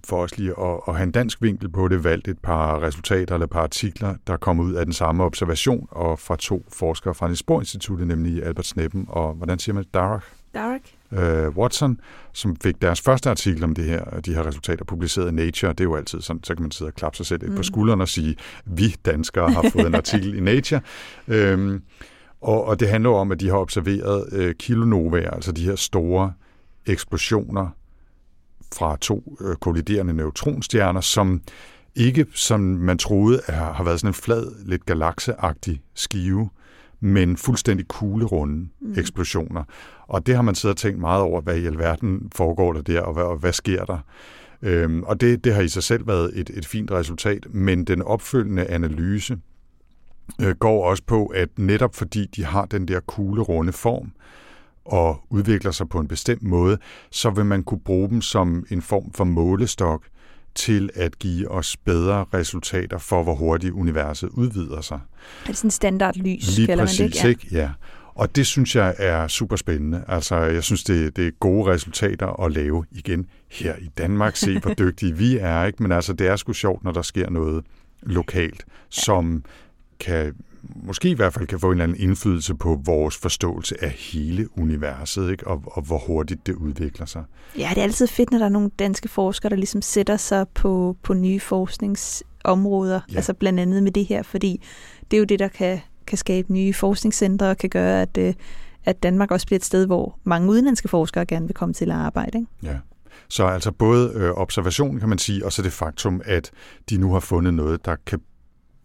for 0.06 0.24
os 0.24 0.38
lige 0.38 0.54
at, 0.60 0.80
at 0.88 0.96
have 0.96 1.04
en 1.04 1.12
dansk 1.12 1.42
vinkel 1.42 1.70
på 1.70 1.88
det, 1.88 2.04
valgt 2.04 2.28
et 2.28 2.40
par 2.40 2.82
resultater 2.82 3.34
eller 3.34 3.48
par 3.48 3.62
artikler, 3.62 4.16
der 4.28 4.38
kommer 4.38 4.64
ud 4.64 4.74
af 4.74 4.86
den 4.86 4.94
samme 4.94 5.24
observation, 5.24 5.88
og 5.92 6.20
fra 6.20 6.36
to 6.36 6.66
forskere 6.70 7.14
fra 7.14 7.28
Niels 7.28 7.44
Bohr 7.44 7.60
Instituttet, 7.60 8.08
nemlig 8.08 8.44
Albert 8.46 8.66
Sneppen 8.66 9.06
og, 9.08 9.34
hvordan 9.34 9.60
siger 9.60 9.76
man, 9.76 9.86
Darach? 9.94 10.26
Darach. 10.54 10.94
Øh, 11.12 11.58
Watson, 11.58 12.00
som 12.34 12.56
fik 12.56 12.82
deres 12.82 13.02
første 13.02 13.30
artikel 13.30 13.64
om 13.64 13.76
det 13.76 13.86
her, 13.86 14.20
de 14.20 14.34
her 14.34 14.48
resultater 14.48 14.86
publiceret 14.86 15.32
i 15.32 15.36
Nature. 15.36 15.72
Det 15.72 15.80
er 15.80 15.84
jo 15.84 15.96
altid 15.96 16.22
sådan, 16.22 16.44
så 16.44 16.56
kan 16.56 16.62
man 16.62 16.72
sidde 16.72 16.90
og 16.90 16.96
klappe 16.96 17.18
sig 17.18 17.26
selv 17.26 17.42
lidt 17.42 17.52
mm. 17.52 17.58
på 17.58 17.64
skulderen 17.64 18.02
og 18.02 18.08
sige, 18.08 18.36
vi 18.66 18.96
danskere 19.06 19.52
har 19.52 19.66
fået 19.72 19.88
en 19.88 19.96
artikel 20.04 20.36
i 20.36 20.40
Nature. 20.40 20.82
Øhm, 21.28 21.82
og, 22.42 22.66
og 22.66 22.80
det 22.80 22.90
handler 22.90 23.10
om, 23.10 23.32
at 23.32 23.40
de 23.40 23.50
har 23.50 23.58
observeret 23.58 24.34
øh, 24.34 24.56
kilonovaer, 24.56 25.32
altså 25.32 25.52
de 25.52 25.66
her 25.66 25.76
store 25.76 26.34
eksplosioner 26.86 27.70
fra 28.76 28.98
to 29.02 29.38
øh, 29.42 29.56
kolliderende 29.56 30.14
neutronstjerner, 30.14 31.02
som 31.02 31.42
ikke, 31.96 32.26
som 32.34 32.60
man 32.60 32.98
troede, 32.98 33.42
er, 33.48 33.74
har 33.74 33.84
været 33.84 34.00
sådan 34.00 34.10
en 34.10 34.14
flad, 34.14 34.66
lidt 34.66 34.86
galakseagtig 34.86 35.82
skive, 35.94 36.50
men 37.00 37.38
fuldstændig 37.38 37.88
kuglerunde 37.88 38.70
mm. 38.82 38.94
eksplosioner. 38.98 39.64
Og 40.08 40.26
det 40.26 40.36
har 40.36 40.42
man 40.42 40.56
siddet 40.56 40.74
og 40.74 40.78
tænkt 40.78 41.00
meget 41.00 41.22
over, 41.22 41.42
hvad 41.42 41.58
i 41.58 41.66
alverden 41.66 42.32
foregår 42.36 42.74
der 42.74 42.82
der, 42.82 43.02
og 43.02 43.14
hvad, 43.14 43.24
og 43.24 43.38
hvad 43.38 43.54
sker 43.54 43.86
der? 43.86 44.00
Øhm, 44.62 45.04
og 45.04 45.22
det, 45.22 45.44
det 45.44 45.54
har 45.54 45.62
i 45.62 45.68
sig 45.68 45.84
selv 45.84 46.08
været 46.08 46.32
et, 46.40 46.50
et 46.54 46.66
fint 46.66 46.92
resultat, 46.92 47.48
men 47.50 47.84
den 47.84 48.02
opfølgende 48.02 48.66
analyse 48.66 49.38
øh, 50.42 50.56
går 50.56 50.86
også 50.86 51.04
på, 51.08 51.26
at 51.26 51.50
netop 51.58 51.96
fordi 51.96 52.26
de 52.26 52.46
har 52.46 52.66
den 52.66 52.88
der 52.88 53.00
kuglerunde 53.00 53.74
form, 53.74 54.12
og 54.90 55.22
udvikler 55.30 55.72
sig 55.72 55.90
på 55.90 56.00
en 56.00 56.08
bestemt 56.08 56.44
måde, 56.44 56.78
så 57.12 57.30
vil 57.30 57.46
man 57.46 57.64
kunne 57.64 57.80
bruge 57.80 58.10
dem 58.10 58.22
som 58.22 58.66
en 58.72 58.82
form 58.82 59.14
for 59.14 59.24
målestok 59.24 60.04
til 60.56 60.90
at 60.96 61.20
give 61.20 61.52
os 61.52 61.78
bedre 61.78 62.26
resultater 62.34 62.98
for, 62.98 63.24
hvor 63.24 63.36
hurtigt 63.36 63.74
universet 63.74 64.30
udvider 64.30 64.82
sig. 64.82 65.00
Er 65.44 65.48
det 65.48 65.58
sådan 65.58 65.72
standard 65.72 66.16
lys, 66.16 66.58
Lige 66.58 66.68
kalder 66.68 66.84
præcis, 66.84 67.00
man 67.00 67.10
det 67.10 67.16
ikke? 67.16 67.20
Ja. 67.24 67.28
ikke? 67.30 67.48
Ja. 67.52 67.70
Og 68.16 68.36
det 68.36 68.48
synes 68.48 68.76
jeg 68.76 68.96
er 68.98 69.28
super 69.28 69.56
spændende. 69.56 70.04
Altså, 70.08 70.36
jeg 70.36 70.64
synes, 70.64 70.84
det, 70.84 71.16
det 71.16 71.28
er 71.28 71.32
gode 71.40 71.72
resultater 71.72 72.44
at 72.46 72.52
lave 72.52 72.86
igen 72.92 73.26
her 73.52 73.76
i 73.76 73.90
Danmark. 73.98 74.36
Se, 74.36 74.60
hvor 74.60 74.74
dygtige 74.84 75.18
vi 75.18 75.38
er, 75.38 75.66
ikke? 75.66 75.84
Men 75.84 75.92
altså, 75.92 76.14
det 76.14 76.28
er 76.28 76.36
sgu 76.36 76.54
sjovt, 76.54 76.84
når 76.84 76.92
der 76.92 77.02
sker 77.02 77.30
noget 77.30 77.66
lokalt, 78.02 78.66
som 78.90 79.44
kan 80.00 80.36
måske 80.64 81.10
i 81.10 81.14
hvert 81.14 81.34
fald 81.34 81.48
kan 81.48 81.60
få 81.60 81.68
en 81.68 81.72
eller 81.72 81.84
anden 81.84 81.98
indflydelse 82.00 82.56
på 82.56 82.82
vores 82.86 83.18
forståelse 83.18 83.84
af 83.84 83.90
hele 83.90 84.58
universet, 84.58 85.32
ikke? 85.32 85.48
Og, 85.48 85.64
og 85.66 85.82
hvor 85.82 85.98
hurtigt 85.98 86.48
det 86.48 86.54
udvikler 86.54 87.06
sig. 87.06 87.24
Ja, 87.58 87.70
det 87.70 87.78
er 87.78 87.84
altid 87.84 88.08
fedt, 88.08 88.32
når 88.32 88.38
der 88.38 88.46
er 88.46 88.50
nogle 88.50 88.72
danske 88.80 89.08
forskere, 89.08 89.50
der 89.50 89.56
ligesom 89.56 89.82
sætter 89.82 90.18
sig 90.18 90.48
på, 90.48 90.98
på 91.04 91.14
nye 91.14 91.40
forskningsområder, 91.40 93.00
ja. 93.12 93.16
altså 93.16 93.34
blandt 93.34 93.60
andet 93.60 93.84
med 93.84 93.92
det 93.92 94.06
her, 94.06 94.24
fordi 94.24 94.62
det 95.12 95.18
er 95.18 95.20
jo 95.20 95.26
det, 95.26 95.40
der 95.40 95.48
kan, 95.48 95.80
kan 96.08 96.18
skabe 96.18 96.54
nye 96.54 96.74
forskningscentre 96.74 97.50
og 97.50 97.58
kan 97.58 97.70
gøre, 97.70 98.02
at, 98.02 98.18
øh, 98.18 98.34
at 98.86 99.04
Danmark 99.04 99.32
også 99.32 99.46
bliver 99.46 99.60
et 99.60 99.66
sted, 99.66 99.86
hvor 99.86 100.20
mange 100.24 100.50
udenlandske 100.50 100.88
forskere 100.88 101.26
gerne 101.26 101.48
vil 101.48 101.56
komme 101.56 101.74
til 101.74 101.92
at 101.92 101.98
arbejde. 101.98 102.38
Ikke? 102.38 102.52
Ja. 102.64 102.78
Så 103.28 103.46
altså 103.46 103.72
både 103.72 104.12
øh, 104.16 104.32
observation, 104.32 105.00
kan 105.00 105.10
man 105.10 105.18
sige, 105.18 105.46
og 105.46 105.54
så 105.54 105.62
det 105.62 105.74
faktum, 105.74 106.22
at 106.26 106.52
de 106.90 106.98
nu 106.98 107.14
har 107.14 107.20
fundet 107.20 107.54
noget, 107.54 107.86
der 107.86 107.96
kan 108.06 108.20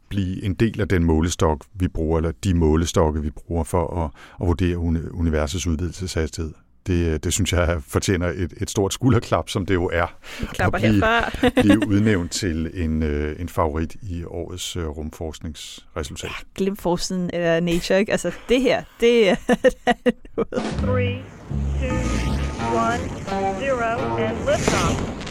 blive 0.08 0.44
en 0.44 0.54
del 0.54 0.80
af 0.80 0.88
den 0.88 1.04
målestok, 1.04 1.64
vi 1.74 1.88
bruger, 1.88 2.18
eller 2.18 2.32
de 2.44 2.54
målestokke, 2.54 3.22
vi 3.22 3.30
bruger 3.30 3.64
for 3.64 4.04
at, 4.04 4.10
at 4.40 4.46
vurdere 4.46 4.78
universets 5.14 5.66
udvidelseshastighed. 5.66 6.52
Det, 6.86 7.24
det 7.24 7.32
synes 7.32 7.52
jeg 7.52 7.82
fortjener 7.88 8.28
et, 8.28 8.54
et 8.60 8.70
stort 8.70 8.94
skulderklap, 8.94 9.48
som 9.48 9.66
det 9.66 9.74
jo 9.74 9.90
er. 9.92 10.06
Klapper 10.52 10.78
at 10.78 10.82
blive, 10.82 10.94
herfra. 10.94 11.50
blive 11.62 11.88
udnævnt 11.92 12.32
til 12.32 12.70
en, 12.74 13.02
øh, 13.02 13.40
en 13.40 13.48
favorit 13.48 13.96
i 14.02 14.24
årets 14.24 14.76
øh, 14.76 14.86
rumforskningsresultat. 14.86 16.30
Ja, 16.30 16.34
glem 16.54 16.76
forsiden 16.76 17.30
af 17.30 17.62
Nature, 17.62 17.98
ikke? 17.98 18.12
Altså, 18.12 18.32
det 18.48 18.60
her, 18.60 18.82
det 19.00 19.28
er 19.28 19.36
noget. 20.36 20.64
3, 20.80 21.22
2, 21.80 21.86
1, 21.86 23.60
0, 23.60 23.82
and 24.22 24.36
liftoff. 24.36 25.18
Øh, 25.18 25.23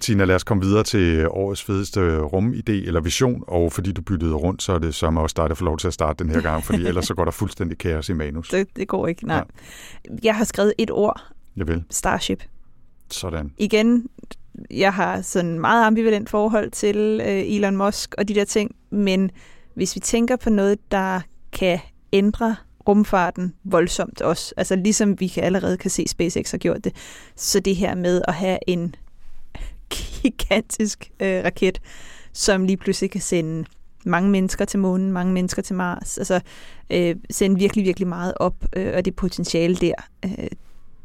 Tina, 0.00 0.24
lad 0.24 0.34
os 0.34 0.44
komme 0.44 0.62
videre 0.62 0.82
til 0.82 1.28
årets 1.28 1.62
fedeste 1.62 2.20
rumidé 2.20 2.72
eller 2.72 3.00
vision, 3.00 3.44
og 3.46 3.72
fordi 3.72 3.92
du 3.92 4.02
byttede 4.02 4.34
rundt, 4.34 4.62
så 4.62 4.72
er 4.72 4.78
det 4.78 4.94
så 4.94 5.06
også 5.06 5.34
dig, 5.36 5.48
der 5.48 5.54
får 5.54 5.64
lov 5.64 5.78
til 5.78 5.86
at 5.86 5.94
starte 5.94 6.24
den 6.24 6.32
her 6.32 6.40
gang, 6.40 6.64
fordi 6.64 6.86
ellers 6.88 7.06
så 7.06 7.14
går 7.14 7.24
der 7.24 7.32
fuldstændig 7.32 7.78
kaos 7.78 8.08
i 8.08 8.12
manus. 8.12 8.48
Det, 8.48 8.66
det 8.76 8.88
går 8.88 9.06
ikke, 9.06 9.26
nej. 9.26 9.36
Ja. 9.36 10.14
Jeg 10.22 10.36
har 10.36 10.44
skrevet 10.44 10.72
et 10.78 10.90
ord. 10.90 11.22
Jeg 11.56 11.68
vil. 11.68 11.84
Starship. 11.90 12.42
Sådan. 13.10 13.52
Igen, 13.58 14.06
jeg 14.70 14.94
har 14.94 15.22
sådan 15.22 15.58
meget 15.58 15.86
ambivalent 15.86 16.30
forhold 16.30 16.70
til 16.70 17.20
øh, 17.24 17.28
Elon 17.28 17.76
Musk 17.76 18.14
og 18.18 18.28
de 18.28 18.34
der 18.34 18.44
ting, 18.44 18.74
men 18.90 19.30
hvis 19.74 19.94
vi 19.94 20.00
tænker 20.00 20.36
på 20.36 20.50
noget, 20.50 20.78
der 20.90 21.20
kan 21.52 21.78
ændre 22.12 22.56
rumfarten 22.88 23.54
voldsomt 23.64 24.20
også, 24.20 24.54
altså 24.56 24.76
ligesom 24.76 25.20
vi 25.20 25.28
kan 25.28 25.44
allerede 25.44 25.76
kan 25.76 25.90
se 25.90 26.04
SpaceX 26.08 26.50
har 26.50 26.58
gjort 26.58 26.84
det, 26.84 26.92
så 27.36 27.60
det 27.60 27.76
her 27.76 27.94
med 27.94 28.22
at 28.28 28.34
have 28.34 28.58
en 28.66 28.94
gigantisk 30.22 31.10
øh, 31.20 31.44
raket, 31.44 31.80
som 32.32 32.64
lige 32.64 32.76
pludselig 32.76 33.10
kan 33.10 33.20
sende 33.20 33.64
mange 34.04 34.30
mennesker 34.30 34.64
til 34.64 34.78
månen, 34.78 35.12
mange 35.12 35.32
mennesker 35.32 35.62
til 35.62 35.76
Mars, 35.76 36.18
altså 36.18 36.40
øh, 36.90 37.16
sende 37.30 37.58
virkelig, 37.58 37.84
virkelig 37.84 38.08
meget 38.08 38.32
op, 38.36 38.54
øh, 38.76 38.92
og 38.96 39.04
det 39.04 39.16
potentiale 39.16 39.76
der, 39.76 39.94
øh, 40.24 40.48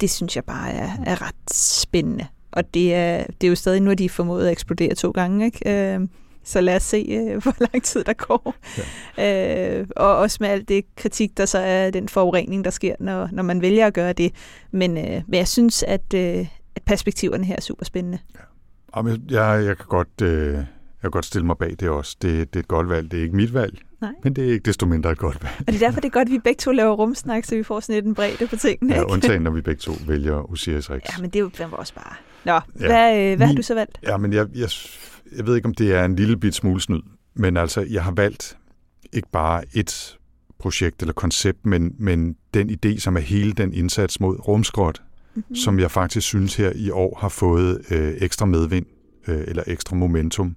det 0.02 0.10
synes 0.10 0.36
jeg 0.36 0.44
bare 0.44 0.72
er, 0.72 0.90
er 1.06 1.22
ret 1.22 1.54
spændende. 1.54 2.26
Og 2.52 2.74
det 2.74 2.96
er, 2.96 3.26
det 3.42 3.48
er 3.48 3.50
jo 3.50 3.56
stadig 3.56 3.82
nu, 3.82 3.92
at 3.92 3.98
de 3.98 4.10
formået 4.10 4.46
at 4.46 4.52
eksplodere 4.52 4.96
to 4.96 5.12
gange, 5.12 5.46
ikke? 5.46 5.94
Øh, 5.96 6.08
så 6.44 6.62
lad 6.62 6.76
os 6.76 6.84
se, 6.84 7.06
øh, 7.10 7.44
hvor 7.44 7.56
lang 7.60 7.84
tid 7.84 8.04
der 8.04 8.14
går. 8.14 8.56
Ja. 9.18 9.80
Øh, 9.80 9.88
og 9.96 10.16
også 10.18 10.38
med 10.42 10.50
alt 10.50 10.70
det 10.70 10.96
kritik, 10.96 11.38
der 11.38 11.46
så 11.46 11.58
er 11.58 11.90
den 11.90 12.10
forurening, 12.10 12.66
der 12.66 12.72
sker, 12.72 12.96
når, 13.00 13.30
når 13.32 13.44
man 13.44 13.62
vælger 13.62 13.88
at 13.88 13.94
gøre 13.94 14.14
det. 14.14 14.34
Men, 14.72 14.98
øh, 14.98 15.22
men 15.28 15.38
jeg 15.38 15.48
synes, 15.48 15.84
at, 15.84 16.14
øh, 16.16 16.48
at 16.76 16.82
perspektiverne 16.86 17.46
her 17.46 17.56
er 17.56 17.62
super 17.62 17.86
spændende. 17.86 18.20
Ja. 18.36 18.40
Jamen, 18.96 19.24
jeg, 19.30 19.66
jeg, 19.66 19.78
kan 19.78 19.86
godt, 19.90 20.22
øh, 20.22 20.54
jeg 20.54 20.66
kan 21.02 21.12
godt 21.12 21.26
stille 21.26 21.46
mig 21.46 21.58
bag 21.58 21.76
det 21.80 21.90
også. 21.90 22.18
Det, 22.22 22.54
det 22.54 22.60
er 22.60 22.64
et 22.64 22.68
godt 22.68 22.90
valg. 22.90 23.12
Det 23.12 23.20
er 23.20 23.24
ikke 23.24 23.36
mit 23.36 23.54
valg, 23.54 23.80
Nej. 24.02 24.12
men 24.24 24.34
det 24.34 24.48
er 24.48 24.52
ikke 24.52 24.64
desto 24.64 24.86
mindre 24.86 25.12
et 25.12 25.18
godt 25.18 25.44
valg. 25.44 25.56
Og 25.60 25.66
det 25.68 25.76
er 25.76 25.88
derfor, 25.88 26.02
det 26.02 26.08
er 26.08 26.14
godt, 26.14 26.28
at 26.28 26.32
vi 26.32 26.40
begge 26.40 26.60
to 26.60 26.72
laver 26.72 26.94
rumsnak, 26.94 27.46
så 27.46 27.56
vi 27.56 27.64
får 27.64 27.80
sådan 27.80 27.96
lidt 27.96 28.06
en 28.06 28.16
bredde 28.16 28.48
på 28.48 28.56
tingene. 28.56 28.94
Ja, 28.94 29.00
ikke? 29.00 29.14
undtagen 29.14 29.42
når 29.42 29.52
vi 29.52 29.62
begge 29.62 29.80
to 29.80 29.92
vælger 30.08 30.52
Osiris 30.52 30.90
Rex. 30.90 31.02
Ja, 31.18 31.22
men 31.22 31.30
det 31.30 31.36
er 31.36 31.64
jo 31.64 31.70
også 31.72 31.94
bare... 31.94 32.14
Nå, 32.46 32.54
ja. 32.54 32.60
hvad, 32.88 33.32
øh, 33.32 33.38
hvad 33.38 33.48
har 33.48 33.54
du 33.54 33.62
så 33.62 33.74
valgt? 33.74 34.00
Ja, 34.04 34.18
men 34.18 34.34
jeg, 34.34 34.48
jeg, 34.56 34.70
jeg 35.38 35.46
ved 35.46 35.56
ikke, 35.56 35.66
om 35.66 35.74
det 35.74 35.94
er 35.94 36.06
en 36.06 36.16
lille 36.16 36.38
bit 36.38 36.56
smule 36.56 36.82
snyd, 36.82 37.02
men 37.34 37.58
altså, 37.58 37.82
jeg 37.90 38.04
har 38.04 38.12
valgt 38.12 38.58
ikke 39.14 39.28
bare 39.32 39.64
et 39.74 40.18
projekt 40.60 41.02
eller 41.02 41.14
koncept, 41.14 41.66
men, 41.66 41.96
men 42.00 42.36
den 42.54 42.70
idé, 42.70 43.00
som 43.00 43.16
er 43.16 43.20
hele 43.20 43.54
den 43.54 43.74
indsats 43.74 44.20
mod 44.20 44.48
rumskrot, 44.48 45.02
mm-hmm. 45.40 45.56
som 45.56 45.80
jeg 45.80 45.92
faktisk 45.92 46.28
synes 46.28 46.56
her 46.56 46.72
i 46.76 46.90
år 46.90 47.18
har 47.22 47.30
fået 47.30 47.82
øh, 47.92 48.14
ekstra 48.18 48.46
medvind 48.46 48.86
øh, 49.28 49.44
eller 49.48 49.64
ekstra 49.68 49.96
momentum. 49.96 50.56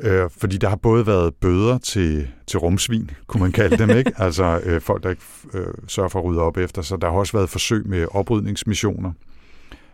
Øh, 0.00 0.30
fordi 0.36 0.56
der 0.56 0.68
har 0.68 0.76
både 0.76 1.06
været 1.06 1.34
bøder 1.34 1.78
til, 1.78 2.28
til 2.46 2.58
rumsvin, 2.58 3.10
kunne 3.26 3.40
man 3.42 3.52
kalde 3.52 3.78
dem, 3.78 3.90
ikke? 3.98 4.12
altså 4.16 4.60
øh, 4.64 4.80
folk, 4.80 5.02
der 5.02 5.10
ikke 5.10 5.22
øh, 5.54 5.66
sørger 5.86 6.08
for 6.08 6.18
at 6.18 6.24
rydde 6.24 6.40
op 6.40 6.56
efter 6.56 6.82
sig. 6.82 7.00
Der 7.00 7.10
har 7.10 7.18
også 7.18 7.32
været 7.32 7.50
forsøg 7.50 7.86
med 7.86 8.06
oprydningsmissioner. 8.10 9.12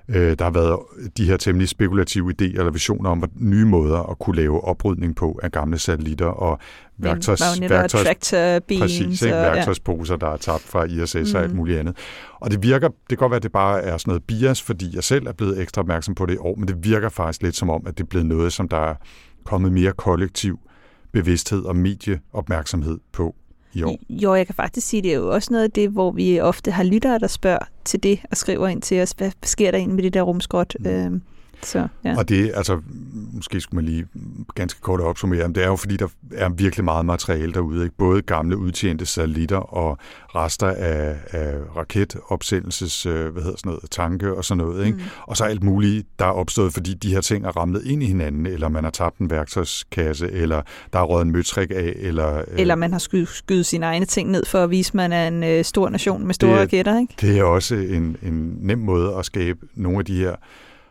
Øh, 0.09 0.37
der 0.39 0.45
har 0.45 0.51
været 0.51 0.79
de 1.17 1.25
her 1.25 1.37
temmelig 1.37 1.69
spekulative 1.69 2.33
idéer 2.33 2.59
eller 2.59 2.71
visioner 2.71 3.11
om 3.11 3.25
nye 3.35 3.65
måder 3.65 4.11
at 4.11 4.19
kunne 4.19 4.37
lave 4.37 4.65
oprydning 4.65 5.17
på 5.17 5.41
af 5.43 5.53
gamle 5.53 5.79
satellitter 5.79 6.27
og 6.27 6.59
værktøjs, 6.99 7.61
værktøjs, 7.61 8.05
præcis, 8.79 9.23
ikke? 9.23 9.35
værktøjsposer, 9.35 10.17
der 10.17 10.29
er 10.29 10.37
tabt 10.37 10.63
fra 10.63 10.85
ISS 10.85 11.15
mm. 11.15 11.37
og 11.39 11.43
alt 11.43 11.55
muligt 11.55 11.79
andet. 11.79 11.97
Og 12.41 12.51
det 12.51 12.63
virker, 12.63 12.89
det 12.89 13.09
kan 13.09 13.19
godt 13.19 13.31
være, 13.31 13.37
at 13.37 13.43
det 13.43 13.53
bare 13.53 13.83
er 13.83 13.99
sådan 13.99 14.11
noget 14.11 14.23
bias, 14.23 14.63
fordi 14.63 14.95
jeg 14.95 15.05
selv 15.05 15.27
er 15.27 15.33
blevet 15.33 15.61
ekstra 15.61 15.83
opmærksom 15.83 16.15
på 16.15 16.27
det 16.27 16.35
i 16.35 16.39
år, 16.39 16.57
men 16.57 16.69
det 16.69 16.85
virker 16.85 17.09
faktisk 17.09 17.43
lidt 17.43 17.57
som 17.57 17.71
om, 17.71 17.83
at 17.87 17.99
det 17.99 18.05
er 18.05 18.09
blevet 18.09 18.27
noget, 18.27 18.53
som 18.53 18.69
der 18.69 18.79
er 18.79 18.95
kommet 19.45 19.73
mere 19.73 19.93
kollektiv 19.93 20.59
bevidsthed 21.13 21.63
og 21.63 21.77
medieopmærksomhed 21.77 22.99
på 23.13 23.35
år. 23.83 23.99
Jo, 24.09 24.35
jeg 24.35 24.47
kan 24.47 24.55
faktisk 24.55 24.87
sige, 24.87 25.03
det 25.03 25.11
er 25.11 25.17
jo 25.17 25.35
også 25.35 25.53
noget 25.53 25.65
af 25.65 25.71
det, 25.71 25.91
hvor 25.91 26.11
vi 26.11 26.41
ofte 26.41 26.71
har 26.71 26.83
lyttere, 26.83 27.19
der 27.19 27.27
spørger 27.27 27.69
til 27.85 28.03
det 28.03 28.21
og 28.31 28.37
skriver 28.37 28.69
ind 28.69 28.83
til 28.83 29.03
os, 29.03 29.11
hvad 29.11 29.31
sker 29.43 29.71
der 29.71 29.79
egentlig 29.79 29.95
med 29.95 30.05
det 30.05 30.15
der 30.15 30.23
rumskrot? 30.23 30.75
Mm. 30.81 30.87
Øhm, 30.87 31.23
Så, 31.65 31.89
ja. 32.05 32.17
Og 32.19 32.29
det, 32.29 32.53
altså, 32.55 32.81
måske 33.33 33.61
skulle 33.61 33.77
man 33.85 33.85
lige 33.93 34.07
ganske 34.55 34.81
kort 34.81 35.01
opsummere, 35.01 35.43
men 35.49 35.55
det 35.55 35.63
er 35.63 35.67
jo 35.67 35.77
fordi, 35.77 35.97
der 35.97 36.09
er 36.35 36.49
virkelig 36.49 36.85
meget 36.85 37.07
materiale 37.07 37.53
derude. 37.53 37.85
Ikke? 37.85 37.97
Både 37.97 38.23
gamle 38.23 38.57
udtjente 38.57 39.07
satellitter 39.07 39.57
og 39.57 39.99
rester 40.35 40.67
af, 40.69 41.17
af 41.31 41.55
raketopsendelses, 41.77 43.07
øh, 43.07 43.33
hvad 43.33 43.43
hedder 43.43 43.57
sådan 43.57 43.71
noget, 43.71 43.91
tanke 43.91 44.35
og 44.35 44.45
sådan 44.45 44.59
noget. 44.65 44.87
Ikke? 44.87 44.99
Mm. 44.99 45.05
Og 45.23 45.37
så 45.37 45.45
alt 45.45 45.63
muligt, 45.63 46.07
der 46.19 46.25
er 46.25 46.31
opstået, 46.31 46.73
fordi 46.73 46.95
de 46.95 47.13
her 47.15 47.21
ting 47.21 47.45
er 47.47 47.57
ramlet 47.57 47.83
ind 47.87 48.03
i 48.03 48.07
hinanden, 48.07 48.47
eller 48.47 48.69
man 48.69 48.85
har 48.85 48.91
tabt 48.91 49.19
en 49.19 49.31
værktøjskasse, 49.31 50.31
eller 50.31 50.63
der 50.93 50.99
er 50.99 51.03
røget 51.05 51.25
en 51.27 51.33
møtrik 51.33 51.71
af, 51.71 51.93
eller... 51.97 52.37
Øh, 52.39 52.45
Eller 52.57 52.75
man 52.75 52.93
har 52.93 52.99
skydet, 52.99 53.67
sine 53.67 53.87
egne 53.87 54.07
ting 54.07 54.31
ned 54.31 54.45
for 54.47 54.59
at 54.65 54.71
vise, 54.71 54.91
at 54.91 54.95
man 54.95 55.13
er 55.13 55.29
en 55.29 55.43
øh, 55.45 55.65
stor 55.65 55.89
nation 55.89 56.27
med 56.27 56.35
store 56.35 56.51
Det 56.51 56.57
er- 56.57 56.61
raketter, 56.61 56.99
ikke? 57.01 57.15
Det 57.21 57.39
er 57.39 57.45
også 57.45 57.75
en, 57.75 58.17
en 58.23 58.57
nem 58.61 58.79
måde 58.79 59.15
at 59.19 59.25
skabe 59.27 59.59
nogle 59.75 59.99
af 59.99 60.05
de 60.05 60.17
her 60.19 60.35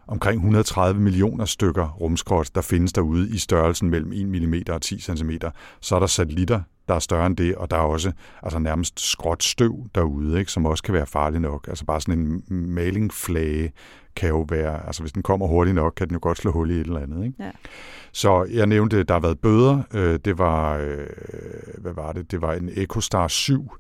omkring 0.08 0.38
130 0.38 1.02
millioner 1.02 1.46
stykker 1.46 1.88
rumskrot, 1.88 2.56
der 2.56 2.62
findes 2.62 2.94
derude 2.94 3.30
i 3.30 3.38
størrelsen 3.38 3.90
mellem 3.90 4.12
1 4.14 4.28
mm 4.28 4.54
og 4.70 4.82
10 4.82 5.00
cm. 5.00 5.32
Så 5.80 5.96
er 5.96 6.00
der 6.00 6.08
satellitter, 6.08 6.62
der 6.88 6.94
er 6.96 7.00
større 7.00 7.26
end 7.26 7.38
det, 7.38 7.56
og 7.56 7.72
der 7.72 7.78
er 7.78 7.82
også 7.82 8.12
altså 8.44 8.60
nærmest 8.60 9.00
skråt 9.00 9.44
støv 9.44 9.76
derude, 9.96 10.40
ikke, 10.40 10.52
som 10.52 10.66
også 10.66 10.84
kan 10.84 10.94
være 10.94 11.06
farlig 11.06 11.40
nok. 11.40 11.68
Altså 11.68 11.86
bare 11.86 12.02
sådan 12.02 12.20
en 12.20 12.44
malingflage 12.50 13.72
kan 14.16 14.30
jo 14.30 14.46
være, 14.50 14.86
altså 14.88 15.04
hvis 15.04 15.12
den 15.12 15.24
kommer 15.24 15.48
hurtigt 15.48 15.76
nok, 15.76 15.94
kan 15.98 16.08
den 16.08 16.14
jo 16.14 16.20
godt 16.22 16.38
slå 16.38 16.52
hul 16.52 16.72
i 16.72 16.74
et 16.74 16.80
eller 16.80 17.00
andet. 17.00 17.26
Ikke? 17.26 17.44
Ja. 17.44 17.52
Så 18.12 18.48
jeg 18.52 18.68
nævnte, 18.68 19.00
at 19.00 19.08
der 19.08 19.14
har 19.14 19.22
været 19.22 19.40
bøder. 19.40 19.82
Øh, 19.94 20.20
Det 20.26 20.38
var, 20.38 20.78
øh, 20.78 21.08
hvad 21.78 21.94
var 21.94 22.12
det? 22.12 22.32
Det 22.32 22.42
var 22.42 22.54
en 22.54 22.70
EcoStar 22.74 23.28
7, 23.28 23.72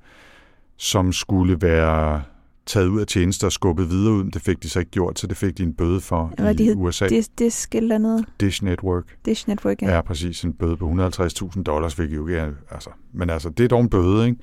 som 0.77 1.13
skulle 1.13 1.61
være 1.61 2.21
taget 2.65 2.87
ud 2.87 3.01
af 3.01 3.07
tjeneste 3.07 3.45
og 3.45 3.51
skubbet 3.51 3.89
videre 3.89 4.13
ud. 4.13 4.23
Det 4.23 4.41
fik 4.41 4.63
de 4.63 4.69
så 4.69 4.79
ikke 4.79 4.91
gjort, 4.91 5.19
så 5.19 5.27
det 5.27 5.37
fik 5.37 5.57
de 5.57 5.63
en 5.63 5.73
bøde 5.73 6.01
for 6.01 6.33
Hvad 6.37 6.53
i 6.53 6.57
de 6.57 6.63
hed? 6.63 6.75
USA. 6.77 7.07
Dis, 7.07 7.29
disk 7.29 7.75
eller 7.75 7.97
noget? 7.97 8.25
Dish 8.39 8.63
Network 8.63 9.03
Dish 9.25 9.49
Network, 9.49 9.81
ja. 9.81 9.87
er 9.87 10.01
præcis 10.01 10.43
en 10.43 10.53
bøde 10.53 10.77
på 10.77 10.89
150.000 10.89 11.63
dollars, 11.63 11.93
hvilket 11.93 12.15
jo 12.15 12.27
ikke 12.27 12.39
er, 12.39 12.51
altså, 12.71 12.89
men 13.13 13.29
altså, 13.29 13.49
det 13.49 13.63
er 13.63 13.67
dog 13.67 13.81
en 13.81 13.89
bøde, 13.89 14.25
ikke? 14.25 14.37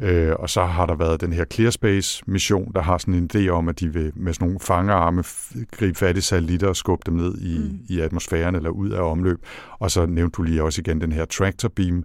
Øh, 0.00 0.32
og 0.38 0.50
så 0.50 0.64
har 0.64 0.86
der 0.86 0.94
været 0.94 1.20
den 1.20 1.32
her 1.32 1.44
ClearSpace-mission, 1.52 2.72
der 2.74 2.82
har 2.82 2.98
sådan 2.98 3.14
en 3.14 3.30
idé 3.34 3.48
om, 3.48 3.68
at 3.68 3.80
de 3.80 3.92
vil 3.92 4.12
med 4.16 4.34
sådan 4.34 4.46
nogle 4.46 4.60
fangerarme 4.60 5.24
gribe 5.70 5.98
fat 5.98 6.16
i 6.16 6.20
satellitter 6.20 6.68
og 6.68 6.76
skubbe 6.76 7.02
dem 7.06 7.14
ned 7.14 7.38
i, 7.38 7.58
mm. 7.58 7.78
i 7.88 8.00
atmosfæren 8.00 8.54
eller 8.54 8.70
ud 8.70 8.90
af 8.90 9.10
omløb. 9.10 9.38
Og 9.78 9.90
så 9.90 10.06
nævnte 10.06 10.36
du 10.36 10.42
lige 10.42 10.62
også 10.62 10.80
igen 10.80 11.00
den 11.00 11.12
her 11.12 11.24
tractor 11.24 11.68
beam, 11.68 12.04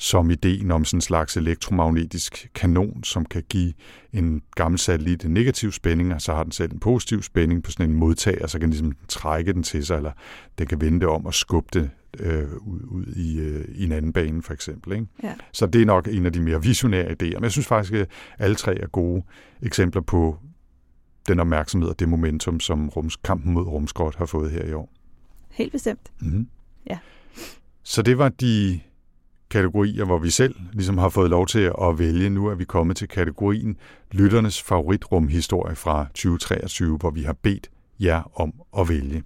som 0.00 0.30
ideen 0.30 0.70
om 0.70 0.84
sådan 0.84 0.96
en 0.96 1.00
slags 1.00 1.36
elektromagnetisk 1.36 2.50
kanon, 2.54 3.04
som 3.04 3.24
kan 3.24 3.42
give 3.48 3.72
en 4.12 4.42
gammel 4.54 4.78
satellit 4.78 5.24
en 5.24 5.34
negativ 5.34 5.72
spænding, 5.72 6.14
og 6.14 6.22
så 6.22 6.34
har 6.34 6.42
den 6.42 6.52
selv 6.52 6.72
en 6.72 6.80
positiv 6.80 7.22
spænding 7.22 7.62
på 7.62 7.70
sådan 7.70 7.90
en 7.90 7.96
modtager, 7.96 8.46
så 8.46 8.58
kan 8.58 8.62
den 8.62 8.70
ligesom 8.70 8.92
trække 9.08 9.52
den 9.52 9.62
til 9.62 9.86
sig, 9.86 9.96
eller 9.96 10.12
den 10.58 10.66
kan 10.66 10.80
vende 10.80 11.00
det 11.00 11.08
om 11.08 11.26
og 11.26 11.34
skubbe 11.34 11.68
det 11.72 11.90
øh, 12.18 12.52
ud, 12.56 12.80
ud 12.82 13.06
i, 13.06 13.38
øh, 13.40 13.64
i 13.74 13.84
en 13.84 13.92
anden 13.92 14.12
bane, 14.12 14.42
for 14.42 14.52
eksempel. 14.52 14.92
Ikke? 14.92 15.06
Ja. 15.22 15.34
Så 15.52 15.66
det 15.66 15.82
er 15.82 15.86
nok 15.86 16.08
en 16.08 16.26
af 16.26 16.32
de 16.32 16.40
mere 16.40 16.62
visionære 16.62 17.10
idéer. 17.10 17.34
Men 17.34 17.42
jeg 17.42 17.52
synes 17.52 17.66
faktisk, 17.66 17.94
at 17.94 18.08
alle 18.38 18.56
tre 18.56 18.78
er 18.78 18.86
gode 18.86 19.22
eksempler 19.62 20.02
på 20.02 20.38
den 21.28 21.40
opmærksomhed 21.40 21.88
og 21.88 22.00
det 22.00 22.08
momentum, 22.08 22.60
som 22.60 22.88
rums, 22.88 23.16
kampen 23.16 23.52
mod 23.52 23.66
rumskrot 23.66 24.16
har 24.16 24.26
fået 24.26 24.50
her 24.50 24.64
i 24.64 24.72
år. 24.72 24.92
Helt 25.50 25.72
bestemt. 25.72 26.12
Mm-hmm. 26.20 26.48
Ja. 26.90 26.98
Så 27.82 28.02
det 28.02 28.18
var 28.18 28.28
de 28.28 28.80
kategorier, 29.50 30.04
hvor 30.04 30.18
vi 30.18 30.30
selv 30.30 30.54
ligesom 30.72 30.98
har 30.98 31.08
fået 31.08 31.30
lov 31.30 31.46
til 31.46 31.72
at 31.82 31.98
vælge. 31.98 32.30
Nu 32.30 32.46
er 32.46 32.54
vi 32.54 32.64
kommet 32.64 32.96
til 32.96 33.08
kategorien 33.08 33.76
Lytternes 34.12 34.62
favoritrumhistorie 34.62 35.76
fra 35.76 36.06
2023, 36.14 36.96
hvor 36.96 37.10
vi 37.10 37.22
har 37.22 37.32
bedt 37.32 37.70
jer 38.00 38.40
om 38.40 38.52
at 38.78 38.88
vælge. 38.88 39.22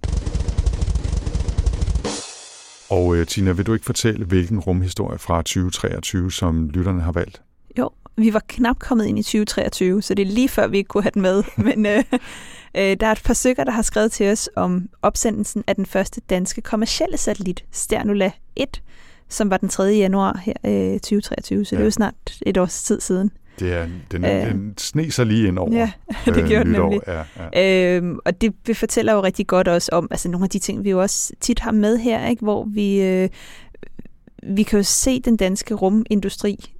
Og 2.89 3.15
øh, 3.15 3.27
Tina, 3.27 3.51
vil 3.51 3.65
du 3.65 3.73
ikke 3.73 3.85
fortælle, 3.85 4.25
hvilken 4.25 4.59
rumhistorie 4.59 5.19
fra 5.19 5.37
2023, 5.37 6.31
som 6.31 6.69
lytterne 6.69 7.01
har 7.01 7.11
valgt? 7.11 7.41
Jo, 7.79 7.89
vi 8.17 8.33
var 8.33 8.41
knap 8.47 8.79
kommet 8.79 9.05
ind 9.05 9.19
i 9.19 9.23
2023, 9.23 10.01
så 10.01 10.13
det 10.13 10.27
er 10.27 10.31
lige 10.31 10.49
før, 10.49 10.67
vi 10.67 10.77
ikke 10.77 10.87
kunne 10.87 11.03
have 11.03 11.11
den 11.13 11.21
med. 11.21 11.43
Men 11.67 11.85
øh, 11.85 12.03
øh, 12.77 12.97
der 12.99 13.07
er 13.07 13.11
et 13.11 13.21
par 13.25 13.33
stykker, 13.33 13.63
der 13.63 13.71
har 13.71 13.81
skrevet 13.81 14.11
til 14.11 14.31
os 14.31 14.49
om 14.55 14.89
opsendelsen 15.01 15.63
af 15.67 15.75
den 15.75 15.85
første 15.85 16.21
danske 16.29 16.61
kommercielle 16.61 17.17
satellit, 17.17 17.65
Sternula 17.71 18.31
1, 18.55 18.81
som 19.29 19.49
var 19.49 19.57
den 19.57 19.69
3. 19.69 19.83
januar 19.83 20.41
her 20.43 20.53
øh, 20.93 20.99
2023, 20.99 21.65
så 21.65 21.75
ja. 21.75 21.77
det 21.77 21.83
er 21.83 21.85
jo 21.85 21.91
snart 21.91 22.15
et 22.45 22.57
års 22.57 22.83
tid 22.83 23.01
siden. 23.01 23.31
Det 23.59 23.73
er, 23.73 23.87
den, 24.11 24.25
Øh. 24.25 24.51
den 24.51 24.73
sne 24.77 25.11
sig 25.11 25.25
lige 25.25 25.47
ind 25.47 25.59
over 25.59 25.75
Ja, 25.75 25.91
det 26.25 26.37
øh, 26.37 26.47
gjorde 26.47 26.63
den 26.63 26.71
nemlig. 26.71 27.01
Ja, 27.07 27.23
ja. 27.53 27.97
Øhm, 27.97 28.19
og 28.25 28.41
det 28.41 28.53
det 28.67 28.77
fortæller 28.77 29.13
jo 29.13 29.23
rigtig 29.23 29.47
godt 29.47 29.67
også 29.67 29.89
om 29.93 30.07
altså 30.11 30.29
nogle 30.29 30.43
af 30.45 30.49
de 30.49 30.59
ting, 30.59 30.83
vi 30.83 30.89
jo 30.89 31.01
også 31.01 31.33
tit 31.39 31.59
har 31.59 31.71
med 31.71 31.97
her, 31.97 32.27
ikke? 32.27 32.43
hvor 32.43 32.63
vi, 32.73 33.01
øh, 33.01 33.29
vi 34.43 34.63
kan 34.63 34.79
jo 34.79 34.83
se, 34.83 35.19
den 35.21 35.37
danske 35.37 35.73
rumindustri 35.73 36.75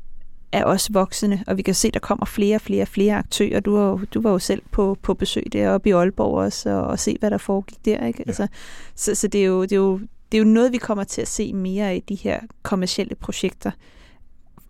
er 0.52 0.64
også 0.64 0.90
voksende, 0.94 1.44
og 1.48 1.58
vi 1.58 1.62
kan 1.62 1.74
se, 1.74 1.92
der 1.92 2.00
kommer 2.00 2.26
flere 2.26 2.56
og 2.56 2.62
flere 2.62 2.82
og 2.82 2.88
flere 2.88 3.16
aktører. 3.16 3.60
Du, 3.60 3.78
var 3.78 3.90
jo, 3.90 4.00
du 4.14 4.22
var 4.22 4.32
jo 4.32 4.40
selv 4.40 4.62
på, 4.72 4.98
på 5.02 5.14
besøg 5.14 5.44
deroppe 5.54 5.90
i 5.90 5.92
Aalborg 5.92 6.38
også, 6.38 6.70
og, 6.70 6.84
og 6.84 7.00
se, 7.00 7.18
hvad 7.20 7.32
der 7.32 7.38
foregik 7.38 7.86
der. 7.86 8.08
Ikke? 8.08 8.20
Ja. 8.20 8.30
Altså, 8.30 8.48
så 8.96 9.16
så 9.16 9.28
det, 9.28 9.42
er 9.42 9.46
jo, 9.46 9.62
det, 9.62 9.72
er 9.72 9.76
jo, 9.76 10.00
det 10.32 10.38
er 10.38 10.42
jo 10.42 10.48
noget, 10.50 10.72
vi 10.72 10.78
kommer 10.78 11.04
til 11.04 11.22
at 11.22 11.28
se 11.28 11.54
mere 11.54 11.90
af 11.90 12.04
de 12.10 12.16
her 12.16 12.40
kommercielle 12.64 13.16
projekter, 13.16 13.72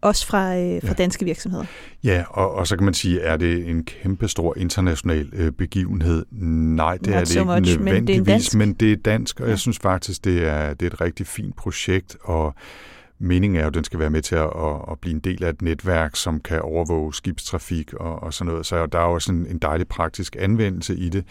også 0.01 0.27
fra, 0.27 0.57
øh, 0.57 0.81
fra 0.81 0.87
Ja. 0.87 0.93
danske 0.93 1.25
virksomheder. 1.25 1.65
Ja, 2.03 2.23
og, 2.29 2.51
og 2.53 2.67
så 2.67 2.75
kan 2.77 2.85
man 2.85 2.93
sige, 2.93 3.19
er 3.21 3.37
det 3.37 3.69
en 3.69 3.83
kæmpestor 3.85 4.57
international 4.57 5.29
øh, 5.33 5.51
begivenhed? 5.51 6.25
Nej, 6.31 6.97
det 6.97 7.07
Not 7.07 7.15
er 7.15 7.19
det 7.19 7.27
so 7.27 7.39
ikke 7.39 7.45
much, 7.45 7.55
men 7.55 7.67
det 7.67 7.97
er 7.97 7.99
nødvendigvis, 7.99 8.25
dansk. 8.25 8.55
men 8.55 8.73
det 8.73 8.91
er 8.91 8.95
dansk, 8.95 9.39
og 9.39 9.45
Ja. 9.45 9.49
jeg 9.49 9.59
synes 9.59 9.79
faktisk, 9.79 10.25
det 10.25 10.47
er, 10.47 10.73
det 10.73 10.85
er 10.85 10.89
et 10.89 11.01
rigtig 11.01 11.27
fint 11.27 11.55
projekt, 11.55 12.17
og 12.23 12.55
meningen 13.19 13.57
er 13.59 13.61
jo, 13.61 13.67
at 13.67 13.73
den 13.73 13.83
skal 13.83 13.99
være 13.99 14.09
med 14.09 14.21
til 14.21 14.35
at, 14.35 14.43
at, 14.57 14.75
at 14.91 14.99
blive 15.01 15.13
en 15.13 15.19
del 15.19 15.43
af 15.43 15.49
et 15.49 15.61
netværk, 15.61 16.15
som 16.15 16.39
kan 16.39 16.61
overvåge 16.61 17.13
skibstrafik 17.13 17.93
og, 17.93 18.23
og 18.23 18.33
sådan 18.33 18.51
noget. 18.51 18.65
Så 18.65 18.85
der 18.85 18.99
er 18.99 19.03
også 19.03 19.31
en, 19.31 19.47
en 19.49 19.57
dejlig 19.57 19.87
praktisk 19.87 20.35
anvendelse 20.39 20.95
i 20.95 21.09
det. 21.09 21.23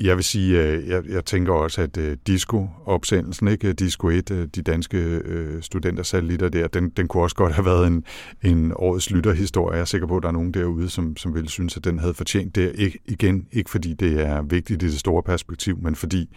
Jeg 0.00 0.16
vil 0.16 0.24
sige, 0.24 0.62
øh, 0.62 0.88
jeg, 0.88 1.02
jeg 1.08 1.24
tænker 1.24 1.52
også, 1.52 1.82
at 1.82 1.96
uh, 1.96 2.12
Disco-opsendelsen, 2.26 3.48
ikke? 3.48 3.72
Disco 3.72 4.08
1, 4.08 4.30
øh, 4.30 4.48
de 4.54 4.62
danske 4.62 5.22
uh, 5.28 5.60
studentersatellitter 5.60 6.48
der, 6.48 6.68
den, 6.68 6.90
den 6.90 7.08
kunne 7.08 7.22
også 7.22 7.36
godt 7.36 7.52
have 7.52 7.64
været 7.64 7.86
en, 7.86 8.04
en 8.42 8.72
årets 8.76 9.10
lytterhistorie. 9.10 9.74
Jeg 9.74 9.80
er 9.80 9.84
sikker 9.84 10.06
på, 10.06 10.16
at 10.16 10.22
der 10.22 10.28
er 10.28 10.32
nogen 10.32 10.54
derude, 10.54 10.88
som, 10.88 11.16
som 11.16 11.34
ville 11.34 11.48
synes, 11.48 11.76
at 11.76 11.84
den 11.84 11.98
havde 11.98 12.14
fortjent 12.14 12.54
det. 12.54 12.72
Ikke, 12.74 12.98
igen, 13.06 13.46
ikke 13.52 13.70
fordi 13.70 13.94
det 13.94 14.20
er 14.20 14.42
vigtigt 14.42 14.82
i 14.82 14.86
det 14.86 14.98
store 14.98 15.22
perspektiv, 15.22 15.78
men 15.78 15.94
fordi 15.94 16.36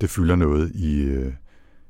det 0.00 0.10
fylder 0.10 0.36
noget 0.36 0.72
i, 0.74 1.16
uh, 1.16 1.32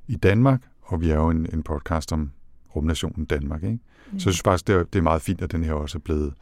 i 0.08 0.16
Danmark, 0.16 0.60
og 0.82 1.00
vi 1.00 1.10
er 1.10 1.16
jo 1.16 1.30
en, 1.30 1.46
en 1.52 1.62
podcast 1.62 2.12
om 2.12 2.30
rumnationen 2.76 3.24
Danmark. 3.24 3.62
Ikke? 3.62 3.78
Så 4.10 4.14
jeg 4.14 4.20
synes 4.20 4.42
faktisk, 4.42 4.66
det 4.66 4.74
er, 4.74 4.82
det 4.82 4.98
er 4.98 5.02
meget 5.02 5.22
fint, 5.22 5.42
at 5.42 5.52
den 5.52 5.64
her 5.64 5.72
også 5.72 5.98
er 5.98 6.00
blevet 6.00 6.34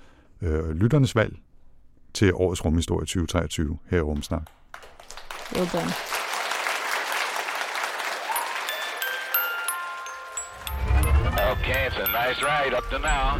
øh, 0.43 0.71
lytternes 0.71 1.17
valg 1.17 1.37
til 2.15 2.35
årets 2.35 2.65
rumhistorie 2.65 3.07
2023 3.07 3.79
her 3.91 3.99
i 3.99 4.01
Rumsnak. 4.01 4.43
Well 5.55 5.67
done. 5.73 5.93
Okay, 11.53 11.87
it's 11.87 11.97
a 11.97 12.09
nice 12.21 12.41
ride 12.43 12.75
up 12.79 12.85
to 12.91 12.99
now. 12.99 13.31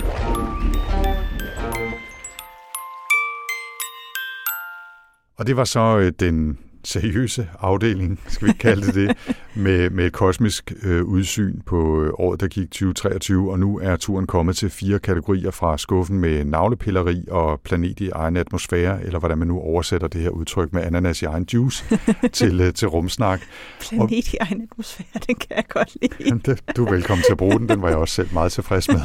Og 5.39 5.47
det 5.47 5.57
var 5.57 5.65
så 5.65 5.99
øh, 5.99 6.13
den 6.21 6.59
seriøse 6.85 7.49
afdeling, 7.61 8.21
skal 8.29 8.49
vi 8.49 8.53
kalde 8.53 8.87
det 8.87 9.01
det, 9.01 9.37
med, 9.65 9.91
med 9.91 10.07
et 10.07 10.13
kosmisk 10.13 10.73
øh, 10.83 11.05
udsyn 11.05 11.61
på 11.67 12.03
øh, 12.03 12.13
året, 12.15 12.41
der 12.41 12.47
gik 12.49 12.71
2023, 12.71 13.53
og 13.53 13.59
nu 13.59 13.79
er 13.79 13.97
turen 13.97 14.27
kommet 14.27 14.57
til 14.57 14.71
fire 14.71 14.99
kategorier 14.99 15.51
fra 15.51 15.79
skuffen 15.79 16.19
med 16.19 16.45
navlepilleri 16.45 17.25
og 17.31 17.61
planet 17.61 18.01
i 18.01 18.09
egen 18.09 18.37
atmosfære, 18.37 19.05
eller 19.05 19.19
hvordan 19.19 19.39
man 19.39 19.49
nu 19.49 19.59
oversætter 19.61 20.09
det 20.09 20.21
her 20.21 20.31
udtryk 20.31 20.73
med 20.73 20.83
ananas 20.83 21.23
i 21.23 21.25
egen 21.25 21.47
juice, 21.53 21.85
til, 22.33 22.61
øh, 22.61 22.73
til 22.73 22.89
rumsnak. 22.89 23.41
Planet 23.81 24.11
i 24.11 24.37
egen 24.41 24.63
atmosfære, 24.63 25.21
den 25.27 25.35
kan 25.35 25.57
jeg 25.57 25.65
godt 25.69 25.97
lide. 26.03 26.57
Du 26.77 26.87
er 26.87 26.91
velkommen 26.91 27.23
til 27.23 27.33
at 27.33 27.39
bruge 27.39 27.59
den, 27.59 27.69
den 27.69 27.83
var 27.83 27.89
jeg 27.89 27.97
også 27.97 28.15
selv 28.15 28.29
meget 28.33 28.53
tilfreds 28.53 28.89
med. 28.89 29.01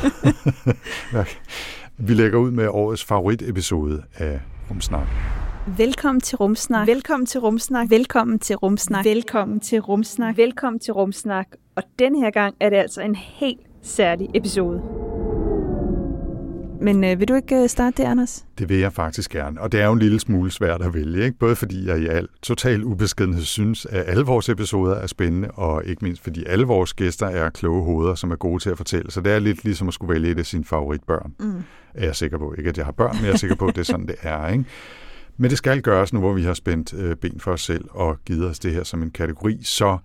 Vi 1.97 2.13
lægger 2.13 2.39
ud 2.39 2.51
med 2.51 2.67
årets 2.67 3.03
favoritepisode 3.03 4.03
af 4.17 4.39
Rumsnak. 4.69 5.07
Velkommen 5.67 6.21
til 6.21 6.37
Rumsnak. 6.37 6.87
Velkommen 6.87 7.25
til 7.25 7.39
Rumsnak. 7.39 7.89
Velkommen 7.89 8.39
til 8.39 8.55
Rumsnak. 8.55 9.05
Velkommen 9.05 9.59
til 9.59 9.79
Rumsnak. 9.79 10.37
Velkommen 10.37 10.79
til 10.79 10.93
Rumsnak. 10.93 11.47
Og 11.75 11.83
den 11.99 12.15
her 12.15 12.31
gang 12.31 12.55
er 12.59 12.69
det 12.69 12.75
altså 12.75 13.01
en 13.01 13.15
helt 13.15 13.59
særlig 13.81 14.29
episode. 14.33 14.81
Men 16.81 17.03
øh, 17.03 17.19
vil 17.19 17.27
du 17.27 17.35
ikke 17.35 17.55
øh, 17.55 17.69
starte 17.69 17.97
det, 17.97 18.09
Anders? 18.09 18.45
Det 18.59 18.69
vil 18.69 18.77
jeg 18.77 18.93
faktisk 18.93 19.31
gerne, 19.31 19.61
og 19.61 19.71
det 19.71 19.81
er 19.81 19.85
jo 19.85 19.93
en 19.93 19.99
lille 19.99 20.19
smule 20.19 20.51
svært 20.51 20.81
at 20.81 20.93
vælge, 20.93 21.25
ikke? 21.25 21.37
både 21.37 21.55
fordi 21.55 21.87
jeg 21.87 21.99
i 21.99 22.07
al 22.07 22.27
total 22.41 22.83
ubeskedenhed 22.83 23.43
synes, 23.43 23.85
at 23.85 24.03
alle 24.07 24.23
vores 24.23 24.49
episoder 24.49 24.95
er 24.95 25.07
spændende, 25.07 25.51
og 25.51 25.85
ikke 25.85 26.05
mindst 26.05 26.23
fordi 26.23 26.43
alle 26.47 26.65
vores 26.65 26.93
gæster 26.93 27.27
er 27.27 27.49
kloge 27.49 27.83
hoveder, 27.83 28.15
som 28.15 28.31
er 28.31 28.35
gode 28.35 28.63
til 28.63 28.69
at 28.69 28.77
fortælle. 28.77 29.11
Så 29.11 29.21
det 29.21 29.31
er 29.31 29.39
lidt 29.39 29.63
ligesom 29.63 29.87
at 29.87 29.93
skulle 29.93 30.13
vælge 30.13 30.31
et 30.31 30.39
af 30.39 30.45
sine 30.45 30.65
favoritbørn. 30.65 31.33
Mm. 31.39 31.63
Er 31.93 32.05
jeg 32.05 32.15
sikker 32.15 32.37
på. 32.37 32.53
Ikke 32.57 32.69
at 32.69 32.77
jeg 32.77 32.85
har 32.85 32.91
børn, 32.91 33.15
men 33.15 33.25
jeg 33.25 33.33
er 33.33 33.37
sikker 33.37 33.55
på, 33.55 33.65
at 33.65 33.75
det 33.75 33.81
er 33.81 33.85
sådan, 33.85 34.07
det 34.07 34.15
er. 34.21 34.47
Ikke? 34.47 34.65
Men 35.37 35.49
det 35.49 35.57
skal 35.57 35.81
gøres 35.81 36.13
nu, 36.13 36.19
hvor 36.19 36.33
vi 36.33 36.43
har 36.43 36.53
spændt 36.53 36.93
øh, 36.93 37.15
ben 37.15 37.39
for 37.39 37.51
os 37.51 37.61
selv 37.61 37.85
og 37.89 38.17
givet 38.25 38.49
os 38.49 38.59
det 38.59 38.73
her 38.73 38.83
som 38.83 39.03
en 39.03 39.11
kategori, 39.11 39.59
så 39.63 39.97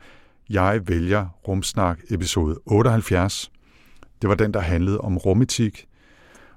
jeg 0.51 0.81
vælger 0.87 1.27
Rumsnak 1.49 1.99
episode 2.11 2.59
78. 2.67 3.51
Det 4.23 4.29
var 4.29 4.35
den, 4.35 4.55
der 4.55 4.61
handlede 4.61 5.01
om 5.01 5.19
rumetik, 5.19 5.87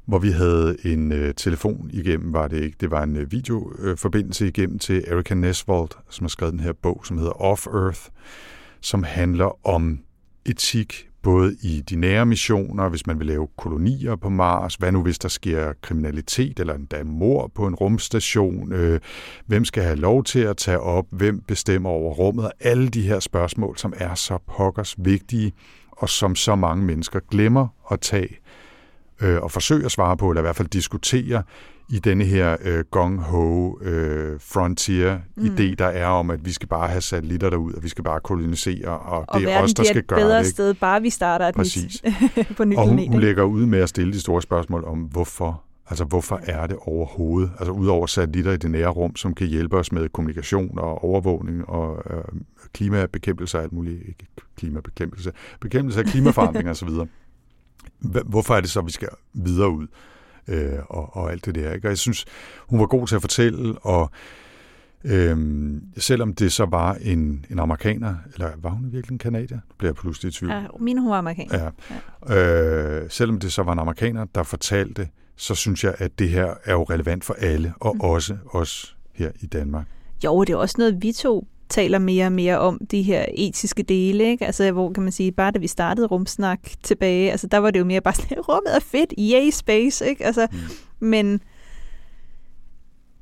hvor 0.06 0.20
vi 0.20 0.32
havde 0.32 0.78
en 0.86 1.12
øh, 1.12 1.34
telefon 1.34 1.90
igennem, 1.94 2.34
var 2.34 2.48
det 2.48 2.62
ikke. 2.62 2.78
Det 2.80 2.92
var 2.92 3.04
en 3.04 3.16
øh, 3.16 3.32
videoforbindelse 3.32 4.48
igennem 4.48 4.80
til 4.80 5.04
Erika 5.08 5.34
Nesvold, 5.34 5.90
som 6.10 6.24
har 6.24 6.30
skrevet 6.30 6.52
den 6.52 6.60
her 6.60 6.74
bog, 6.74 7.02
som 7.06 7.18
hedder 7.18 7.42
Off 7.42 7.68
Earth, 7.68 8.02
som 8.82 9.04
handler 9.04 9.68
om 9.68 10.00
etik, 10.46 11.10
både 11.24 11.56
i 11.62 11.82
de 11.90 11.96
nære 11.96 12.26
missioner, 12.26 12.90
hvis 12.90 13.08
man 13.08 13.20
vil 13.20 13.28
lave 13.28 13.48
kolonier 13.58 14.16
på 14.16 14.30
Mars, 14.30 14.76
hvad 14.76 14.92
nu 14.92 15.02
hvis 15.02 15.20
der 15.20 15.30
sker 15.30 15.74
kriminalitet 15.82 16.60
eller 16.60 16.74
endda 16.74 17.04
mor 17.04 17.52
på 17.56 17.68
en 17.68 17.76
rumstation, 17.76 18.74
øh, 18.74 19.00
hvem 19.46 19.66
skal 19.66 19.84
have 19.84 19.96
lov 19.96 20.24
til 20.24 20.40
at 20.40 20.58
tage 20.58 20.80
op, 20.80 21.06
hvem 21.12 21.42
bestemmer 21.48 21.90
over 21.90 22.14
rummet, 22.14 22.52
alle 22.60 22.88
de 22.88 23.02
her 23.02 23.20
spørgsmål, 23.20 23.78
som 23.78 23.94
er 23.98 24.16
så 24.16 24.38
pokkers 24.58 24.96
vigtige, 24.98 25.54
og 25.92 26.10
som 26.10 26.36
så 26.36 26.56
mange 26.56 26.86
mennesker 26.86 27.20
glemmer 27.32 27.68
at 27.92 28.02
tage 28.02 28.38
øh, 29.22 29.42
og 29.42 29.52
forsøge 29.52 29.86
at 29.86 29.92
svare 29.92 30.18
på, 30.18 30.30
eller 30.30 30.42
i 30.42 30.46
hvert 30.46 30.56
fald 30.56 30.68
diskutere 30.68 31.44
i 31.90 32.00
denne 32.00 32.24
her 32.24 32.58
øh, 32.62 32.84
gong-ho 32.92 33.80
øh, 33.82 34.40
frontier-idé, 34.40 35.70
mm. 35.70 35.76
der 35.78 35.86
er 35.86 36.06
om, 36.06 36.30
at 36.30 36.46
vi 36.46 36.52
skal 36.52 36.68
bare 36.68 36.88
have 36.88 37.02
satellitter 37.02 37.50
derud, 37.50 37.74
og 37.74 37.84
vi 37.84 37.90
skal 37.90 38.04
bare 38.04 38.20
kolonisere, 38.20 39.00
og, 39.00 39.26
og 39.28 39.40
det 39.40 39.52
er 39.52 39.62
os, 39.62 39.74
der 39.74 39.84
skal 39.84 40.04
gøre 40.04 40.20
det. 40.20 40.26
Og 40.26 40.30
bedre 40.30 40.46
sted, 40.46 40.74
bare 40.74 41.02
vi 41.02 41.10
starter 41.10 41.48
et 41.48 41.56
Præcis. 41.56 42.04
nyt, 42.04 42.48
på 42.58 42.64
ny 42.64 42.76
og 42.76 42.88
hun, 42.88 42.96
planet. 42.96 43.12
hun 43.12 43.22
lægger 43.22 43.44
ud 43.44 43.66
med 43.66 43.80
at 43.80 43.90
stille 43.90 44.14
de 44.14 44.20
store 44.20 44.42
spørgsmål 44.42 44.84
om, 44.84 45.00
hvorfor 45.00 45.64
Altså, 45.90 46.06
hvorfor 46.06 46.40
er 46.44 46.68
det 46.68 46.78
overhovedet? 46.82 47.52
Altså, 47.60 47.72
udover 47.72 48.08
satellitter 48.08 48.52
i 48.52 48.58
det 48.58 48.72
nære 48.72 48.88
rum, 48.88 49.16
som 49.16 49.34
kan 49.34 49.48
hjælpe 49.48 49.78
os 49.78 49.92
med 49.92 50.10
kommunikation 50.10 50.80
og 50.80 51.04
overvågning 51.04 51.70
og 51.70 52.04
øh, 52.10 52.24
klimabekæmpelse 52.74 53.58
og 53.58 53.64
alt 53.64 53.74
muligt. 53.74 54.02
Ikke 54.08 54.28
klimabekæmpelse. 54.58 55.32
Bekæmpelse 55.62 56.00
af 56.00 56.06
klimaforandringer 56.06 56.72
osv. 56.72 56.90
Hvorfor 58.04 58.56
er 58.56 58.62
det 58.62 58.70
så, 58.70 58.82
vi 58.82 58.92
skal 58.92 59.10
videre 59.34 59.70
ud? 59.70 59.88
Øh, 60.48 60.80
og, 60.90 61.16
og 61.16 61.32
alt 61.32 61.46
det 61.46 61.56
der. 61.56 61.74
Ikke? 61.74 61.88
Og 61.88 61.90
jeg 61.90 61.98
synes, 61.98 62.26
hun 62.68 62.80
var 62.80 62.86
god 62.86 63.08
til 63.08 63.16
at 63.16 63.22
fortælle, 63.22 63.78
og 63.78 64.12
Øhm, 65.06 65.84
selvom 65.98 66.34
det 66.34 66.52
så 66.52 66.66
var 66.66 66.98
en, 67.02 67.46
en 67.50 67.60
amerikaner, 67.60 68.16
eller 68.34 68.50
var 68.58 68.70
hun 68.70 68.92
virkelig 68.92 69.12
en 69.12 69.20
kanadier? 69.20 69.58
Nu 69.58 69.74
bliver 69.78 69.90
jeg 69.90 69.96
pludselig 69.96 70.30
i 70.30 70.32
tvivl. 70.32 70.52
Ja, 70.52 70.64
min 70.80 70.98
hun 70.98 71.10
var 71.10 71.18
amerikaner. 71.18 71.72
Ja. 72.30 72.36
Ja. 72.36 73.02
Øh, 73.02 73.10
selvom 73.10 73.40
det 73.40 73.54
så 73.54 73.64
var 73.64 73.74
en 73.74 73.80
amerikaner, 73.80 74.26
der 74.36 74.44
fortalte, 74.44 75.10
så 75.36 75.56
synes 75.56 75.84
jeg, 75.84 75.96
at 75.98 76.20
det 76.20 76.30
her 76.30 76.54
er 76.64 76.74
jo 76.74 76.84
relevant 76.84 77.24
for 77.24 77.34
alle, 77.34 77.74
og 77.80 77.96
mm. 77.96 78.02
også 78.02 78.38
os 78.52 78.98
her 79.14 79.32
i 79.42 79.46
Danmark. 79.46 79.88
Jo, 80.24 80.44
det 80.44 80.54
er 80.54 80.58
også 80.58 80.76
noget, 80.78 81.02
vi 81.02 81.12
to 81.12 81.48
taler 81.70 82.00
mere 82.00 82.26
og 82.26 82.32
mere 82.32 82.60
om, 82.60 82.80
de 82.92 83.02
her 83.02 83.26
etiske 83.36 83.84
dele, 83.84 84.24
ikke? 84.24 84.46
Altså, 84.46 84.72
hvor 84.72 84.92
kan 84.92 85.04
man 85.04 85.12
sige, 85.12 85.32
bare 85.32 85.52
da 85.52 85.60
vi 85.60 85.68
startede 85.68 86.08
rumsnak 86.08 86.60
tilbage, 86.84 87.32
altså 87.32 87.48
der 87.48 87.58
var 87.58 87.72
det 87.72 87.80
jo 87.80 87.86
mere 87.86 88.02
bare 88.02 88.14
sådan, 88.14 88.42
rummet 88.50 88.76
er 88.76 88.80
fedt, 88.80 89.14
yay 89.20 89.50
space, 89.50 90.10
ikke? 90.10 90.26
Altså, 90.26 90.48
mm. 90.52 91.08
men 91.08 91.42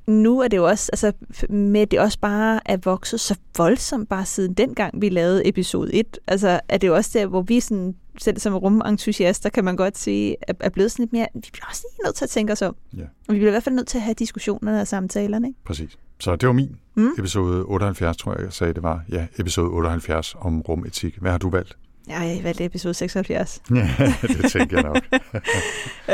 nu 0.08 0.40
er 0.40 0.48
det 0.48 0.58
jo 0.58 0.68
også, 0.68 0.90
altså 0.94 1.12
med 1.50 1.88
det 1.88 2.00
også 2.00 2.20
bare 2.20 2.60
er 2.66 2.78
vokset 2.78 3.20
så 3.20 3.36
voldsomt 3.58 4.10
bare 4.10 4.26
siden 4.26 4.54
dengang 4.54 5.02
vi 5.02 5.10
lavede 5.10 5.48
episode 5.48 5.94
1, 5.94 6.18
altså 6.28 6.60
er 6.70 6.78
det 6.78 6.88
jo 6.88 6.96
også 6.96 7.12
der, 7.14 7.26
hvor 7.26 7.42
vi 7.42 7.60
sådan, 7.60 7.96
selv 8.18 8.40
som 8.40 8.56
rumentusiaster, 8.56 9.50
kan 9.50 9.64
man 9.64 9.76
godt 9.76 9.98
sige, 9.98 10.36
er, 10.42 10.54
er 10.60 10.70
blevet 10.70 10.92
sådan 10.92 11.04
lidt 11.04 11.14
mere, 11.14 11.28
vi 11.34 11.50
bliver 11.52 11.66
også 11.70 11.86
lige 11.92 12.06
nødt 12.06 12.16
til 12.16 12.26
at 12.26 12.30
tænke 12.30 12.54
os 12.54 12.62
om. 12.62 12.76
Ja. 12.98 13.04
Og 13.28 13.34
vi 13.34 13.40
bliver 13.40 13.50
i 13.50 13.52
hvert 13.52 13.64
fald 13.64 13.76
nødt 13.76 13.88
til 13.88 13.98
at 13.98 14.02
have 14.02 14.14
diskussionerne 14.14 14.82
og 14.82 14.88
samtalerne, 14.88 15.48
ikke? 15.48 15.60
Præcis. 15.66 15.98
Så 16.20 16.36
det 16.36 16.48
var 16.48 16.54
min 16.54 16.76
mm. 16.96 17.10
episode 17.18 17.64
78, 17.64 18.18
tror 18.18 18.34
jeg, 18.34 18.44
jeg 18.44 18.54
sagde, 18.54 18.74
det 18.74 18.84
var. 18.84 19.04
Ja, 19.12 19.28
episode 19.40 19.70
78 19.70 20.36
om 20.40 20.62
rumetik. 20.62 21.18
Hvad 21.18 21.32
har 21.32 21.38
du 21.38 21.50
valgt? 21.50 21.78
Ja, 22.10 22.20
jeg 22.20 22.44
valgte 22.44 22.66
episode 22.66 22.94
76. 22.94 23.62
ja, 23.76 23.90
det 24.22 24.52
tænker 24.52 24.78
jeg 24.78 24.84
nok. 24.84 25.02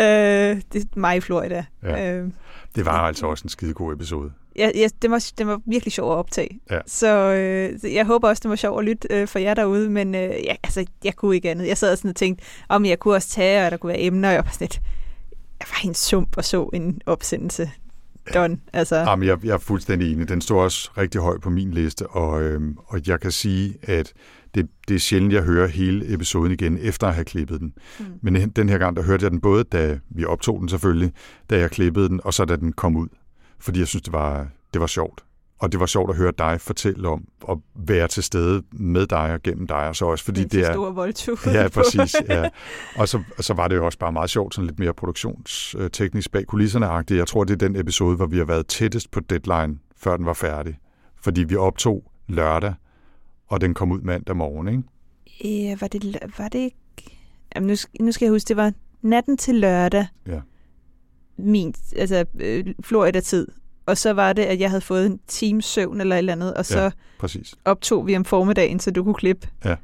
øh, 0.01 0.61
det 0.73 0.83
er 0.83 0.99
mig 0.99 1.17
i 1.17 1.19
Florida. 1.19 1.65
Ja. 1.83 2.13
Øh, 2.13 2.29
det 2.77 2.85
var 2.85 2.91
altså 2.91 3.27
også 3.27 3.43
en 3.43 3.49
skide 3.49 3.73
god 3.73 3.93
episode. 3.93 4.31
Ja, 4.55 4.71
ja 4.75 4.87
det, 5.01 5.11
var, 5.11 5.31
det 5.37 5.47
var 5.47 5.61
virkelig 5.65 5.91
sjov 5.91 6.11
at 6.11 6.15
optage. 6.15 6.59
Ja. 6.71 6.79
Så 6.85 7.07
øh, 7.07 7.93
jeg 7.93 8.05
håber 8.05 8.29
også, 8.29 8.41
det 8.41 8.49
var 8.49 8.55
sjovt 8.55 8.79
at 8.79 8.85
lytte 8.85 9.07
øh, 9.11 9.27
for 9.27 9.39
jer 9.39 9.53
derude, 9.53 9.89
men 9.89 10.15
øh, 10.15 10.21
ja, 10.21 10.55
altså, 10.63 10.85
jeg 11.03 11.15
kunne 11.15 11.35
ikke 11.35 11.51
andet. 11.51 11.67
Jeg 11.67 11.77
sad 11.77 11.95
sådan 11.95 12.09
og 12.09 12.15
tænkte, 12.15 12.43
om 12.69 12.85
jeg 12.85 12.99
kunne 12.99 13.15
også 13.15 13.29
tage, 13.29 13.65
og 13.65 13.71
der 13.71 13.77
kunne 13.77 13.87
være 13.87 14.01
emner, 14.01 14.27
og 14.29 14.35
jeg 14.35 14.45
var 14.45 14.51
sådan 14.51 14.65
lidt, 14.65 14.81
jeg 15.59 15.67
var 15.69 15.79
helt 15.83 15.97
sump 15.97 16.37
og 16.37 16.45
så 16.45 16.69
en 16.73 17.01
opsendelse. 17.05 17.71
Done. 18.33 18.57
Altså. 18.73 18.95
Jamen, 18.95 19.27
jeg, 19.27 19.45
jeg 19.45 19.53
er 19.53 19.57
fuldstændig 19.57 20.11
enig. 20.11 20.29
Den 20.29 20.41
står 20.41 20.63
også 20.63 20.91
rigtig 20.97 21.21
højt 21.21 21.41
på 21.41 21.49
min 21.49 21.71
liste, 21.71 22.07
og, 22.07 22.41
øhm, 22.41 22.77
og 22.85 23.01
jeg 23.07 23.19
kan 23.19 23.31
sige, 23.31 23.77
at 23.83 24.13
det, 24.57 24.69
det 24.87 24.95
er 24.95 24.99
sjældent, 24.99 25.33
jeg 25.33 25.43
hører 25.43 25.67
hele 25.67 26.13
episoden 26.13 26.51
igen, 26.51 26.77
efter 26.81 27.07
at 27.07 27.13
have 27.13 27.25
klippet 27.25 27.59
den. 27.59 27.73
Mm. 27.99 28.05
Men 28.21 28.49
den 28.49 28.69
her 28.69 28.77
gang, 28.77 28.95
der 28.95 29.03
hørte 29.03 29.23
jeg 29.23 29.31
den 29.31 29.41
både, 29.41 29.63
da 29.63 29.99
vi 30.09 30.25
optog 30.25 30.59
den 30.59 30.69
selvfølgelig, 30.69 31.13
da 31.49 31.59
jeg 31.59 31.71
klippede 31.71 32.09
den, 32.09 32.21
og 32.23 32.33
så 32.33 32.45
da 32.45 32.55
den 32.55 32.73
kom 32.73 32.95
ud. 32.95 33.07
Fordi 33.59 33.79
jeg 33.79 33.87
synes, 33.87 34.03
det 34.03 34.13
var, 34.13 34.47
det 34.73 34.81
var 34.81 34.87
sjovt. 34.87 35.23
Og 35.59 35.71
det 35.71 35.79
var 35.79 35.85
sjovt 35.85 36.09
at 36.09 36.15
høre 36.17 36.33
dig 36.37 36.61
fortælle 36.61 37.09
om, 37.09 37.25
at 37.49 37.57
være 37.75 38.07
til 38.07 38.23
stede 38.23 38.63
med 38.71 39.07
dig 39.07 39.33
og 39.33 39.43
gennem 39.43 39.67
dig, 39.67 39.87
og 39.87 39.95
så 39.95 40.05
også 40.05 40.25
fordi 40.25 40.43
det, 40.43 40.51
det 40.51 40.67
er... 40.67 40.73
Stor 40.73 40.91
voldtug. 40.91 41.37
Ja, 41.45 41.67
præcis. 41.67 42.15
Ja. 42.29 42.49
Og 42.95 43.07
så, 43.07 43.21
så 43.39 43.53
var 43.53 43.67
det 43.67 43.75
jo 43.75 43.85
også 43.85 43.97
bare 43.97 44.11
meget 44.11 44.29
sjovt, 44.29 44.55
sådan 44.55 44.67
lidt 44.67 44.79
mere 44.79 44.93
produktionsteknisk 44.93 46.31
bag 46.31 46.45
kulisserne-agtigt. 46.47 47.17
Jeg 47.17 47.27
tror, 47.27 47.43
det 47.43 47.53
er 47.53 47.67
den 47.67 47.75
episode, 47.75 48.15
hvor 48.15 48.25
vi 48.25 48.37
har 48.37 48.45
været 48.45 48.67
tættest 48.67 49.11
på 49.11 49.19
deadline, 49.19 49.77
før 49.97 50.17
den 50.17 50.25
var 50.25 50.33
færdig. 50.33 50.77
Fordi 51.21 51.43
vi 51.43 51.55
optog 51.55 52.11
lørdag, 52.27 52.73
og 53.47 53.61
den 53.61 53.73
kom 53.73 53.91
ud 53.91 54.01
mandag 54.01 54.35
morgen, 54.35 54.67
ikke? 54.67 54.83
Ja, 55.43 55.77
var 55.79 55.87
det, 55.87 56.17
var 56.37 56.47
det 56.47 56.59
ikke... 56.59 56.77
Jamen, 57.55 57.67
nu, 57.67 57.75
nu 58.05 58.11
skal 58.11 58.25
jeg 58.25 58.31
huske, 58.31 58.47
det 58.47 58.57
var 58.57 58.73
natten 59.01 59.37
til 59.37 59.55
lørdag. 59.55 60.07
Ja. 60.27 60.39
Min, 61.37 61.73
altså, 61.95 62.25
øh, 62.39 62.65
Florida-tid. 62.83 63.47
Og 63.85 63.97
så 63.97 64.13
var 64.13 64.33
det, 64.33 64.43
at 64.43 64.59
jeg 64.59 64.69
havde 64.69 64.81
fået 64.81 65.05
en 65.05 65.19
times 65.27 65.65
søvn 65.65 66.01
eller 66.01 66.15
et 66.15 66.17
eller 66.17 66.33
andet, 66.33 66.53
og 66.53 66.65
så 66.65 66.81
ja, 66.81 66.89
præcis. 67.19 67.55
optog 67.65 68.07
vi 68.07 68.15
om 68.15 68.25
formiddagen, 68.25 68.79
så 68.79 68.91
du 68.91 69.03
kunne 69.03 69.15
klippe. 69.15 69.47
Ja. 69.65 69.75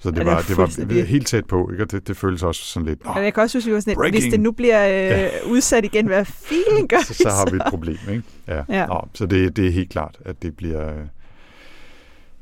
Så 0.00 0.10
det, 0.10 0.26
var, 0.26 0.44
det 0.48 0.56
var 0.56 1.04
helt 1.04 1.26
tæt 1.26 1.44
på, 1.44 1.70
ikke? 1.70 1.84
og 1.84 1.90
det, 1.90 2.08
det 2.08 2.16
føles 2.16 2.42
også 2.42 2.62
sådan 2.62 2.86
lidt... 2.86 2.98
Oh, 3.04 3.24
jeg 3.24 3.34
kan 3.34 3.42
også 3.42 3.60
synes, 3.60 3.76
at 3.76 3.82
sådan 3.82 4.04
lidt, 4.04 4.14
hvis 4.14 4.32
det 4.32 4.40
nu 4.40 4.52
bliver 4.52 4.88
øh, 4.88 4.94
ja. 4.94 5.28
udsat 5.46 5.84
igen, 5.84 6.06
hvad 6.06 6.24
fint 6.48 6.88
gør 6.88 6.98
så, 7.06 7.14
så 7.14 7.30
har 7.30 7.50
vi 7.50 7.56
et 7.56 7.62
problem, 7.68 7.98
ikke? 8.10 8.22
Ja. 8.48 8.62
ja. 8.68 8.86
Nå, 8.86 9.08
så 9.14 9.26
det, 9.26 9.56
det 9.56 9.66
er 9.66 9.70
helt 9.70 9.90
klart, 9.90 10.18
at 10.24 10.42
det 10.42 10.56
bliver, 10.56 10.92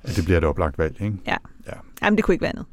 at 0.06 0.16
det 0.16 0.24
bliver 0.24 0.38
et 0.38 0.44
oplagt 0.44 0.78
valg, 0.78 1.00
ikke? 1.00 1.16
Ja. 1.26 1.36
ja. 1.66 1.72
Jamen, 2.02 2.16
det 2.16 2.24
kunne 2.24 2.34
ikke 2.34 2.42
være 2.42 2.50
andet. 2.50 2.66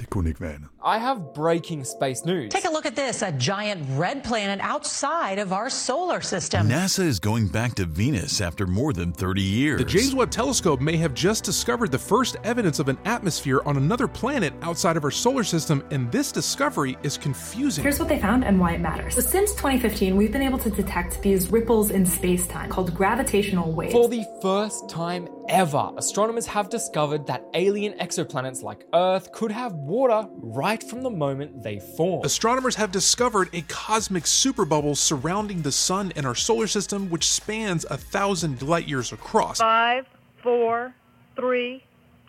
Det 0.00 0.10
kunne 0.10 0.28
ikke 0.28 0.40
være 0.40 0.54
andet. 0.54 0.68
I 0.86 0.98
have 0.98 1.18
breaking 1.34 1.84
space 1.86 2.24
news. 2.24 2.52
Take 2.52 2.68
a 2.68 2.72
look 2.72 2.86
at 2.86 2.96
this 2.96 3.22
a 3.22 3.32
giant 3.32 3.80
red 3.98 4.22
planet 4.24 4.60
outside 4.62 5.38
of 5.44 5.52
our 5.52 5.68
solar 5.68 6.20
system. 6.20 6.68
NASA 6.68 7.04
is 7.04 7.20
going 7.20 7.48
back 7.48 7.74
to 7.74 7.84
Venus 7.84 8.40
after 8.40 8.66
more 8.66 8.92
than 8.92 9.12
30 9.12 9.42
years. 9.42 9.78
The 9.78 9.98
James 9.98 10.14
Webb 10.14 10.30
Telescope 10.30 10.80
may 10.80 10.96
have 10.96 11.14
just 11.14 11.44
discovered 11.44 11.90
the 11.90 11.98
first 11.98 12.36
evidence 12.44 12.78
of 12.78 12.88
an 12.88 12.98
atmosphere 13.04 13.60
on 13.66 13.76
another 13.76 14.08
planet 14.08 14.52
outside 14.62 14.96
of 14.96 15.04
our 15.04 15.10
solar 15.10 15.44
system, 15.44 15.82
and 15.90 16.12
this 16.12 16.32
discovery 16.32 16.96
is 17.02 17.18
confusing. 17.18 17.82
Here's 17.82 17.98
what 17.98 18.08
they 18.08 18.20
found 18.20 18.44
and 18.44 18.60
why 18.60 18.72
it 18.74 18.80
matters. 18.80 19.14
So, 19.14 19.20
since 19.20 19.50
2015, 19.52 20.16
we've 20.16 20.32
been 20.32 20.42
able 20.42 20.58
to 20.58 20.70
detect 20.70 21.20
these 21.22 21.50
ripples 21.50 21.90
in 21.90 22.06
space 22.06 22.46
time 22.46 22.70
called 22.70 22.94
gravitational 22.94 23.72
waves. 23.72 23.92
For 23.92 24.08
the 24.08 24.24
first 24.40 24.88
time 24.88 25.28
ever, 25.48 25.90
astronomers 25.96 26.46
have 26.46 26.68
discovered 26.70 27.26
that 27.26 27.44
alien 27.54 27.94
exoplanets 27.98 28.62
like 28.62 28.86
Earth 28.94 29.32
could 29.32 29.50
have 29.50 29.77
water 29.86 30.28
right 30.42 30.82
from 30.82 31.02
the 31.02 31.10
moment 31.10 31.62
they 31.62 31.80
form. 31.96 32.24
Astronomers 32.24 32.76
have 32.76 32.90
discovered 32.92 33.48
a 33.52 33.62
cosmic 33.68 34.24
superbubble 34.24 34.96
surrounding 34.96 35.62
the 35.62 35.72
sun 35.72 36.12
and 36.16 36.26
our 36.26 36.34
solar 36.34 36.66
system, 36.66 37.08
which 37.10 37.24
spans 37.24 37.86
a 37.90 37.96
thousand 37.96 38.62
light 38.62 38.88
years 38.88 39.12
across. 39.12 39.58
Five, 39.58 40.04
four, 40.42 40.92
three, 41.40 41.82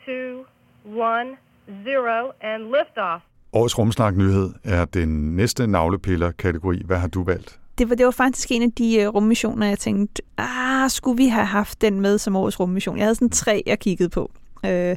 two, 0.05 0.45
one, 0.85 1.37
zero, 1.85 2.33
and 2.41 2.71
liftoff. 2.75 3.21
Årets 3.53 3.77
rumsnak-nyhed 3.77 4.53
er 4.63 4.85
den 4.85 5.35
næste 5.35 5.67
navlepiller-kategori. 5.67 6.81
Hvad 6.85 6.97
har 6.97 7.07
du 7.07 7.23
valgt? 7.23 7.59
Det 7.77 7.89
var, 7.89 7.95
det 7.95 8.05
var 8.05 8.11
faktisk 8.11 8.51
en 8.51 8.61
af 8.61 8.71
de 8.71 9.07
uh, 9.07 9.15
rummissioner, 9.15 9.67
jeg 9.67 9.79
tænkte, 9.79 10.21
ah, 10.37 10.89
skulle 10.89 11.17
vi 11.17 11.27
have 11.27 11.45
haft 11.45 11.81
den 11.81 12.01
med 12.01 12.17
som 12.17 12.35
årets 12.35 12.59
rummission? 12.59 12.97
Jeg 12.97 13.05
havde 13.05 13.15
sådan 13.15 13.29
tre, 13.29 13.63
jeg 13.65 13.79
kiggede 13.79 14.09
på. 14.09 14.31
Øh, 14.65 14.95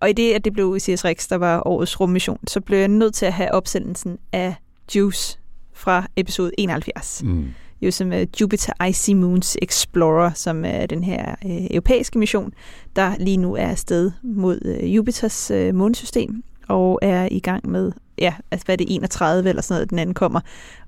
og 0.00 0.10
i 0.10 0.12
det, 0.12 0.32
at 0.32 0.44
det 0.44 0.52
blev 0.52 0.78
CS 0.80 1.04
Rex, 1.04 1.28
der 1.28 1.36
var 1.36 1.66
årets 1.66 2.00
rummission, 2.00 2.38
så 2.46 2.60
blev 2.60 2.78
jeg 2.78 2.88
nødt 2.88 3.14
til 3.14 3.26
at 3.26 3.32
have 3.32 3.54
opsendelsen 3.54 4.18
af 4.32 4.54
Juice 4.94 5.38
fra 5.72 6.06
episode 6.16 6.50
71. 6.58 7.22
Mm. 7.24 7.46
Jo, 7.82 7.90
som 7.90 8.12
uh, 8.12 8.40
Jupiter 8.40 8.84
Icy 8.84 9.10
Moons 9.10 9.56
Explorer, 9.62 10.30
som 10.32 10.64
er 10.64 10.86
den 10.86 11.04
her 11.04 11.34
uh, 11.44 11.66
europæiske 11.70 12.18
mission, 12.18 12.52
der 12.96 13.14
lige 13.18 13.36
nu 13.36 13.54
er 13.54 13.66
afsted 13.66 14.10
mod 14.22 14.78
uh, 14.82 14.96
Jupiters 14.96 15.50
uh, 15.50 15.74
månesystem, 15.74 16.44
og 16.68 16.98
er 17.02 17.28
i 17.30 17.40
gang 17.40 17.70
med, 17.70 17.92
ja, 18.18 18.34
altså 18.50 18.64
hvad 18.64 18.74
er 18.74 18.76
det, 18.76 18.94
31 18.94 19.48
eller 19.48 19.62
sådan 19.62 19.74
noget, 19.78 19.90
den 19.90 19.98
anden 19.98 20.14
kommer, 20.14 20.40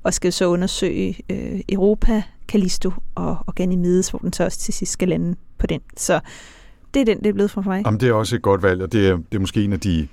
og 0.03 0.15
skal 0.15 0.33
så 0.33 0.47
undersøge 0.47 1.17
øh, 1.31 1.61
Europa, 1.69 2.23
Callisto 2.49 2.93
og, 3.15 3.37
og 3.47 3.55
Ganymedes, 3.55 4.09
hvor 4.09 4.19
den 4.19 4.33
så 4.33 4.45
også 4.45 4.59
til 4.59 4.75
sidst 4.75 4.93
skal 4.93 5.09
lande 5.09 5.37
på 5.59 5.67
den. 5.67 5.81
Så 5.97 6.21
det 6.97 7.09
er 7.09 7.15
den, 7.15 7.19
det 7.19 7.27
er 7.27 7.33
blevet 7.33 7.51
for 7.51 7.63
mig. 7.63 7.83
Jamen, 7.87 8.01
det 8.01 8.09
er 8.09 8.13
også 8.13 8.37
et 8.37 8.43
godt 8.43 8.63
valg, 8.63 8.83
og 8.83 8.93
det 8.93 9.09
er, 9.09 9.17
det 9.17 9.35
er 9.35 9.39
måske 9.39 9.65
en 9.65 9.73
af 9.73 9.81
de, 9.81 10.09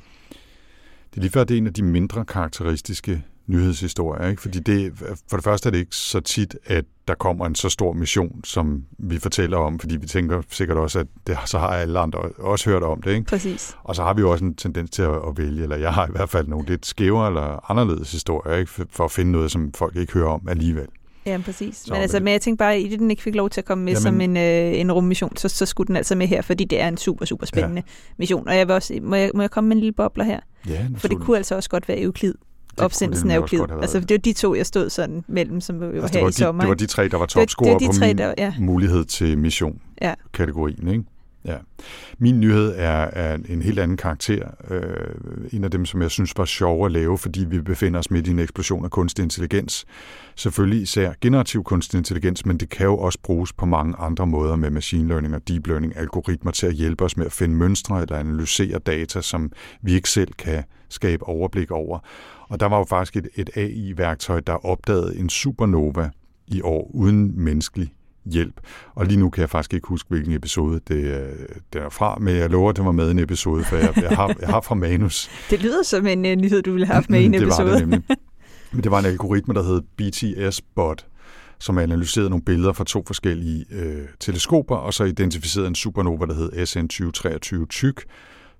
det 1.09 1.17
er 1.17 1.21
lige 1.21 1.31
før, 1.31 1.43
det 1.43 1.53
er 1.53 1.57
en 1.57 1.67
af 1.67 1.73
de 1.73 1.83
mindre 1.83 2.25
karakteristiske 2.25 3.23
nyhedshistorier, 3.47 4.29
ikke? 4.29 4.41
Fordi 4.41 4.59
det, 4.59 4.93
for 5.29 5.37
det 5.37 5.43
første 5.43 5.69
er 5.69 5.71
det 5.71 5.79
ikke 5.79 5.95
så 5.95 6.19
tit, 6.19 6.55
at 6.65 6.85
der 7.07 7.15
kommer 7.15 7.45
en 7.45 7.55
så 7.55 7.69
stor 7.69 7.93
mission, 7.93 8.43
som 8.43 8.83
vi 8.97 9.19
fortæller 9.19 9.57
om, 9.57 9.79
fordi 9.79 9.97
vi 9.97 10.07
tænker 10.07 10.41
sikkert 10.49 10.77
også, 10.77 10.99
at 10.99 11.07
det, 11.27 11.37
så 11.45 11.59
har 11.59 11.67
alle 11.67 11.99
andre 11.99 12.19
også 12.19 12.69
hørt 12.69 12.83
om 12.83 13.01
det, 13.01 13.11
ikke? 13.11 13.25
Præcis. 13.25 13.75
Og 13.83 13.95
så 13.95 14.03
har 14.03 14.13
vi 14.13 14.21
jo 14.21 14.31
også 14.31 14.45
en 14.45 14.55
tendens 14.55 14.89
til 14.89 15.01
at, 15.01 15.11
vælge, 15.35 15.63
eller 15.63 15.75
jeg 15.75 15.93
har 15.93 16.07
i 16.07 16.11
hvert 16.11 16.29
fald 16.29 16.47
nogle 16.47 16.65
lidt 16.67 16.85
skævere 16.85 17.27
eller 17.27 17.71
anderledes 17.71 18.11
historier, 18.11 18.57
ikke? 18.57 18.71
For 18.71 19.05
at 19.05 19.11
finde 19.11 19.31
noget, 19.31 19.51
som 19.51 19.73
folk 19.73 19.95
ikke 19.95 20.13
hører 20.13 20.29
om 20.29 20.47
alligevel. 20.47 20.87
Ja, 21.25 21.39
præcis. 21.45 21.77
Så, 21.77 21.93
men, 21.93 22.01
altså, 22.01 22.19
men 22.19 22.33
jeg 22.33 22.41
tænkte 22.41 22.57
bare, 22.59 22.75
at 22.75 22.99
den 22.99 23.11
ikke 23.11 23.23
fik 23.23 23.35
lov 23.35 23.49
til 23.49 23.61
at 23.61 23.65
komme 23.65 23.83
med 23.83 23.93
Jamen- 23.93 24.01
som 24.03 24.21
en, 24.21 24.37
øh, 24.37 24.79
en 24.79 24.91
rummission, 24.91 25.37
så, 25.37 25.49
så 25.49 25.65
skulle 25.65 25.87
den 25.87 25.95
altså 25.95 26.15
med 26.15 26.27
her, 26.27 26.41
fordi 26.41 26.63
det 26.63 26.81
er 26.81 26.87
en 26.87 26.97
super, 26.97 27.25
super 27.25 27.45
spændende 27.45 27.83
ja. 27.87 28.13
mission. 28.17 28.47
Og 28.47 28.57
jeg 28.57 28.67
vil 28.67 28.75
også, 28.75 28.99
må, 29.01 29.15
jeg, 29.15 29.31
må 29.35 29.41
jeg 29.41 29.51
komme 29.51 29.67
med 29.67 29.75
en 29.75 29.79
lille 29.79 29.93
bobler 29.93 30.23
her? 30.23 30.39
Ja, 30.69 30.85
For 30.97 31.07
det 31.07 31.19
kunne 31.19 31.37
altså 31.37 31.55
også 31.55 31.69
godt 31.69 31.87
være 31.87 32.01
Euklid. 32.01 32.33
Opsendelsen 32.77 33.31
af 33.31 33.35
Euklid. 33.37 33.61
Altså, 33.81 33.99
det 33.99 34.11
var 34.11 34.17
de 34.17 34.33
to, 34.33 34.55
jeg 34.55 34.65
stod 34.65 34.89
sådan 34.89 35.23
mellem, 35.27 35.61
som 35.61 35.79
var 35.79 35.85
Altså, 35.87 36.09
her 36.13 36.19
var 36.21 36.27
i 36.27 36.31
de, 36.31 36.35
sommer. 36.35 36.61
det 36.63 36.69
var 36.69 36.75
de 36.75 36.85
tre, 36.85 37.07
der 37.07 37.17
var 37.17 37.25
topscorer 37.25 37.77
de 37.77 37.85
på 37.85 37.91
tre, 37.93 38.07
min 38.07 38.17
der- 38.17 38.33
ja. 38.37 38.53
mulighed 38.59 39.05
til 39.05 39.37
mission. 39.37 39.81
Ja. 40.01 40.13
kategorien, 40.33 40.87
ikke? 40.87 41.03
Ja. 41.45 41.57
Min 42.17 42.39
nyhed 42.39 42.73
er, 42.77 43.09
er 43.13 43.37
en 43.49 43.61
helt 43.61 43.79
anden 43.79 43.97
karakter. 43.97 44.47
Øh, 44.69 45.47
en 45.51 45.63
af 45.63 45.71
dem, 45.71 45.85
som 45.85 46.01
jeg 46.01 46.11
synes 46.11 46.33
var 46.37 46.45
sjov 46.45 46.85
at 46.85 46.91
lave, 46.91 47.17
fordi 47.17 47.45
vi 47.45 47.61
befinder 47.61 47.99
os 47.99 48.11
midt 48.11 48.27
i 48.27 48.31
en 48.31 48.39
eksplosion 48.39 48.85
af 48.85 48.91
kunstig 48.91 49.23
intelligens. 49.23 49.85
Selvfølgelig 50.35 50.81
især 50.81 51.13
generativ 51.21 51.63
kunstig 51.63 51.97
intelligens, 51.97 52.45
men 52.45 52.57
det 52.57 52.69
kan 52.69 52.85
jo 52.85 52.97
også 52.97 53.19
bruges 53.23 53.53
på 53.53 53.65
mange 53.65 53.95
andre 53.99 54.27
måder 54.27 54.55
med 54.55 54.69
machine 54.69 55.07
learning 55.07 55.35
og 55.35 55.47
deep 55.47 55.67
learning 55.67 55.97
algoritmer 55.97 56.51
til 56.51 56.67
at 56.67 56.73
hjælpe 56.73 57.03
os 57.03 57.17
med 57.17 57.25
at 57.25 57.31
finde 57.31 57.55
mønstre 57.55 58.01
eller 58.01 58.17
analysere 58.17 58.79
data, 58.79 59.21
som 59.21 59.51
vi 59.81 59.93
ikke 59.93 60.09
selv 60.09 60.33
kan 60.33 60.63
skabe 60.89 61.23
overblik 61.23 61.71
over. 61.71 61.99
Og 62.47 62.59
der 62.59 62.65
var 62.65 62.77
jo 62.77 62.83
faktisk 62.83 63.15
et, 63.15 63.27
et 63.35 63.49
AI-værktøj, 63.55 64.39
der 64.39 64.65
opdagede 64.65 65.17
en 65.17 65.29
supernova 65.29 66.09
i 66.47 66.61
år 66.61 66.91
uden 66.93 67.43
menneskelig 67.43 67.93
hjælp. 68.25 68.59
Og 68.95 69.05
lige 69.05 69.19
nu 69.19 69.29
kan 69.29 69.41
jeg 69.41 69.49
faktisk 69.49 69.73
ikke 69.73 69.87
huske, 69.87 70.09
hvilken 70.09 70.33
episode 70.33 70.79
det, 70.87 70.95
øh, 70.95 71.29
det 71.73 71.81
er 71.81 71.89
fra, 71.89 72.17
men 72.19 72.35
jeg 72.35 72.49
lover, 72.49 72.69
at 72.69 72.75
det 72.75 72.85
var 72.85 72.91
med 72.91 73.07
i 73.07 73.11
en 73.11 73.19
episode, 73.19 73.63
for 73.63 73.75
jeg, 73.75 73.93
jeg, 73.97 74.09
har, 74.09 74.35
jeg 74.39 74.49
har 74.49 74.61
fra 74.61 74.75
manus. 74.75 75.29
Det 75.49 75.61
lyder 75.61 75.83
som 75.83 76.07
en 76.07 76.25
uh, 76.25 76.31
nyhed, 76.31 76.61
du 76.61 76.71
ville 76.71 76.85
have 76.85 76.95
haft 76.95 77.09
med 77.09 77.21
i 77.21 77.25
en 77.25 77.33
det 77.33 77.41
episode. 77.41 77.69
var 77.69 77.77
det 77.77 77.87
nemlig. 77.87 78.03
Men 78.73 78.83
det 78.83 78.91
var 78.91 78.99
en 78.99 79.05
algoritme, 79.05 79.53
der 79.53 79.63
hed 79.63 79.81
BTS-bot, 79.97 81.05
som 81.59 81.77
analyserede 81.77 82.29
nogle 82.29 82.43
billeder 82.45 82.73
fra 82.73 82.83
to 82.83 83.03
forskellige 83.07 83.65
øh, 83.71 84.07
teleskoper, 84.19 84.75
og 84.75 84.93
så 84.93 85.03
identificerede 85.03 85.67
en 85.67 85.75
supernova, 85.75 86.25
der 86.25 86.33
hed 86.33 86.65
SN 86.65 86.79
2023 86.79 87.65
tyk, 87.65 88.03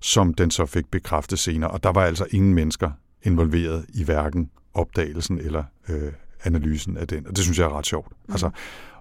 som 0.00 0.34
den 0.34 0.50
så 0.50 0.66
fik 0.66 0.90
bekræftet 0.90 1.38
senere. 1.38 1.70
Og 1.70 1.82
der 1.82 1.92
var 1.92 2.04
altså 2.04 2.26
ingen 2.30 2.54
mennesker 2.54 2.90
involveret 3.22 3.84
i 3.94 4.04
hverken 4.04 4.50
opdagelsen 4.74 5.38
eller 5.38 5.64
øh, 5.88 6.12
analysen 6.44 6.96
af 6.96 7.08
den. 7.08 7.26
Og 7.26 7.36
det 7.36 7.44
synes 7.44 7.58
jeg 7.58 7.64
er 7.64 7.78
ret 7.78 7.86
sjovt. 7.86 8.08
Mm. 8.10 8.32
Altså, 8.32 8.50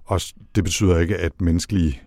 og 0.05 0.21
det 0.55 0.63
betyder 0.63 0.99
ikke, 0.99 1.17
at 1.17 1.41
menneskelige 1.41 2.01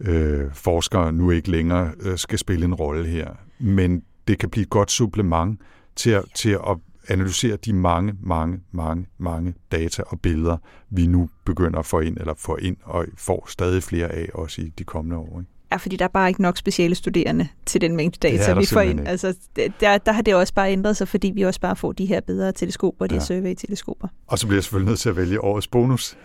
øh, 0.00 0.54
forskere 0.54 1.12
nu 1.12 1.30
ikke 1.30 1.50
længere 1.50 1.92
øh, 2.00 2.18
skal 2.18 2.38
spille 2.38 2.64
en 2.64 2.74
rolle 2.74 3.06
her. 3.06 3.34
Men 3.58 4.02
det 4.28 4.38
kan 4.38 4.50
blive 4.50 4.62
et 4.62 4.70
godt 4.70 4.90
supplement 4.90 5.60
til 5.96 6.10
at, 6.10 6.24
til 6.34 6.50
at 6.50 6.76
analysere 7.08 7.56
de 7.56 7.72
mange, 7.72 8.14
mange, 8.20 8.60
mange, 8.72 9.06
mange 9.18 9.54
data 9.72 10.02
og 10.06 10.20
billeder, 10.20 10.56
vi 10.90 11.06
nu 11.06 11.30
begynder 11.44 11.78
at 11.78 11.86
få 11.86 12.00
ind, 12.00 12.16
eller 12.16 12.34
får 12.34 12.58
ind, 12.58 12.76
og 12.82 13.06
får 13.16 13.46
stadig 13.48 13.82
flere 13.82 14.08
af 14.08 14.30
også 14.34 14.62
i 14.62 14.68
de 14.78 14.84
kommende 14.84 15.16
år. 15.16 15.40
Ikke? 15.40 15.50
Ja, 15.72 15.76
fordi 15.76 15.96
der 15.96 16.04
er 16.04 16.08
bare 16.08 16.28
ikke 16.28 16.42
nok 16.42 16.56
speciale 16.56 16.94
studerende 16.94 17.48
til 17.66 17.80
den 17.80 17.96
mængde 17.96 18.28
er 18.28 18.36
data, 18.36 18.58
vi 18.58 18.66
får 18.66 18.80
ind. 18.80 19.08
Altså, 19.08 19.34
der, 19.80 19.98
der 19.98 20.12
har 20.12 20.22
det 20.22 20.34
også 20.34 20.54
bare 20.54 20.72
ændret 20.72 20.96
sig, 20.96 21.08
fordi 21.08 21.32
vi 21.34 21.42
også 21.42 21.60
bare 21.60 21.76
får 21.76 21.92
de 21.92 22.06
her 22.06 22.20
bedre 22.20 22.52
teleskoper, 22.52 23.06
de 23.06 23.14
Ja. 23.14 23.18
her 23.20 23.24
survey-teleskoper. 23.26 24.08
Og 24.26 24.38
så 24.38 24.46
bliver 24.46 24.56
jeg 24.56 24.64
selvfølgelig 24.64 24.88
nødt 24.90 25.00
til 25.00 25.08
at 25.08 25.16
vælge 25.16 25.44
årets 25.44 25.66
bonus. 25.68 26.16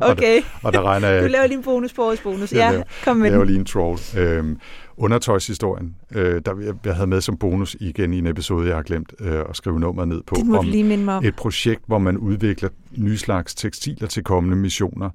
Okay. 0.00 0.10
Og 0.10 0.16
der, 0.16 0.40
og 0.62 0.72
der 0.72 0.82
regner 0.82 1.08
jeg... 1.08 1.22
Du 1.22 1.28
laver 1.28 1.46
lige 1.46 1.56
en 1.58 1.62
bonus 1.64 1.92
på 1.92 2.02
årets 2.04 2.22
bonus. 2.22 2.52
Jeg 2.52 2.58
Ja, 2.58 2.70
laver, 2.70 2.84
kom 3.04 3.16
med 3.16 3.24
jeg 3.24 3.32
laver 3.32 3.44
lige 3.44 3.58
en 3.58 3.64
troll. 3.64 3.98
Øhm, 4.16 4.58
undertøjshistorien, 4.96 5.94
øh, 6.14 6.42
der 6.46 6.60
jeg, 6.64 6.74
jeg 6.84 6.94
havde 6.94 7.06
med 7.06 7.20
som 7.20 7.36
bonus 7.36 7.76
igen 7.80 8.12
i 8.14 8.18
en 8.18 8.26
episode, 8.26 8.68
jeg 8.68 8.76
har 8.76 8.82
glemt 8.82 9.12
øh, 9.20 9.40
at 9.50 9.56
skrive 9.56 9.80
nummeret 9.80 10.08
ned 10.08 10.22
på. 10.26 10.34
Det 10.34 10.46
må 10.46 10.56
om 10.58 10.64
lige 10.66 10.84
minde 10.84 11.04
mig 11.04 11.16
om. 11.16 11.24
Et 11.24 11.36
projekt, 11.36 11.82
hvor 11.86 11.98
man 11.98 12.16
udvikler 12.18 12.68
nye 12.96 13.16
slags 13.18 13.54
tekstiler 13.54 14.08
til 14.08 14.24
kommende 14.24 14.56
missioner, 14.56 15.10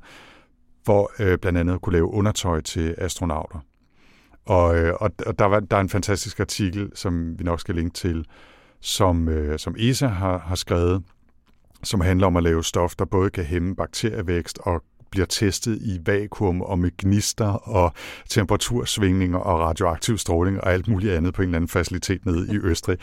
for 0.87 1.11
øh, 1.19 1.37
blandt 1.37 1.59
andet 1.59 1.73
at 1.73 1.81
kunne 1.81 1.93
lave 1.93 2.13
undertøj 2.13 2.61
til 2.61 2.95
astronauter. 2.97 3.59
Og, 4.45 4.77
øh, 4.77 4.93
og, 4.99 5.39
der, 5.39 5.45
var, 5.45 5.59
der 5.59 5.77
er 5.77 5.81
en 5.81 5.89
fantastisk 5.89 6.39
artikel, 6.39 6.91
som 6.95 7.39
vi 7.39 7.43
nok 7.43 7.59
skal 7.59 7.75
linke 7.75 7.93
til, 7.93 8.25
som, 8.79 9.29
øh, 9.29 9.59
som 9.59 9.75
ESA 9.79 10.07
har, 10.07 10.37
har 10.37 10.55
skrevet, 10.55 11.03
som 11.83 12.01
handler 12.01 12.27
om 12.27 12.35
at 12.37 12.43
lave 12.43 12.63
stof, 12.63 12.95
der 12.95 13.05
både 13.05 13.29
kan 13.29 13.43
hæmme 13.43 13.75
bakterievækst 13.75 14.59
og 14.61 14.83
bliver 15.11 15.25
testet 15.25 15.77
i 15.81 15.99
vakuum 16.05 16.61
og 16.61 16.79
med 16.79 16.91
gnister 16.97 17.47
og 17.47 17.93
temperatursvingninger 18.29 19.37
og 19.37 19.59
radioaktiv 19.59 20.17
stråling 20.17 20.61
og 20.61 20.73
alt 20.73 20.87
muligt 20.87 21.13
andet 21.13 21.33
på 21.33 21.41
en 21.41 21.47
eller 21.47 21.55
anden 21.57 21.69
facilitet 21.69 22.25
nede 22.25 22.47
i 22.53 22.57
Østrig. 22.63 22.97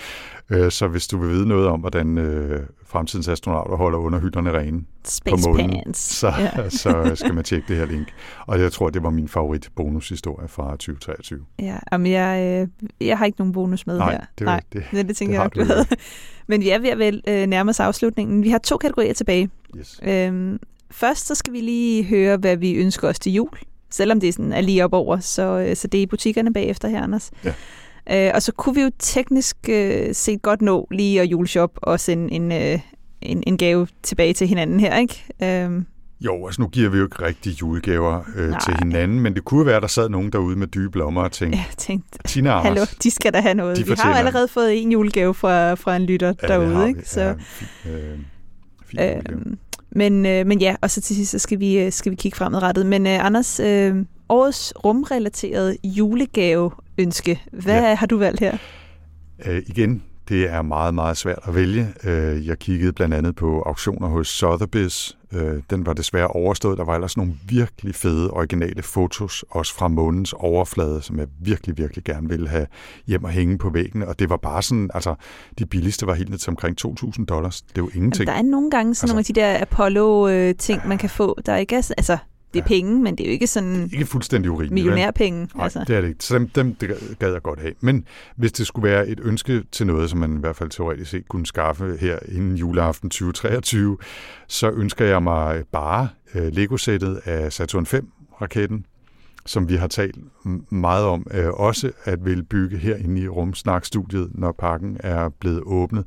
Øh, 0.50 0.70
Så 0.70 0.88
hvis 0.88 1.06
du 1.06 1.18
vil 1.18 1.30
vide 1.30 1.48
noget 1.48 1.66
om, 1.68 1.80
hvordan 1.80 2.18
øh, 2.18 2.60
fremtidens 2.86 3.28
astronauter 3.28 3.76
holder 3.76 3.98
underhylderne 3.98 4.58
rene 4.58 4.80
Space 5.04 5.44
på 5.44 5.50
månen, 5.52 5.70
pants. 5.70 5.98
så, 6.00 6.28
Ja. 6.38 6.68
så 6.82 7.12
skal 7.14 7.34
man 7.34 7.44
tjekke 7.44 7.68
det 7.68 7.76
her 7.76 7.86
link. 7.86 8.08
Og 8.46 8.60
jeg 8.60 8.72
tror, 8.72 8.90
det 8.90 9.02
var 9.02 9.10
min 9.10 9.28
favorit 9.28 9.68
bonushistorie 9.76 10.48
fra 10.48 10.70
2023. 10.70 11.38
Ja, 11.58 11.96
men 11.98 12.12
jeg, 12.12 12.60
øh, 13.00 13.06
jeg 13.08 13.18
har 13.18 13.24
ikke 13.26 13.38
nogen 13.40 13.52
bonus 13.52 13.86
med 13.86 13.98
Nej, 13.98 14.10
her. 14.12 14.20
det 14.38 14.46
var- 14.46 14.62
det- 14.72 14.84
det, 14.90 15.08
det 15.08 15.16
tænker 15.16 15.32
det 15.32 15.38
jeg 15.38 15.44
nok, 15.44 15.54
du 15.68 15.72
havde. 15.74 15.86
Men 16.46 16.60
vi 16.60 16.70
er 16.70 16.78
ved 16.78 16.88
at 16.88 16.98
vel, 16.98 17.22
øh, 17.28 17.46
nærme 17.46 17.70
os 17.70 17.80
afslutningen. 17.80 18.42
Vi 18.42 18.50
har 18.50 18.58
to 18.58 18.76
kategorier 18.76 19.12
tilbage. 19.14 19.50
Yes. 19.78 20.00
Øhm, 20.02 20.58
først 20.94 21.26
så 21.26 21.34
skal 21.34 21.52
vi 21.52 21.60
lige 21.60 22.04
høre, 22.04 22.36
hvad 22.36 22.56
vi 22.56 22.72
ønsker 22.72 23.08
os 23.08 23.18
til 23.18 23.32
jul. 23.32 23.48
Selvom 23.90 24.20
det 24.20 24.34
sådan 24.34 24.52
er 24.52 24.60
lige 24.60 24.84
op 24.84 24.92
over, 24.92 25.18
så, 25.20 25.42
øh, 25.68 25.76
så 25.76 25.88
det 25.88 25.98
er 25.98 26.02
i 26.02 26.06
butikkerne 26.06 26.52
bagefter 26.52 26.88
her, 26.88 27.02
Anders. 27.02 27.30
Ja. 27.44 28.26
Øh, 28.28 28.32
og 28.34 28.42
så 28.42 28.52
kunne 28.52 28.74
vi 28.74 28.80
jo 28.82 28.90
teknisk 28.98 29.56
øh, 29.68 30.14
set 30.14 30.42
godt 30.42 30.62
nå 30.62 30.88
lige 30.90 31.20
at 31.20 31.26
juleshop 31.26 31.70
og 31.76 32.00
sende 32.00 32.32
en, 32.32 32.52
øh, 32.52 32.78
en, 33.22 33.42
en 33.46 33.58
gave 33.58 33.86
tilbage 34.02 34.32
til 34.32 34.46
hinanden 34.48 34.80
her, 34.80 34.98
ikke? 34.98 35.24
Øhm, 35.42 35.86
Jo, 36.20 36.46
altså 36.46 36.60
nu 36.62 36.68
giver 36.68 36.88
vi 36.90 36.98
jo 36.98 37.04
ikke 37.04 37.22
rigtig 37.22 37.60
julegaver 37.60 38.20
øh, 38.36 38.50
Nej. 38.50 38.60
til 38.60 38.74
hinanden, 38.78 39.20
men 39.20 39.34
det 39.34 39.44
kunne 39.44 39.66
være, 39.66 39.76
at 39.76 39.82
der 39.82 39.88
sad 39.88 40.08
nogen 40.08 40.32
derude 40.32 40.56
med 40.56 40.66
dybe 40.66 40.98
lommer 40.98 41.22
og 41.22 41.32
tænkte, 41.32 41.58
jeg 41.58 41.66
tænkte, 41.76 42.18
Tina 42.26 42.50
og 42.52 42.62
hallo, 42.62 42.80
Anders, 42.80 42.94
de 42.94 43.10
skal 43.10 43.32
da 43.34 43.40
have 43.40 43.54
noget. 43.54 43.76
de 43.76 43.86
Vi 43.86 43.92
har 43.98 44.08
jo 44.10 44.14
allerede 44.16 44.48
fået 44.48 44.82
en 44.82 44.92
julegave 44.92 45.34
fra, 45.34 45.74
fra 45.74 45.96
en 45.96 46.02
lytter 46.06 46.32
Ja, 46.42 46.46
derude, 46.46 46.88
ikke? 46.88 47.08
Så, 47.08 47.20
Ja, 47.20 47.32
fi- 47.32 47.88
øh, 47.90 48.18
fint 48.86 49.00
julegave. 49.00 49.56
Men, 49.94 50.26
øh, 50.26 50.46
men 50.46 50.60
ja, 50.60 50.76
og 50.80 50.90
så 50.90 51.00
til 51.00 51.16
sidst 51.16 51.30
så 51.30 51.38
skal 51.38 51.60
vi, 51.60 51.78
øh, 51.78 51.92
skal 51.92 52.10
vi 52.10 52.16
kigge 52.16 52.36
fremadrettet. 52.36 52.86
Men 52.86 53.06
øh, 53.06 53.26
Anders, 53.26 53.60
øh, 53.60 53.96
årets 54.28 54.72
rumrelaterede 54.84 55.76
julegaveønske, 55.84 57.40
hvad 57.52 57.74
Ja. 57.82 57.88
ja. 57.88 57.94
har 57.94 58.06
du 58.06 58.18
valgt 58.18 58.40
her? 58.40 58.56
Øh, 59.46 59.62
igen, 59.66 60.02
det 60.28 60.50
er 60.50 60.62
meget, 60.62 60.94
meget 60.94 61.16
svært 61.16 61.38
at 61.44 61.54
vælge. 61.54 61.94
Øh, 62.04 62.46
jeg 62.46 62.58
kiggede 62.58 62.92
blandt 62.92 63.14
andet 63.14 63.36
på 63.36 63.62
auktioner 63.62 64.08
hos 64.08 64.42
Sotheby's. 64.42 65.16
Øh, 65.32 65.62
den 65.70 65.86
var 65.86 65.92
desværre 65.92 66.26
overstået. 66.26 66.78
Der 66.78 66.84
var 66.84 66.94
ellers 66.94 67.16
nogle 67.16 67.32
virkelig 67.48 67.94
fede, 67.94 68.30
originale 68.30 68.82
fotos, 68.82 69.44
også 69.50 69.74
fra 69.74 69.88
månens 69.88 70.32
overflade, 70.32 71.02
som 71.02 71.18
jeg 71.18 71.26
virkelig, 71.40 71.78
virkelig 71.78 72.04
gerne 72.04 72.28
ville 72.28 72.48
have 72.48 72.66
hjem 73.06 73.24
og 73.24 73.30
hænge 73.30 73.58
på 73.58 73.70
væggen. 73.70 74.02
Og 74.02 74.18
det 74.18 74.30
var 74.30 74.36
bare 74.36 74.62
sådan, 74.62 74.90
altså, 74.94 75.14
de 75.58 75.66
billigste 75.66 76.06
var 76.06 76.14
helt 76.14 76.30
ned 76.30 76.38
til 76.38 76.50
omkring 76.50 76.76
2.000 76.86 77.24
dollars. 77.24 77.62
Det 77.62 77.78
er 77.78 77.82
jo 77.82 77.90
ingenting. 77.94 78.26
Der 78.26 78.32
er 78.32 78.42
nogle 78.42 78.70
gange 78.70 78.94
sådan 78.94 79.16
altså, 79.16 79.34
nogle 79.36 79.48
af 79.48 79.58
de 79.58 79.60
der 79.60 79.62
Apollo-ting, 79.62 80.88
man 80.88 80.98
kan 80.98 81.10
få, 81.10 81.38
der 81.46 81.56
ikke 81.56 81.76
er... 81.76 81.92
Altså, 81.98 82.18
det 82.54 82.60
er 82.60 82.66
penge, 82.66 83.02
men 83.02 83.16
det 83.16 83.24
er 83.24 83.28
jo 83.28 83.32
ikke 83.32 83.46
sådan 83.46 83.90
ikke 83.92 84.06
fuldstændig 84.06 84.50
urimeligt. 84.50 84.74
millionærpenge. 84.74 85.48
Nej, 85.54 85.64
altså. 85.64 85.84
det 85.86 85.96
er 85.96 86.00
det 86.00 86.08
ikke. 86.08 86.24
Så 86.24 86.34
dem, 86.34 86.48
dem 86.48 86.74
det 86.74 87.16
gad 87.18 87.32
jeg 87.32 87.42
godt 87.42 87.60
have. 87.60 87.74
Men 87.80 88.04
hvis 88.36 88.52
det 88.52 88.66
skulle 88.66 88.90
være 88.90 89.08
et 89.08 89.20
ønske 89.22 89.62
til 89.72 89.86
noget, 89.86 90.10
som 90.10 90.18
man 90.18 90.36
i 90.36 90.40
hvert 90.40 90.56
fald 90.56 90.70
teoretisk 90.70 91.10
set 91.10 91.28
kunne 91.28 91.46
skaffe 91.46 91.96
her 92.00 92.18
inden 92.28 92.56
juleaften 92.56 93.10
2023, 93.10 93.98
så 94.48 94.70
ønsker 94.70 95.04
jeg 95.04 95.22
mig 95.22 95.64
bare 95.72 96.08
øh, 96.34 96.52
Lego-sættet 96.52 97.20
af 97.24 97.52
Saturn 97.52 97.86
5-raketten, 97.86 98.86
som 99.46 99.68
vi 99.68 99.76
har 99.76 99.86
talt 99.86 100.16
meget 100.72 101.04
om, 101.04 101.26
øh, 101.34 101.46
også 101.46 101.90
at 102.04 102.24
vil 102.24 102.42
bygge 102.42 102.78
herinde 102.78 103.20
i 103.20 103.28
Rumsnak-studiet, 103.28 104.30
når 104.34 104.52
pakken 104.52 104.96
er 105.00 105.28
blevet 105.28 105.62
åbnet. 105.66 106.06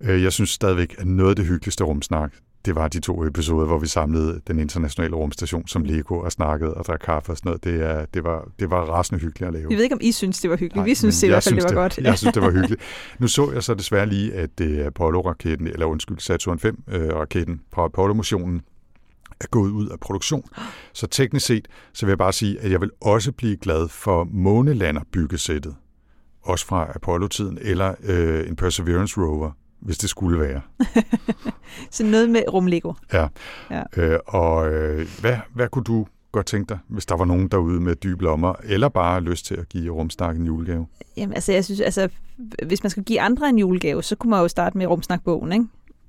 Øh, 0.00 0.22
jeg 0.22 0.32
synes 0.32 0.50
stadigvæk, 0.50 0.94
at 0.98 1.06
noget 1.06 1.30
af 1.30 1.36
det 1.36 1.46
hyggeligste 1.46 1.84
rumsnak, 1.84 2.32
det 2.66 2.74
var 2.74 2.88
de 2.88 3.00
to 3.00 3.24
episoder, 3.24 3.66
hvor 3.66 3.78
vi 3.78 3.86
samlede 3.86 4.40
den 4.46 4.58
internationale 4.58 5.16
rumstation 5.16 5.68
som 5.68 5.84
Lego 5.84 6.18
og 6.18 6.32
snakkede 6.32 6.74
og 6.74 6.84
drak 6.84 7.00
kaffe 7.00 7.32
og 7.32 7.36
sådan 7.36 7.48
noget. 7.48 7.64
Det, 7.64 7.86
er, 7.90 8.04
det, 8.14 8.24
var, 8.24 8.48
det 8.58 8.70
var 8.70 8.84
rasende 8.84 9.20
hyggeligt 9.20 9.48
at 9.48 9.52
lave. 9.54 9.66
Jeg 9.70 9.76
ved 9.76 9.84
ikke, 9.84 9.94
om 9.94 10.00
I 10.02 10.12
synes, 10.12 10.40
det 10.40 10.50
var 10.50 10.56
hyggeligt. 10.56 10.76
Nej, 10.76 10.84
vi 10.84 10.94
synes 10.94 11.22
i 11.22 11.28
hvert 11.28 11.44
fald, 11.44 11.54
det 11.54 11.64
var 11.64 11.74
godt. 11.74 11.98
Jeg 11.98 12.18
synes, 12.18 12.34
det 12.34 12.42
var 12.42 12.50
hyggeligt. 12.58 12.80
Nu 13.18 13.28
så 13.28 13.52
jeg 13.52 13.62
så 13.62 13.74
desværre 13.74 14.06
lige, 14.06 14.34
at 14.34 14.60
Apollo-raketten, 14.60 15.66
eller 15.66 15.86
undskyld, 15.86 16.18
Saturn 16.18 16.58
5-raketten 16.58 17.60
fra 17.72 17.84
Apollo-missionen, 17.84 18.62
er 19.40 19.46
gået 19.50 19.70
ud 19.70 19.88
af 19.88 20.00
produktion. 20.00 20.44
Så 20.92 21.06
teknisk 21.06 21.46
set, 21.46 21.68
så 21.92 22.06
vil 22.06 22.10
jeg 22.10 22.18
bare 22.18 22.32
sige, 22.32 22.60
at 22.60 22.70
jeg 22.70 22.80
vil 22.80 22.90
også 23.00 23.32
blive 23.32 23.56
glad 23.56 23.88
for 23.88 24.24
månelander-byggesættet. 24.24 25.74
Også 26.42 26.66
fra 26.66 26.92
Apollo-tiden, 26.94 27.58
eller 27.60 27.94
øh, 28.02 28.48
en 28.48 28.56
Perseverance 28.56 29.20
rover, 29.20 29.50
hvis 29.80 29.98
det 29.98 30.10
skulle 30.10 30.40
være. 30.40 30.60
Så 31.90 32.04
noget 32.04 32.30
med 32.30 32.42
rumlego. 32.52 32.92
Ja. 33.12 33.26
Ja. 33.70 33.82
Øh, 33.96 34.18
og 34.26 34.72
øh, 34.72 35.08
hvad, 35.20 35.36
hvad 35.54 35.68
kunne 35.68 35.84
du 35.84 36.06
godt 36.32 36.46
tænke 36.46 36.68
dig, 36.68 36.78
hvis 36.88 37.06
der 37.06 37.16
var 37.16 37.24
nogen 37.24 37.48
derude 37.48 37.80
med 37.80 37.96
dybe 37.96 38.24
lommer, 38.24 38.54
eller 38.64 38.88
bare 38.88 39.20
lyst 39.20 39.46
til 39.46 39.54
at 39.54 39.68
give 39.68 39.92
rumsnak 39.92 40.36
en 40.36 40.46
julegave? 40.46 40.86
Jamen, 41.16 41.34
altså, 41.34 41.52
jeg 41.52 41.64
synes, 41.64 41.80
altså, 41.80 42.08
hvis 42.66 42.82
man 42.82 42.90
skal 42.90 43.04
give 43.04 43.20
andre 43.20 43.48
en 43.48 43.58
julegave, 43.58 44.02
så 44.02 44.16
kunne 44.16 44.30
man 44.30 44.40
jo 44.40 44.48
starte 44.48 44.78
med 44.78 44.86
rumsnakbogen, 44.86 45.52
ikke? 45.52 45.64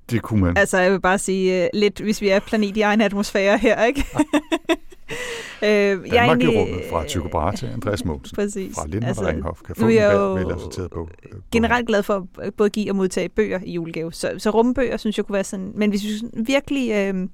Det 0.09 0.21
kunne 0.21 0.41
man. 0.41 0.57
Altså, 0.57 0.77
jeg 0.77 0.91
vil 0.91 1.01
bare 1.01 1.17
sige 1.17 1.63
uh, 1.63 1.79
lidt, 1.79 1.99
hvis 1.99 2.21
vi 2.21 2.29
er 2.29 2.39
planet 2.39 2.77
i 2.77 2.81
egen 2.81 3.01
atmosfære 3.01 3.57
her, 3.57 3.83
ikke? 3.83 4.05
øh, 5.09 5.69
Danmark 5.69 6.13
jeg 6.13 6.25
egentlig, 6.25 6.53
i 6.53 6.57
rummet 6.57 6.81
fra 6.91 7.05
Tycho 7.05 7.27
Brahe 7.27 7.57
til 7.57 7.65
Andreas 7.65 8.05
Mogensen. 8.05 8.35
Præcis. 8.35 8.75
Fra 8.75 8.87
Lindholm 8.87 9.07
altså, 9.07 9.27
Ringhof 9.27 9.61
kan 9.65 9.75
få 9.75 9.85
er 9.85 9.89
jeg 9.89 10.09
vel, 10.09 10.15
jo 10.15 10.33
velassorteret 10.33 10.91
bog. 10.91 11.09
øh, 11.23 11.39
generelt 11.51 11.87
glad 11.87 12.03
for 12.03 12.27
at 12.39 12.53
både 12.53 12.69
give 12.69 12.91
og 12.91 12.95
modtage 12.95 13.29
bøger 13.29 13.59
i 13.65 13.71
julegave. 13.71 14.13
Så, 14.13 14.31
så 14.37 14.49
rumbøger, 14.49 14.97
synes 14.97 15.17
jeg 15.17 15.25
kunne 15.25 15.33
være 15.33 15.43
sådan... 15.43 15.71
Men 15.75 15.89
hvis 15.89 16.03
vi 16.03 16.09
virkelig 16.33 16.91
øh, 16.91 17.29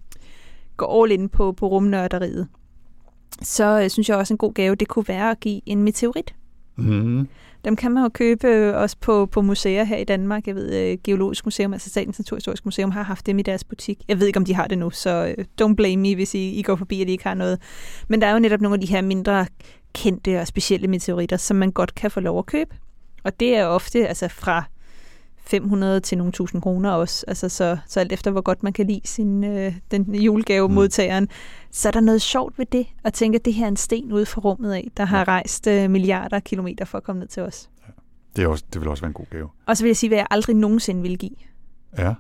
går 0.77 1.03
all 1.03 1.11
in 1.11 1.29
på, 1.29 1.51
på 1.51 1.67
rumnørderiet, 1.67 2.47
så 3.41 3.81
øh, 3.83 3.89
synes 3.89 4.09
jeg 4.09 4.17
også, 4.17 4.33
en 4.33 4.37
god 4.37 4.53
gave, 4.53 4.75
det 4.75 4.87
kunne 4.87 5.05
være 5.07 5.31
at 5.31 5.39
give 5.39 5.61
en 5.65 5.83
meteorit. 5.83 6.35
Mm. 6.75 7.27
Dem 7.65 7.75
kan 7.75 7.91
man 7.91 8.03
jo 8.03 8.09
købe 8.09 8.47
øh, 8.47 8.75
også 8.75 8.97
på, 9.01 9.25
på 9.25 9.41
museer 9.41 9.83
her 9.83 9.97
i 9.97 10.03
Danmark. 10.03 10.47
Jeg 10.47 10.55
ved, 10.55 10.75
øh, 10.75 10.97
Geologisk 11.03 11.45
Museum, 11.45 11.73
altså 11.73 11.89
Statens 11.89 12.19
Naturhistorisk 12.19 12.65
Museum, 12.65 12.91
har 12.91 13.03
haft 13.03 13.25
dem 13.25 13.39
i 13.39 13.41
deres 13.41 13.63
butik. 13.63 14.03
Jeg 14.07 14.19
ved 14.19 14.27
ikke, 14.27 14.37
om 14.37 14.45
de 14.45 14.55
har 14.55 14.67
det 14.67 14.77
nu, 14.77 14.89
så 14.89 15.33
øh, 15.37 15.45
don't 15.61 15.75
blame 15.75 16.01
me, 16.01 16.15
hvis 16.15 16.35
I, 16.35 16.51
I 16.51 16.61
går 16.61 16.75
forbi, 16.75 17.01
og 17.01 17.07
de 17.07 17.11
ikke 17.11 17.23
har 17.23 17.33
noget. 17.33 17.61
Men 18.07 18.21
der 18.21 18.27
er 18.27 18.33
jo 18.33 18.39
netop 18.39 18.61
nogle 18.61 18.73
af 18.73 18.81
de 18.81 18.87
her 18.87 19.01
mindre 19.01 19.45
kendte 19.93 20.39
og 20.39 20.47
specielle 20.47 20.87
meteoritter, 20.87 21.37
som 21.37 21.57
man 21.57 21.71
godt 21.71 21.95
kan 21.95 22.11
få 22.11 22.19
lov 22.19 22.39
at 22.39 22.45
købe. 22.45 22.75
Og 23.23 23.39
det 23.39 23.55
er 23.55 23.65
ofte 23.65 24.07
altså 24.07 24.27
fra 24.27 24.63
500 25.45 25.99
til 25.99 26.17
nogle 26.17 26.33
tusind 26.33 26.61
kroner 26.61 26.91
også. 26.91 27.25
Altså 27.27 27.49
så, 27.49 27.77
så 27.87 27.99
alt 27.99 28.11
efter, 28.11 28.31
hvor 28.31 28.41
godt 28.41 28.63
man 28.63 28.73
kan 28.73 28.87
lide 28.87 29.01
sin, 29.05 29.43
øh, 29.43 29.75
den 29.91 30.15
julegave 30.15 30.69
modtageren. 30.69 31.23
Mm. 31.23 31.29
Så 31.71 31.87
er 31.87 31.91
der 31.91 31.99
noget 31.99 32.21
sjovt 32.21 32.59
ved 32.59 32.65
det, 32.65 32.87
at 33.03 33.13
tænke, 33.13 33.35
at 33.35 33.45
det 33.45 33.53
her 33.53 33.63
er 33.63 33.67
en 33.67 33.77
sten 33.77 34.11
ude 34.11 34.25
fra 34.25 34.41
rummet 34.41 34.73
af, 34.73 34.91
der 34.97 35.05
har 35.05 35.27
rejst 35.27 35.67
øh, 35.67 35.89
milliarder 35.89 36.35
af 36.35 36.43
kilometer 36.43 36.85
for 36.85 36.97
at 36.97 37.03
komme 37.03 37.19
ned 37.19 37.27
til 37.27 37.43
os. 37.43 37.69
Det, 38.35 38.43
er 38.43 38.47
også, 38.47 38.63
det 38.73 38.81
vil 38.81 38.89
også 38.89 39.01
være 39.01 39.07
en 39.07 39.13
god 39.13 39.25
gave. 39.29 39.49
Og 39.65 39.77
så 39.77 39.83
vil 39.83 39.89
jeg 39.89 39.97
sige, 39.97 40.07
hvad 40.07 40.17
jeg 40.17 40.27
aldrig 40.31 40.55
nogensinde 40.55 41.01
vil 41.01 41.17
give. 41.17 41.35
Ja. 41.97 42.13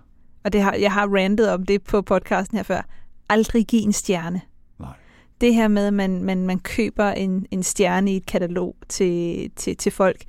Og 0.43 0.53
det 0.53 0.61
har, 0.61 0.73
jeg 0.73 0.91
har 0.91 1.07
rantet 1.07 1.51
om 1.51 1.65
det 1.65 1.83
på 1.83 2.01
podcasten 2.01 2.57
her 2.57 2.63
før. 2.63 2.81
Aldrig 3.29 3.65
give 3.65 3.81
en 3.81 3.93
stjerne. 3.93 4.41
Nej. 4.79 4.93
Det 5.41 5.55
her 5.55 5.67
med, 5.67 5.87
at 5.87 5.93
man, 5.93 6.23
man, 6.23 6.45
man 6.47 6.59
køber 6.59 7.09
en, 7.09 7.45
en 7.51 7.63
stjerne 7.63 8.13
i 8.13 8.17
et 8.17 8.25
katalog 8.25 8.75
til, 8.89 9.49
til, 9.55 9.77
til 9.77 9.91
folk, 9.91 10.23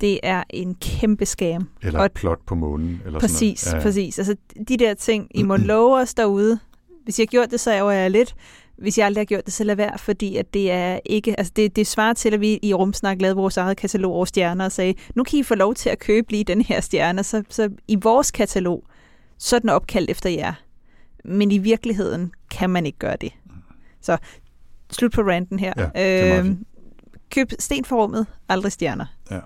det 0.00 0.20
er 0.22 0.42
en 0.50 0.74
kæmpe 0.74 1.26
skam. 1.26 1.68
Eller 1.82 1.98
og 1.98 2.06
et 2.06 2.12
plot 2.12 2.38
på 2.46 2.54
månen. 2.54 3.02
Eller 3.06 3.20
præcis, 3.20 3.60
sådan 3.60 3.74
noget. 3.74 3.84
ja. 3.84 3.88
præcis. 3.88 4.18
Altså 4.18 4.36
de 4.68 4.76
der 4.76 4.94
ting, 4.94 5.28
I 5.34 5.42
må 5.42 5.56
love 5.56 5.96
os 5.96 6.14
derude. 6.14 6.58
Hvis 7.04 7.18
jeg 7.18 7.22
har 7.22 7.30
gjort 7.30 7.50
det, 7.50 7.60
så 7.60 7.70
er 7.70 7.90
jeg 7.90 8.10
lidt. 8.10 8.34
Hvis 8.78 8.98
jeg 8.98 9.06
aldrig 9.06 9.20
har 9.20 9.26
gjort 9.26 9.46
det, 9.46 9.52
så 9.52 9.64
lad 9.64 9.76
være, 9.76 9.98
fordi 9.98 10.36
at 10.36 10.54
det 10.54 10.70
er 10.70 11.00
ikke, 11.04 11.38
altså 11.38 11.52
det, 11.56 11.76
det 11.76 11.86
svarer 11.86 12.12
til, 12.12 12.34
at 12.34 12.40
vi 12.40 12.58
i 12.62 12.74
Rumsnak 12.74 13.20
lavede 13.20 13.36
vores 13.36 13.56
eget 13.56 13.76
katalog 13.76 14.14
over 14.14 14.24
stjerner 14.24 14.64
og 14.64 14.72
sagde, 14.72 14.94
nu 15.14 15.24
kan 15.24 15.38
I 15.38 15.42
få 15.42 15.54
lov 15.54 15.74
til 15.74 15.90
at 15.90 15.98
købe 15.98 16.30
lige 16.30 16.44
den 16.44 16.60
her 16.60 16.80
stjerne, 16.80 17.24
så, 17.24 17.42
så 17.48 17.70
i 17.88 17.96
vores 18.02 18.30
katalog, 18.30 18.84
så 19.38 19.56
er 19.56 19.60
den 19.60 19.70
opkaldt 19.70 20.10
efter 20.10 20.30
jer. 20.30 20.52
Men 21.24 21.50
i 21.50 21.58
virkeligheden 21.58 22.32
kan 22.50 22.70
man 22.70 22.86
ikke 22.86 22.98
gøre 22.98 23.16
det. 23.20 23.32
Så 24.00 24.16
slut 24.92 25.12
på 25.12 25.20
ranten 25.20 25.58
her. 25.58 25.72
Ja, 25.94 26.42
fint. 26.42 26.58
køb 27.30 27.52
sten 27.58 27.84
for 27.84 28.02
rummet, 28.02 28.26
aldrig 28.48 28.72
stjerner. 28.72 29.06
Ja. 29.30 29.38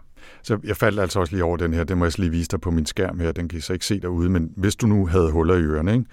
Så 0.44 0.58
jeg 0.64 0.76
faldt 0.76 1.00
altså 1.00 1.20
også 1.20 1.32
lige 1.32 1.44
over 1.44 1.56
den 1.56 1.74
her. 1.74 1.84
Den 1.84 1.98
må 1.98 2.04
jeg 2.04 2.18
lige 2.18 2.30
vise 2.30 2.48
dig 2.48 2.60
på 2.60 2.70
min 2.70 2.86
skærm 2.86 3.20
her. 3.20 3.32
Den 3.32 3.48
kan 3.48 3.58
I 3.58 3.62
så 3.62 3.72
ikke 3.72 3.86
se 3.86 4.00
derude. 4.00 4.28
Men 4.28 4.52
hvis 4.56 4.76
du 4.76 4.86
nu 4.86 5.06
havde 5.06 5.30
huller 5.30 5.54
i 5.54 5.62
ørerne, 5.62 5.92
ikke? 5.92 6.04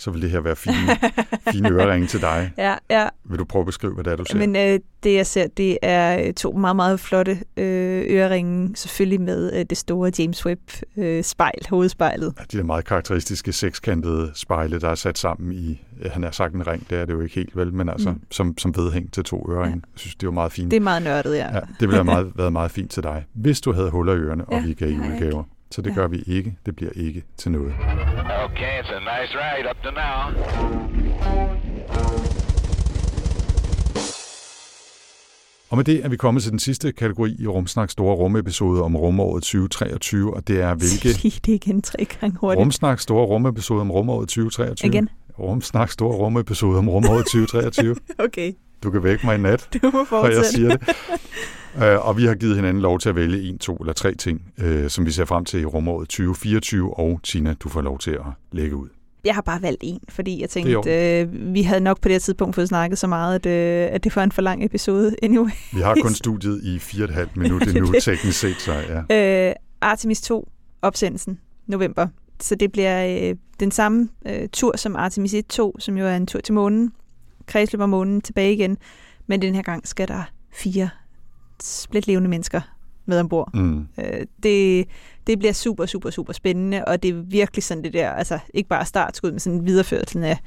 Så 0.00 0.10
vil 0.10 0.22
det 0.22 0.30
her 0.30 0.40
være 0.40 0.56
fine, 0.56 0.74
fine 1.52 1.70
øreringe 1.70 2.06
til 2.06 2.20
dig. 2.20 2.52
Ja, 2.58 2.74
ja. 2.90 3.08
Vil 3.24 3.38
du 3.38 3.44
prøve 3.44 3.60
at 3.60 3.66
beskrive, 3.66 3.94
hvad 3.94 4.04
det 4.04 4.12
er, 4.12 4.16
du 4.16 4.24
ser? 4.24 4.38
Men 4.38 4.56
øh, 4.56 4.80
det, 5.02 5.14
jeg 5.14 5.26
ser, 5.26 5.46
det 5.46 5.78
er 5.82 6.32
to 6.32 6.52
meget, 6.52 6.76
meget 6.76 7.00
flotte 7.00 7.38
øh, 7.56 8.04
øreringe, 8.08 8.76
selvfølgelig 8.76 9.20
med 9.20 9.52
øh, 9.58 9.64
det 9.70 9.78
store 9.78 10.12
James 10.18 10.46
Webb-spejl, 10.46 11.66
hovedspejlet. 11.70 12.34
Ja, 12.38 12.44
de 12.52 12.58
der 12.58 12.64
meget 12.64 12.84
karakteristiske 12.84 13.52
sekskantede 13.52 14.30
spejle, 14.34 14.80
der 14.80 14.88
er 14.88 14.94
sat 14.94 15.18
sammen 15.18 15.52
i, 15.52 15.82
han 16.06 16.22
har 16.22 16.30
sagt 16.30 16.54
en 16.54 16.66
ring, 16.66 16.90
det 16.90 16.98
er 16.98 17.04
det 17.04 17.12
jo 17.12 17.20
ikke 17.20 17.34
helt 17.34 17.56
vel, 17.56 17.74
men 17.74 17.88
altså 17.88 18.10
mm. 18.10 18.22
som, 18.30 18.58
som 18.58 18.76
vedhæng 18.76 19.12
til 19.12 19.24
to 19.24 19.46
øreringe. 19.50 19.76
Ja. 19.76 19.92
Jeg 19.92 19.98
synes, 19.98 20.14
det 20.14 20.26
var 20.26 20.32
meget 20.32 20.52
fint. 20.52 20.70
Det 20.70 20.76
er 20.76 20.80
meget 20.80 21.02
nørdet, 21.02 21.36
ja. 21.36 21.54
ja 21.54 21.60
det 21.60 21.80
ville 21.80 21.94
have 21.94 22.04
meget, 22.04 22.32
været 22.36 22.52
meget 22.52 22.70
fint 22.70 22.90
til 22.90 23.02
dig, 23.02 23.24
hvis 23.32 23.60
du 23.60 23.72
havde 23.72 23.90
huller 23.90 24.12
i 24.12 24.16
ørerne, 24.16 24.44
ja, 24.50 24.56
og 24.56 24.64
vi 24.64 24.74
gav 24.74 24.88
julegaver. 24.88 25.44
Så 25.70 25.82
det 25.82 25.90
ja. 25.90 25.94
gør 25.94 26.08
vi 26.08 26.22
ikke. 26.26 26.56
Det 26.66 26.76
bliver 26.76 26.92
ikke 26.96 27.24
til 27.36 27.52
noget. 27.52 27.74
Okay, 28.44 28.82
it's 28.82 28.92
a 28.92 29.00
nice 29.00 29.32
ride 29.38 29.70
up 29.70 29.76
to 29.84 29.90
now. 29.90 30.20
Og 35.70 35.76
med 35.76 35.84
det 35.84 36.04
er 36.04 36.08
vi 36.08 36.16
kommet 36.16 36.42
til 36.42 36.50
den 36.50 36.58
sidste 36.58 36.92
kategori 36.92 37.36
i 37.38 37.46
Rumsnak 37.46 37.90
Store 37.90 38.16
Rumepisode 38.16 38.82
om 38.82 38.96
rumåret 38.96 39.42
2023, 39.42 40.34
og 40.36 40.48
det 40.48 40.60
er 40.60 40.74
hvilke... 40.74 41.14
Sig 41.20 41.46
det 41.46 41.52
igen 41.52 41.82
tre 41.82 42.04
gange 42.04 42.38
hurtigt. 42.38 42.60
Rumsnak 42.60 43.00
Store 43.00 43.26
Rumepisode 43.26 43.80
om 43.80 43.90
rumåret 43.90 44.28
2023. 44.28 44.88
Igen. 44.88 45.08
Rumsnak 45.38 45.90
Store 45.90 46.16
Rumepisode 46.16 46.78
om 46.78 46.88
rumåret 46.88 47.24
2023. 47.24 47.96
okay. 48.26 48.52
Du 48.82 48.90
kan 48.90 49.04
vække 49.04 49.26
mig 49.26 49.34
i 49.34 49.38
nat, 49.38 49.68
du 49.82 49.90
må 49.90 50.06
og 50.10 50.32
jeg 50.32 50.44
siger 50.44 50.76
det. 50.76 50.88
Uh, 51.74 52.08
og 52.08 52.16
vi 52.16 52.24
har 52.24 52.34
givet 52.34 52.56
hinanden 52.56 52.82
lov 52.82 52.98
til 52.98 53.08
at 53.08 53.16
vælge 53.16 53.48
en, 53.48 53.58
to 53.58 53.76
eller 53.76 53.92
tre 53.92 54.14
ting, 54.14 54.42
uh, 54.64 54.88
som 54.88 55.06
vi 55.06 55.10
ser 55.10 55.24
frem 55.24 55.44
til 55.44 55.60
i 55.60 55.64
rumåret 55.64 56.08
2024, 56.08 56.98
og 56.98 57.20
Tina, 57.22 57.54
du 57.54 57.68
får 57.68 57.80
lov 57.80 57.98
til 57.98 58.10
at 58.10 58.26
lægge 58.52 58.76
ud. 58.76 58.88
Jeg 59.24 59.34
har 59.34 59.42
bare 59.42 59.62
valgt 59.62 59.80
en, 59.84 60.00
fordi 60.08 60.40
jeg 60.40 60.50
tænkte, 60.50 61.20
øh, 61.20 61.54
vi 61.54 61.62
havde 61.62 61.80
nok 61.80 62.00
på 62.00 62.08
det 62.08 62.14
her 62.14 62.18
tidspunkt 62.18 62.54
fået 62.54 62.68
snakket 62.68 62.98
så 62.98 63.06
meget, 63.06 63.34
at, 63.34 63.46
øh, 63.46 63.94
at 63.94 64.04
det 64.04 64.16
var 64.16 64.24
en 64.24 64.32
for 64.32 64.42
lang 64.42 64.64
episode 64.64 65.16
anyway. 65.22 65.50
Vi 65.72 65.80
har 65.80 65.96
kun 66.02 66.14
studiet 66.24 66.64
i 66.64 66.78
fire 66.78 67.04
og 67.04 67.08
et 67.08 67.14
halvt 67.14 67.36
minut 67.36 67.62
endnu, 67.62 67.92
teknisk 68.02 68.40
set, 68.40 68.56
så 68.58 68.72
ja. 69.08 69.48
Øh, 69.48 69.54
Artemis 69.80 70.20
2, 70.20 70.48
opsendelsen, 70.82 71.38
november. 71.66 72.06
Så 72.40 72.54
det 72.54 72.72
bliver 72.72 73.28
øh, 73.30 73.36
den 73.60 73.70
samme 73.70 74.08
øh, 74.26 74.48
tur 74.52 74.76
som 74.76 74.96
Artemis 74.96 75.34
1-2, 75.34 75.72
som 75.78 75.96
jo 75.96 76.06
er 76.06 76.16
en 76.16 76.26
tur 76.26 76.40
til 76.40 76.54
månen. 76.54 76.92
Kredsløb 77.50 77.80
om 77.80 77.88
månen 77.88 78.20
tilbage 78.20 78.52
igen. 78.52 78.78
Men 79.26 79.42
den 79.42 79.54
her 79.54 79.62
gang 79.62 79.88
skal 79.88 80.08
der 80.08 80.22
fire 80.52 80.90
splitlevende 81.62 82.28
mennesker 82.28 82.60
med 83.06 83.20
ombord. 83.20 83.54
Mm. 83.54 83.86
Øh, 83.98 84.26
det, 84.42 84.86
det 85.26 85.38
bliver 85.38 85.52
super, 85.52 85.86
super, 85.86 86.10
super 86.10 86.32
spændende, 86.32 86.84
og 86.84 87.02
det 87.02 87.10
er 87.10 87.14
virkelig 87.14 87.64
sådan 87.64 87.84
det 87.84 87.92
der, 87.92 88.10
altså 88.10 88.38
ikke 88.54 88.68
bare 88.68 88.84
startskud, 88.84 89.30
men 89.30 89.40
sådan 89.40 89.66
videreførelsen 89.66 90.22
af, 90.22 90.38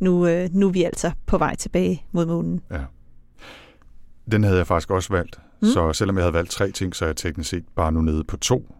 nu, 0.00 0.26
øh, 0.26 0.48
nu 0.52 0.68
er 0.68 0.72
vi 0.72 0.82
altså 0.82 1.10
på 1.26 1.38
vej 1.38 1.56
tilbage 1.56 2.04
mod 2.12 2.26
månen. 2.26 2.60
Ja. 2.70 2.80
Den 4.30 4.44
havde 4.44 4.58
jeg 4.58 4.66
faktisk 4.66 4.90
også 4.90 5.12
valgt, 5.12 5.40
mm. 5.62 5.68
så 5.68 5.92
selvom 5.92 6.16
jeg 6.16 6.22
havde 6.22 6.34
valgt 6.34 6.50
tre 6.50 6.70
ting, 6.70 6.96
så 6.96 7.04
er 7.04 7.08
jeg 7.08 7.16
teknisk 7.16 7.50
set 7.50 7.64
bare 7.76 7.92
nu 7.92 8.00
nede 8.00 8.24
på 8.24 8.36
to. 8.36 8.74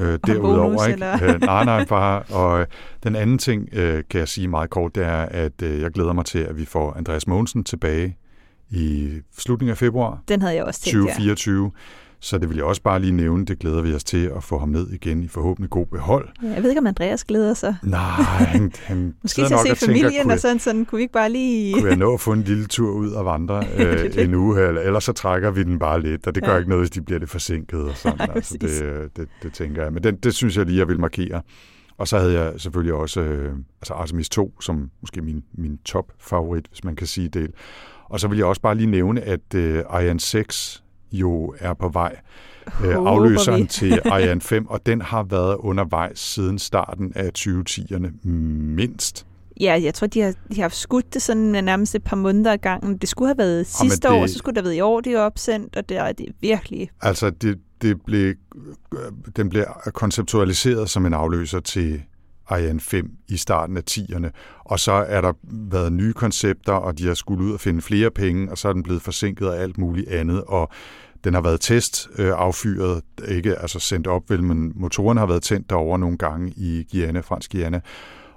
Øh, 0.00 0.18
derudover, 0.26 0.56
bonus, 0.56 0.86
ikke? 0.86 1.34
øh, 1.34 1.40
nej, 1.40 1.64
nej, 1.64 1.84
bare. 1.84 2.22
Og 2.22 2.60
øh, 2.60 2.66
den 3.02 3.16
anden 3.16 3.38
ting, 3.38 3.68
øh, 3.72 4.04
kan 4.10 4.18
jeg 4.20 4.28
sige 4.28 4.48
meget 4.48 4.70
kort, 4.70 4.94
det 4.94 5.04
er, 5.04 5.22
at 5.22 5.62
øh, 5.62 5.80
jeg 5.80 5.90
glæder 5.90 6.12
mig 6.12 6.24
til, 6.24 6.38
at 6.38 6.56
vi 6.56 6.64
får 6.64 6.94
Andreas 6.96 7.26
Mogensen 7.26 7.64
tilbage 7.64 8.16
i 8.70 9.10
slutningen 9.38 9.70
af 9.70 9.78
februar. 9.78 10.22
Den 10.28 10.42
havde 10.42 10.54
jeg 10.54 10.64
også 10.64 10.80
tænkt, 10.80 10.98
2024. 10.98 11.64
Ja. 11.64 11.70
Så 12.22 12.38
det 12.38 12.48
vil 12.48 12.56
jeg 12.56 12.64
også 12.64 12.82
bare 12.82 13.00
lige 13.00 13.12
nævne, 13.12 13.44
det 13.44 13.58
glæder 13.58 13.82
vi 13.82 13.94
os 13.94 14.04
til 14.04 14.32
at 14.36 14.44
få 14.44 14.58
ham 14.58 14.68
ned 14.68 14.90
igen 14.90 15.22
i 15.22 15.28
forhåbentlig 15.28 15.70
god 15.70 15.86
behold. 15.86 16.28
Ja, 16.42 16.48
jeg 16.48 16.62
ved 16.62 16.70
ikke, 16.70 16.80
om 16.80 16.86
Andreas 16.86 17.24
glæder 17.24 17.54
sig. 17.54 17.76
Nej, 17.82 18.00
han, 18.00 18.72
han 18.84 19.14
Måske 19.22 19.44
til 19.46 19.54
at 19.54 19.78
se 19.78 19.86
familien, 19.86 20.12
tænker, 20.12 20.32
og 20.34 20.40
sådan, 20.40 20.58
sådan, 20.58 20.84
kunne 20.84 20.96
vi 20.96 21.02
ikke 21.02 21.12
bare 21.12 21.30
lige... 21.30 21.74
kunne 21.74 21.88
jeg 21.88 21.96
nå 21.96 22.14
at 22.14 22.20
få 22.20 22.32
en 22.32 22.42
lille 22.42 22.66
tur 22.66 22.90
ud 22.90 23.10
og 23.10 23.24
vandre 23.24 23.64
øh, 23.78 24.24
en 24.24 24.34
uge, 24.34 24.68
eller, 24.68 24.80
ellers 24.80 25.04
så 25.04 25.12
trækker 25.12 25.50
vi 25.50 25.62
den 25.62 25.78
bare 25.78 26.02
lidt, 26.02 26.26
og 26.26 26.34
det 26.34 26.44
gør 26.44 26.52
ja. 26.52 26.58
ikke 26.58 26.70
noget, 26.70 26.82
hvis 26.82 26.90
de 26.90 27.02
bliver 27.02 27.18
lidt 27.18 27.30
forsinket 27.30 27.80
og 27.80 27.96
sådan. 27.96 28.18
Nej, 28.28 28.28
altså, 28.34 28.56
det, 28.60 29.16
det, 29.16 29.28
det, 29.42 29.52
tænker 29.52 29.82
jeg. 29.82 29.92
Men 29.92 30.02
den, 30.02 30.16
det 30.16 30.34
synes 30.34 30.56
jeg 30.56 30.66
lige, 30.66 30.78
jeg 30.78 30.88
vil 30.88 31.00
markere. 31.00 31.42
Og 31.98 32.08
så 32.08 32.18
havde 32.18 32.40
jeg 32.40 32.52
selvfølgelig 32.56 32.94
også 32.94 33.20
øh, 33.20 33.52
altså 33.80 33.94
Artemis 33.94 34.28
2, 34.28 34.60
som 34.60 34.90
måske 35.00 35.22
min, 35.22 35.42
min 35.54 35.78
top-favorit, 35.84 36.66
hvis 36.68 36.84
man 36.84 36.96
kan 36.96 37.06
sige 37.06 37.28
det. 37.28 37.50
Og 38.04 38.20
så 38.20 38.28
vil 38.28 38.38
jeg 38.38 38.46
også 38.46 38.60
bare 38.60 38.74
lige 38.74 38.90
nævne, 38.90 39.20
at 39.20 39.54
øh, 39.54 39.84
Ariane 39.88 40.20
6 40.20 40.79
jo 41.12 41.54
er 41.58 41.74
på 41.74 41.88
vej. 41.88 42.16
Øh, 42.84 42.94
afløseren 42.94 43.66
til 43.78 44.00
Ariane 44.04 44.40
5, 44.40 44.66
og 44.66 44.86
den 44.86 45.02
har 45.02 45.22
været 45.22 45.56
undervejs 45.56 46.18
siden 46.18 46.58
starten 46.58 47.12
af 47.14 47.30
2010'erne 47.38 48.28
mindst. 48.28 49.26
Ja, 49.60 49.80
jeg 49.82 49.94
tror, 49.94 50.06
de 50.06 50.20
har, 50.20 50.34
de 50.54 50.60
har 50.60 50.68
skudt 50.68 51.14
det 51.14 51.22
sådan 51.22 51.64
nærmest 51.64 51.94
et 51.94 52.02
par 52.02 52.16
måneder 52.16 52.52
ad 52.52 52.58
gangen. 52.58 52.96
Det 52.96 53.08
skulle 53.08 53.28
have 53.28 53.38
været 53.38 53.66
sidste 53.66 54.08
det, 54.08 54.16
år, 54.16 54.26
så 54.26 54.38
skulle 54.38 54.54
det 54.54 54.62
have 54.62 54.64
været 54.64 54.76
i 54.76 54.80
år, 54.80 55.00
det 55.00 55.12
er 55.12 55.20
opsendt, 55.20 55.76
og 55.76 55.88
det 55.88 55.96
er 55.96 56.12
det 56.12 56.26
virkelig... 56.40 56.90
Altså, 57.00 57.30
det, 57.30 57.58
det 57.82 58.02
blev, 58.02 58.34
den 59.36 59.48
blev 59.48 59.64
konceptualiseret 59.94 60.90
som 60.90 61.06
en 61.06 61.14
afløser 61.14 61.60
til 61.60 62.02
Ariane 62.50 62.80
5 62.80 63.10
i 63.28 63.36
starten 63.36 63.76
af 63.76 63.82
10'erne. 63.90 64.28
Og 64.64 64.80
så 64.80 64.92
er 64.92 65.20
der 65.20 65.32
været 65.42 65.92
nye 65.92 66.12
koncepter, 66.12 66.72
og 66.72 66.98
de 66.98 67.06
har 67.06 67.14
skulle 67.14 67.44
ud 67.44 67.52
og 67.52 67.60
finde 67.60 67.82
flere 67.82 68.10
penge, 68.10 68.50
og 68.50 68.58
så 68.58 68.68
er 68.68 68.72
den 68.72 68.82
blevet 68.82 69.02
forsinket 69.02 69.46
af 69.46 69.62
alt 69.62 69.78
muligt 69.78 70.08
andet. 70.08 70.44
Og 70.44 70.68
den 71.24 71.34
har 71.34 71.40
været 71.40 71.60
test 71.60 72.08
øh, 72.18 72.32
affyret, 72.36 73.02
ikke 73.28 73.56
altså 73.56 73.78
sendt 73.78 74.06
op, 74.06 74.30
vel, 74.30 74.42
men 74.42 74.72
motoren 74.74 75.18
har 75.18 75.26
været 75.26 75.42
tændt 75.42 75.70
derover 75.70 75.98
nogle 75.98 76.18
gange 76.18 76.52
i 76.56 76.86
Guyana, 76.92 77.20
fransk 77.20 77.52
Guyana. 77.52 77.80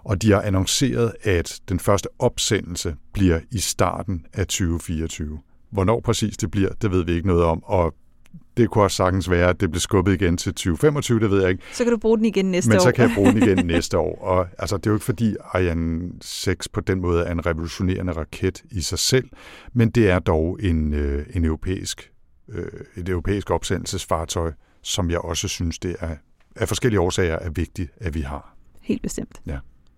Og 0.03 0.22
de 0.22 0.32
har 0.32 0.41
annonceret, 0.41 1.14
at 1.24 1.59
den 1.70 1.80
første 1.80 2.09
opsendelse 2.20 2.95
bliver 3.14 3.39
i 3.51 3.57
starten 3.57 4.26
af 4.34 4.47
2024. 4.47 5.39
Hvornår 5.72 5.99
præcis 5.99 6.38
det 6.38 6.51
bliver, 6.51 6.70
det 6.82 6.91
ved 6.91 7.05
vi 7.05 7.11
ikke 7.11 7.28
noget 7.28 7.43
om, 7.43 7.64
og 7.64 7.93
det 8.58 8.70
kunne 8.70 8.84
også 8.84 8.97
sagtens 8.97 9.30
være, 9.30 9.49
at 9.49 9.60
det 9.60 9.72
bliver 9.72 9.80
skubbet 9.80 10.14
igen 10.14 10.38
til 10.38 10.54
2025, 10.54 11.20
det 11.20 11.32
ved 11.32 11.41
jeg 11.41 11.49
ikke. 11.49 11.64
Så 11.72 11.84
kan 11.84 11.91
du 11.91 11.97
bruge 11.97 12.18
den 12.18 12.26
igen 12.26 12.45
næste 12.51 12.70
Men 12.70 12.78
år. 12.78 12.82
så 12.82 12.91
kan 12.91 13.08
jeg 13.08 13.16
bruge 13.16 13.32
den 13.34 13.43
igen 13.43 13.66
næste 13.76 13.97
år. 13.97 14.22
Og 14.22 14.47
altså, 14.58 14.78
det 14.78 14.86
er 14.88 14.91
jo 14.91 14.95
ikke 14.95 15.06
fordi 15.06 15.36
Ariane 15.43 16.12
6 16.22 16.68
på 16.70 16.82
den 16.82 17.01
måde 17.01 17.24
er 17.26 17.32
en 17.32 17.45
revolutionerende 17.45 18.12
raket 18.12 18.64
i 18.72 18.82
sig 18.82 18.99
selv, 18.99 19.30
men 19.74 19.89
det 19.89 20.10
er 20.10 20.20
dog 20.20 20.60
en, 20.62 20.93
øh, 20.93 21.26
en 21.34 21.45
europæisk, 21.45 22.12
øh, 22.49 22.66
et 22.95 23.10
europæisk 23.10 23.51
opsendelsesfartøj, 23.51 24.51
som 24.82 25.10
jeg 25.12 25.20
også 25.20 25.47
synes, 25.47 25.80
det 25.80 25.95
er 25.99 26.16
af 26.56 26.68
forskellige 26.68 26.99
årsager 26.99 27.39
er 27.39 27.49
vigtigt, 27.49 27.91
at 27.97 28.14
vi 28.14 28.22
har. 28.22 28.56
Helt 28.82 29.01
bestemt. 29.01 29.41
Ja. 29.45 29.58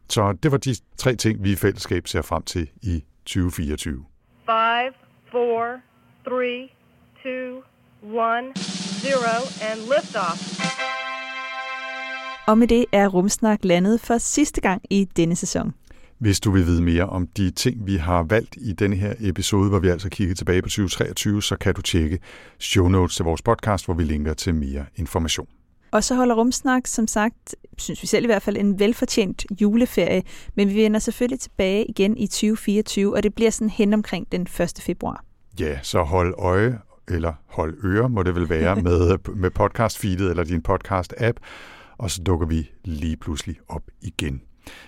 Så 0.10 0.34
det 0.44 0.52
var 0.52 0.58
de 0.58 0.76
tre 0.98 1.16
ting, 1.16 1.44
vi 1.44 1.52
i 1.52 1.56
fællesskab 1.56 2.08
ser 2.08 2.22
frem 2.22 2.44
til 2.44 2.70
i 2.82 3.04
2024. 3.26 4.06
5, 4.46 4.94
4, 5.32 5.80
3, 6.26 6.70
2, 7.24 7.64
1, 8.06 8.12
0, 8.14 8.18
and 9.62 9.80
liftoff. 9.80 10.60
Og 12.48 12.58
med 12.58 12.68
det 12.68 12.86
er 12.92 13.08
Rumsnak 13.08 13.60
landet 13.66 14.02
for 14.02 14.18
sidste 14.18 14.62
gang 14.62 14.82
i 14.90 15.06
denne 15.06 15.36
sæson. 15.36 15.74
Hvis 16.18 16.40
du 16.40 16.52
vil 16.52 16.66
vide 16.66 16.82
mere 16.82 17.06
om 17.06 17.28
de 17.28 17.52
ting, 17.52 17.88
vi 17.88 17.96
har 17.96 18.24
valgt 18.24 18.58
i 18.62 18.74
denne 18.74 18.96
her 18.96 19.14
episode, 19.20 19.70
hvor 19.70 19.80
vi 19.80 19.88
altså 19.88 20.10
kigger 20.10 20.36
tilbage 20.36 20.62
på 20.62 20.70
2023, 20.70 21.44
så 21.44 21.56
kan 21.56 21.74
du 21.74 21.82
tjekke 21.82 22.20
show 22.60 22.88
notes 22.88 23.16
til 23.16 23.26
vores 23.26 23.42
podcast, 23.42 23.86
hvor 23.86 23.94
vi 23.94 24.04
linker 24.04 24.34
til 24.34 24.56
mere 24.56 24.86
information. 24.96 25.48
Og 25.92 26.04
så 26.04 26.16
holder 26.16 26.36
Rumsnak, 26.36 26.88
som 26.88 27.08
sagt, 27.08 27.56
synes 27.78 28.02
vi 28.02 28.08
selv 28.08 28.24
i 28.24 28.28
hvert 28.28 28.42
fald, 28.42 28.58
en 28.58 28.80
velfortjent 28.80 29.46
juleferie. 29.62 30.24
Men 30.56 30.70
vi 30.70 30.76
vender 30.76 31.00
selvfølgelig 31.00 31.40
tilbage 31.40 31.86
igen 31.86 32.18
i 32.18 32.28
2024, 32.28 33.16
og 33.16 33.24
det 33.24 33.36
bliver 33.36 33.52
sådan 33.52 33.70
hen 33.70 33.94
omkring 33.94 34.32
den 34.32 34.42
1. 34.42 34.74
februar. 34.82 35.24
Ja, 35.60 35.80
så 35.82 36.04
hold 36.04 36.34
øje, 36.38 36.80
eller 37.08 37.34
hold 37.46 37.78
øre, 37.84 38.10
må 38.10 38.24
det 38.24 38.36
vel 38.36 38.50
være, 38.50 38.76
med, 38.88 39.18
med 39.36 39.52
podcast-feedet 39.60 40.30
eller 40.30 40.44
din 40.44 40.64
podcast-app, 40.70 41.38
og 41.98 42.12
så 42.12 42.24
dukker 42.24 42.48
vi 42.48 42.72
lige 42.84 43.18
pludselig 43.18 43.56
op 43.68 43.84
igen. 44.02 44.42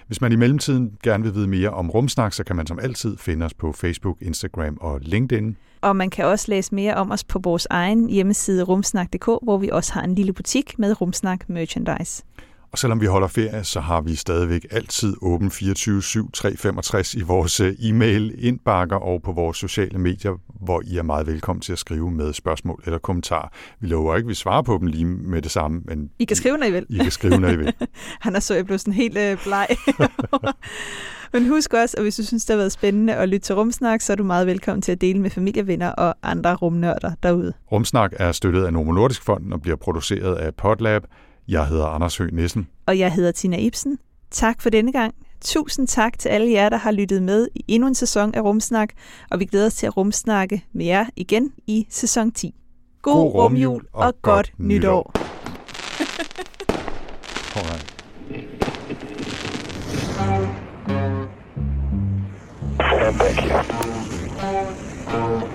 Hvis 0.07 0.21
man 0.21 0.31
i 0.31 0.35
mellemtiden 0.35 0.91
gerne 1.03 1.23
vil 1.23 1.35
vide 1.35 1.47
mere 1.47 1.69
om 1.69 1.89
Rumsnak, 1.89 2.33
så 2.33 2.43
kan 2.43 2.55
man 2.55 2.67
som 2.67 2.79
altid 2.79 3.17
finde 3.17 3.45
os 3.45 3.53
på 3.53 3.71
Facebook, 3.71 4.17
Instagram 4.21 4.77
og 4.81 4.99
LinkedIn. 5.01 5.57
Og 5.81 5.95
man 5.95 6.09
kan 6.09 6.25
også 6.25 6.45
læse 6.49 6.75
mere 6.75 6.95
om 6.95 7.11
os 7.11 7.23
på 7.23 7.39
vores 7.43 7.67
egen 7.69 8.09
hjemmeside 8.09 8.63
rumsnak.dk, 8.63 9.25
hvor 9.25 9.57
vi 9.57 9.69
også 9.69 9.93
har 9.93 10.01
en 10.03 10.15
lille 10.15 10.33
butik 10.33 10.79
med 10.79 11.01
Rumsnak 11.01 11.49
merchandise. 11.49 12.23
Og 12.71 12.77
selvom 12.77 13.01
vi 13.01 13.05
holder 13.05 13.27
ferie, 13.27 13.63
så 13.63 13.79
har 13.79 14.01
vi 14.01 14.15
stadigvæk 14.15 14.65
altid 14.71 15.13
åben 15.21 15.47
24-7-365 15.47 17.17
i 17.17 17.21
vores 17.21 17.59
øh, 17.59 17.73
e-mail 17.79 18.35
indbakker 18.37 18.95
og 18.95 19.21
på 19.21 19.31
vores 19.31 19.57
sociale 19.57 19.99
medier, 19.99 20.39
hvor 20.61 20.81
I 20.85 20.97
er 20.97 21.03
meget 21.03 21.27
velkommen 21.27 21.61
til 21.61 21.71
at 21.71 21.79
skrive 21.79 22.11
med 22.11 22.33
spørgsmål 22.33 22.83
eller 22.85 22.97
kommentarer. 22.99 23.47
Vi 23.79 23.87
lover 23.87 24.15
ikke, 24.15 24.25
at 24.25 24.29
vi 24.29 24.33
svarer 24.33 24.61
på 24.61 24.77
dem 24.81 24.87
lige 24.87 25.05
med 25.05 25.41
det 25.41 25.51
samme, 25.51 25.81
men 25.85 26.09
I 26.19 26.25
kan 26.25 26.37
skrive, 26.37 26.57
når 26.57 26.65
I 26.65 26.71
vil. 26.71 26.85
I 26.89 26.97
kan 26.97 27.11
skrive, 27.11 27.37
når 27.37 27.49
I 27.49 27.55
vil. 27.55 27.73
Han 28.25 28.35
er 28.35 28.39
så 28.39 28.55
jeg 28.55 28.65
blev 28.65 28.77
sådan 28.77 28.93
helt 28.93 29.17
øh, 29.17 29.37
bleg. 29.43 29.67
Men 31.33 31.47
husk 31.49 31.73
også, 31.73 31.97
at 31.97 32.03
hvis 32.03 32.15
du 32.15 32.25
synes, 32.25 32.45
det 32.45 32.53
har 32.53 32.57
været 32.57 32.71
spændende 32.71 33.15
at 33.15 33.29
lytte 33.29 33.45
til 33.45 33.55
Rumsnak, 33.55 34.01
så 34.01 34.13
er 34.13 34.15
du 34.15 34.23
meget 34.23 34.47
velkommen 34.47 34.81
til 34.81 34.91
at 34.91 35.01
dele 35.01 35.19
med 35.19 35.29
familievenner 35.29 35.89
og 35.89 36.15
andre 36.23 36.55
rumnørder 36.55 37.11
derude. 37.23 37.53
Rumsnak 37.71 38.13
er 38.15 38.31
støttet 38.31 38.65
af 38.65 38.73
Novo 38.73 38.91
Nordisk 38.91 39.23
Fonden 39.23 39.53
og 39.53 39.61
bliver 39.61 39.77
produceret 39.77 40.35
af 40.35 40.55
Podlab. 40.55 41.03
Jeg 41.47 41.67
hedder 41.67 41.85
Anders 41.85 42.17
Høgh 42.17 42.33
Nissen. 42.33 42.67
Og 42.85 42.99
jeg 42.99 43.13
hedder 43.13 43.31
Tina 43.31 43.57
Ibsen. 43.57 43.99
Tak 44.31 44.61
for 44.61 44.69
denne 44.69 44.91
gang. 44.91 45.15
Tusind 45.41 45.87
tak 45.87 46.19
til 46.19 46.29
alle 46.29 46.51
jer, 46.51 46.69
der 46.69 46.77
har 46.77 46.91
lyttet 46.91 47.23
med 47.23 47.47
i 47.55 47.63
endnu 47.67 47.87
en 47.87 47.95
sæson 47.95 48.35
af 48.35 48.41
Rumsnak, 48.41 48.89
og 49.31 49.39
vi 49.39 49.45
glæder 49.45 49.65
os 49.65 49.73
til 49.73 49.85
at 49.85 49.97
rumsnakke 49.97 50.65
med 50.73 50.85
jer 50.85 51.05
igen 51.15 51.51
i 51.67 51.87
sæson 51.89 52.31
10. 52.31 52.55
God, 53.01 53.13
God 53.13 53.31
rumjul 53.43 53.85
og, 53.93 54.05
og 54.07 54.13
godt 54.21 54.53
nytår. 54.57 55.11
Alright. 57.55 57.93
Thank 63.19 63.41
you. 65.41 65.46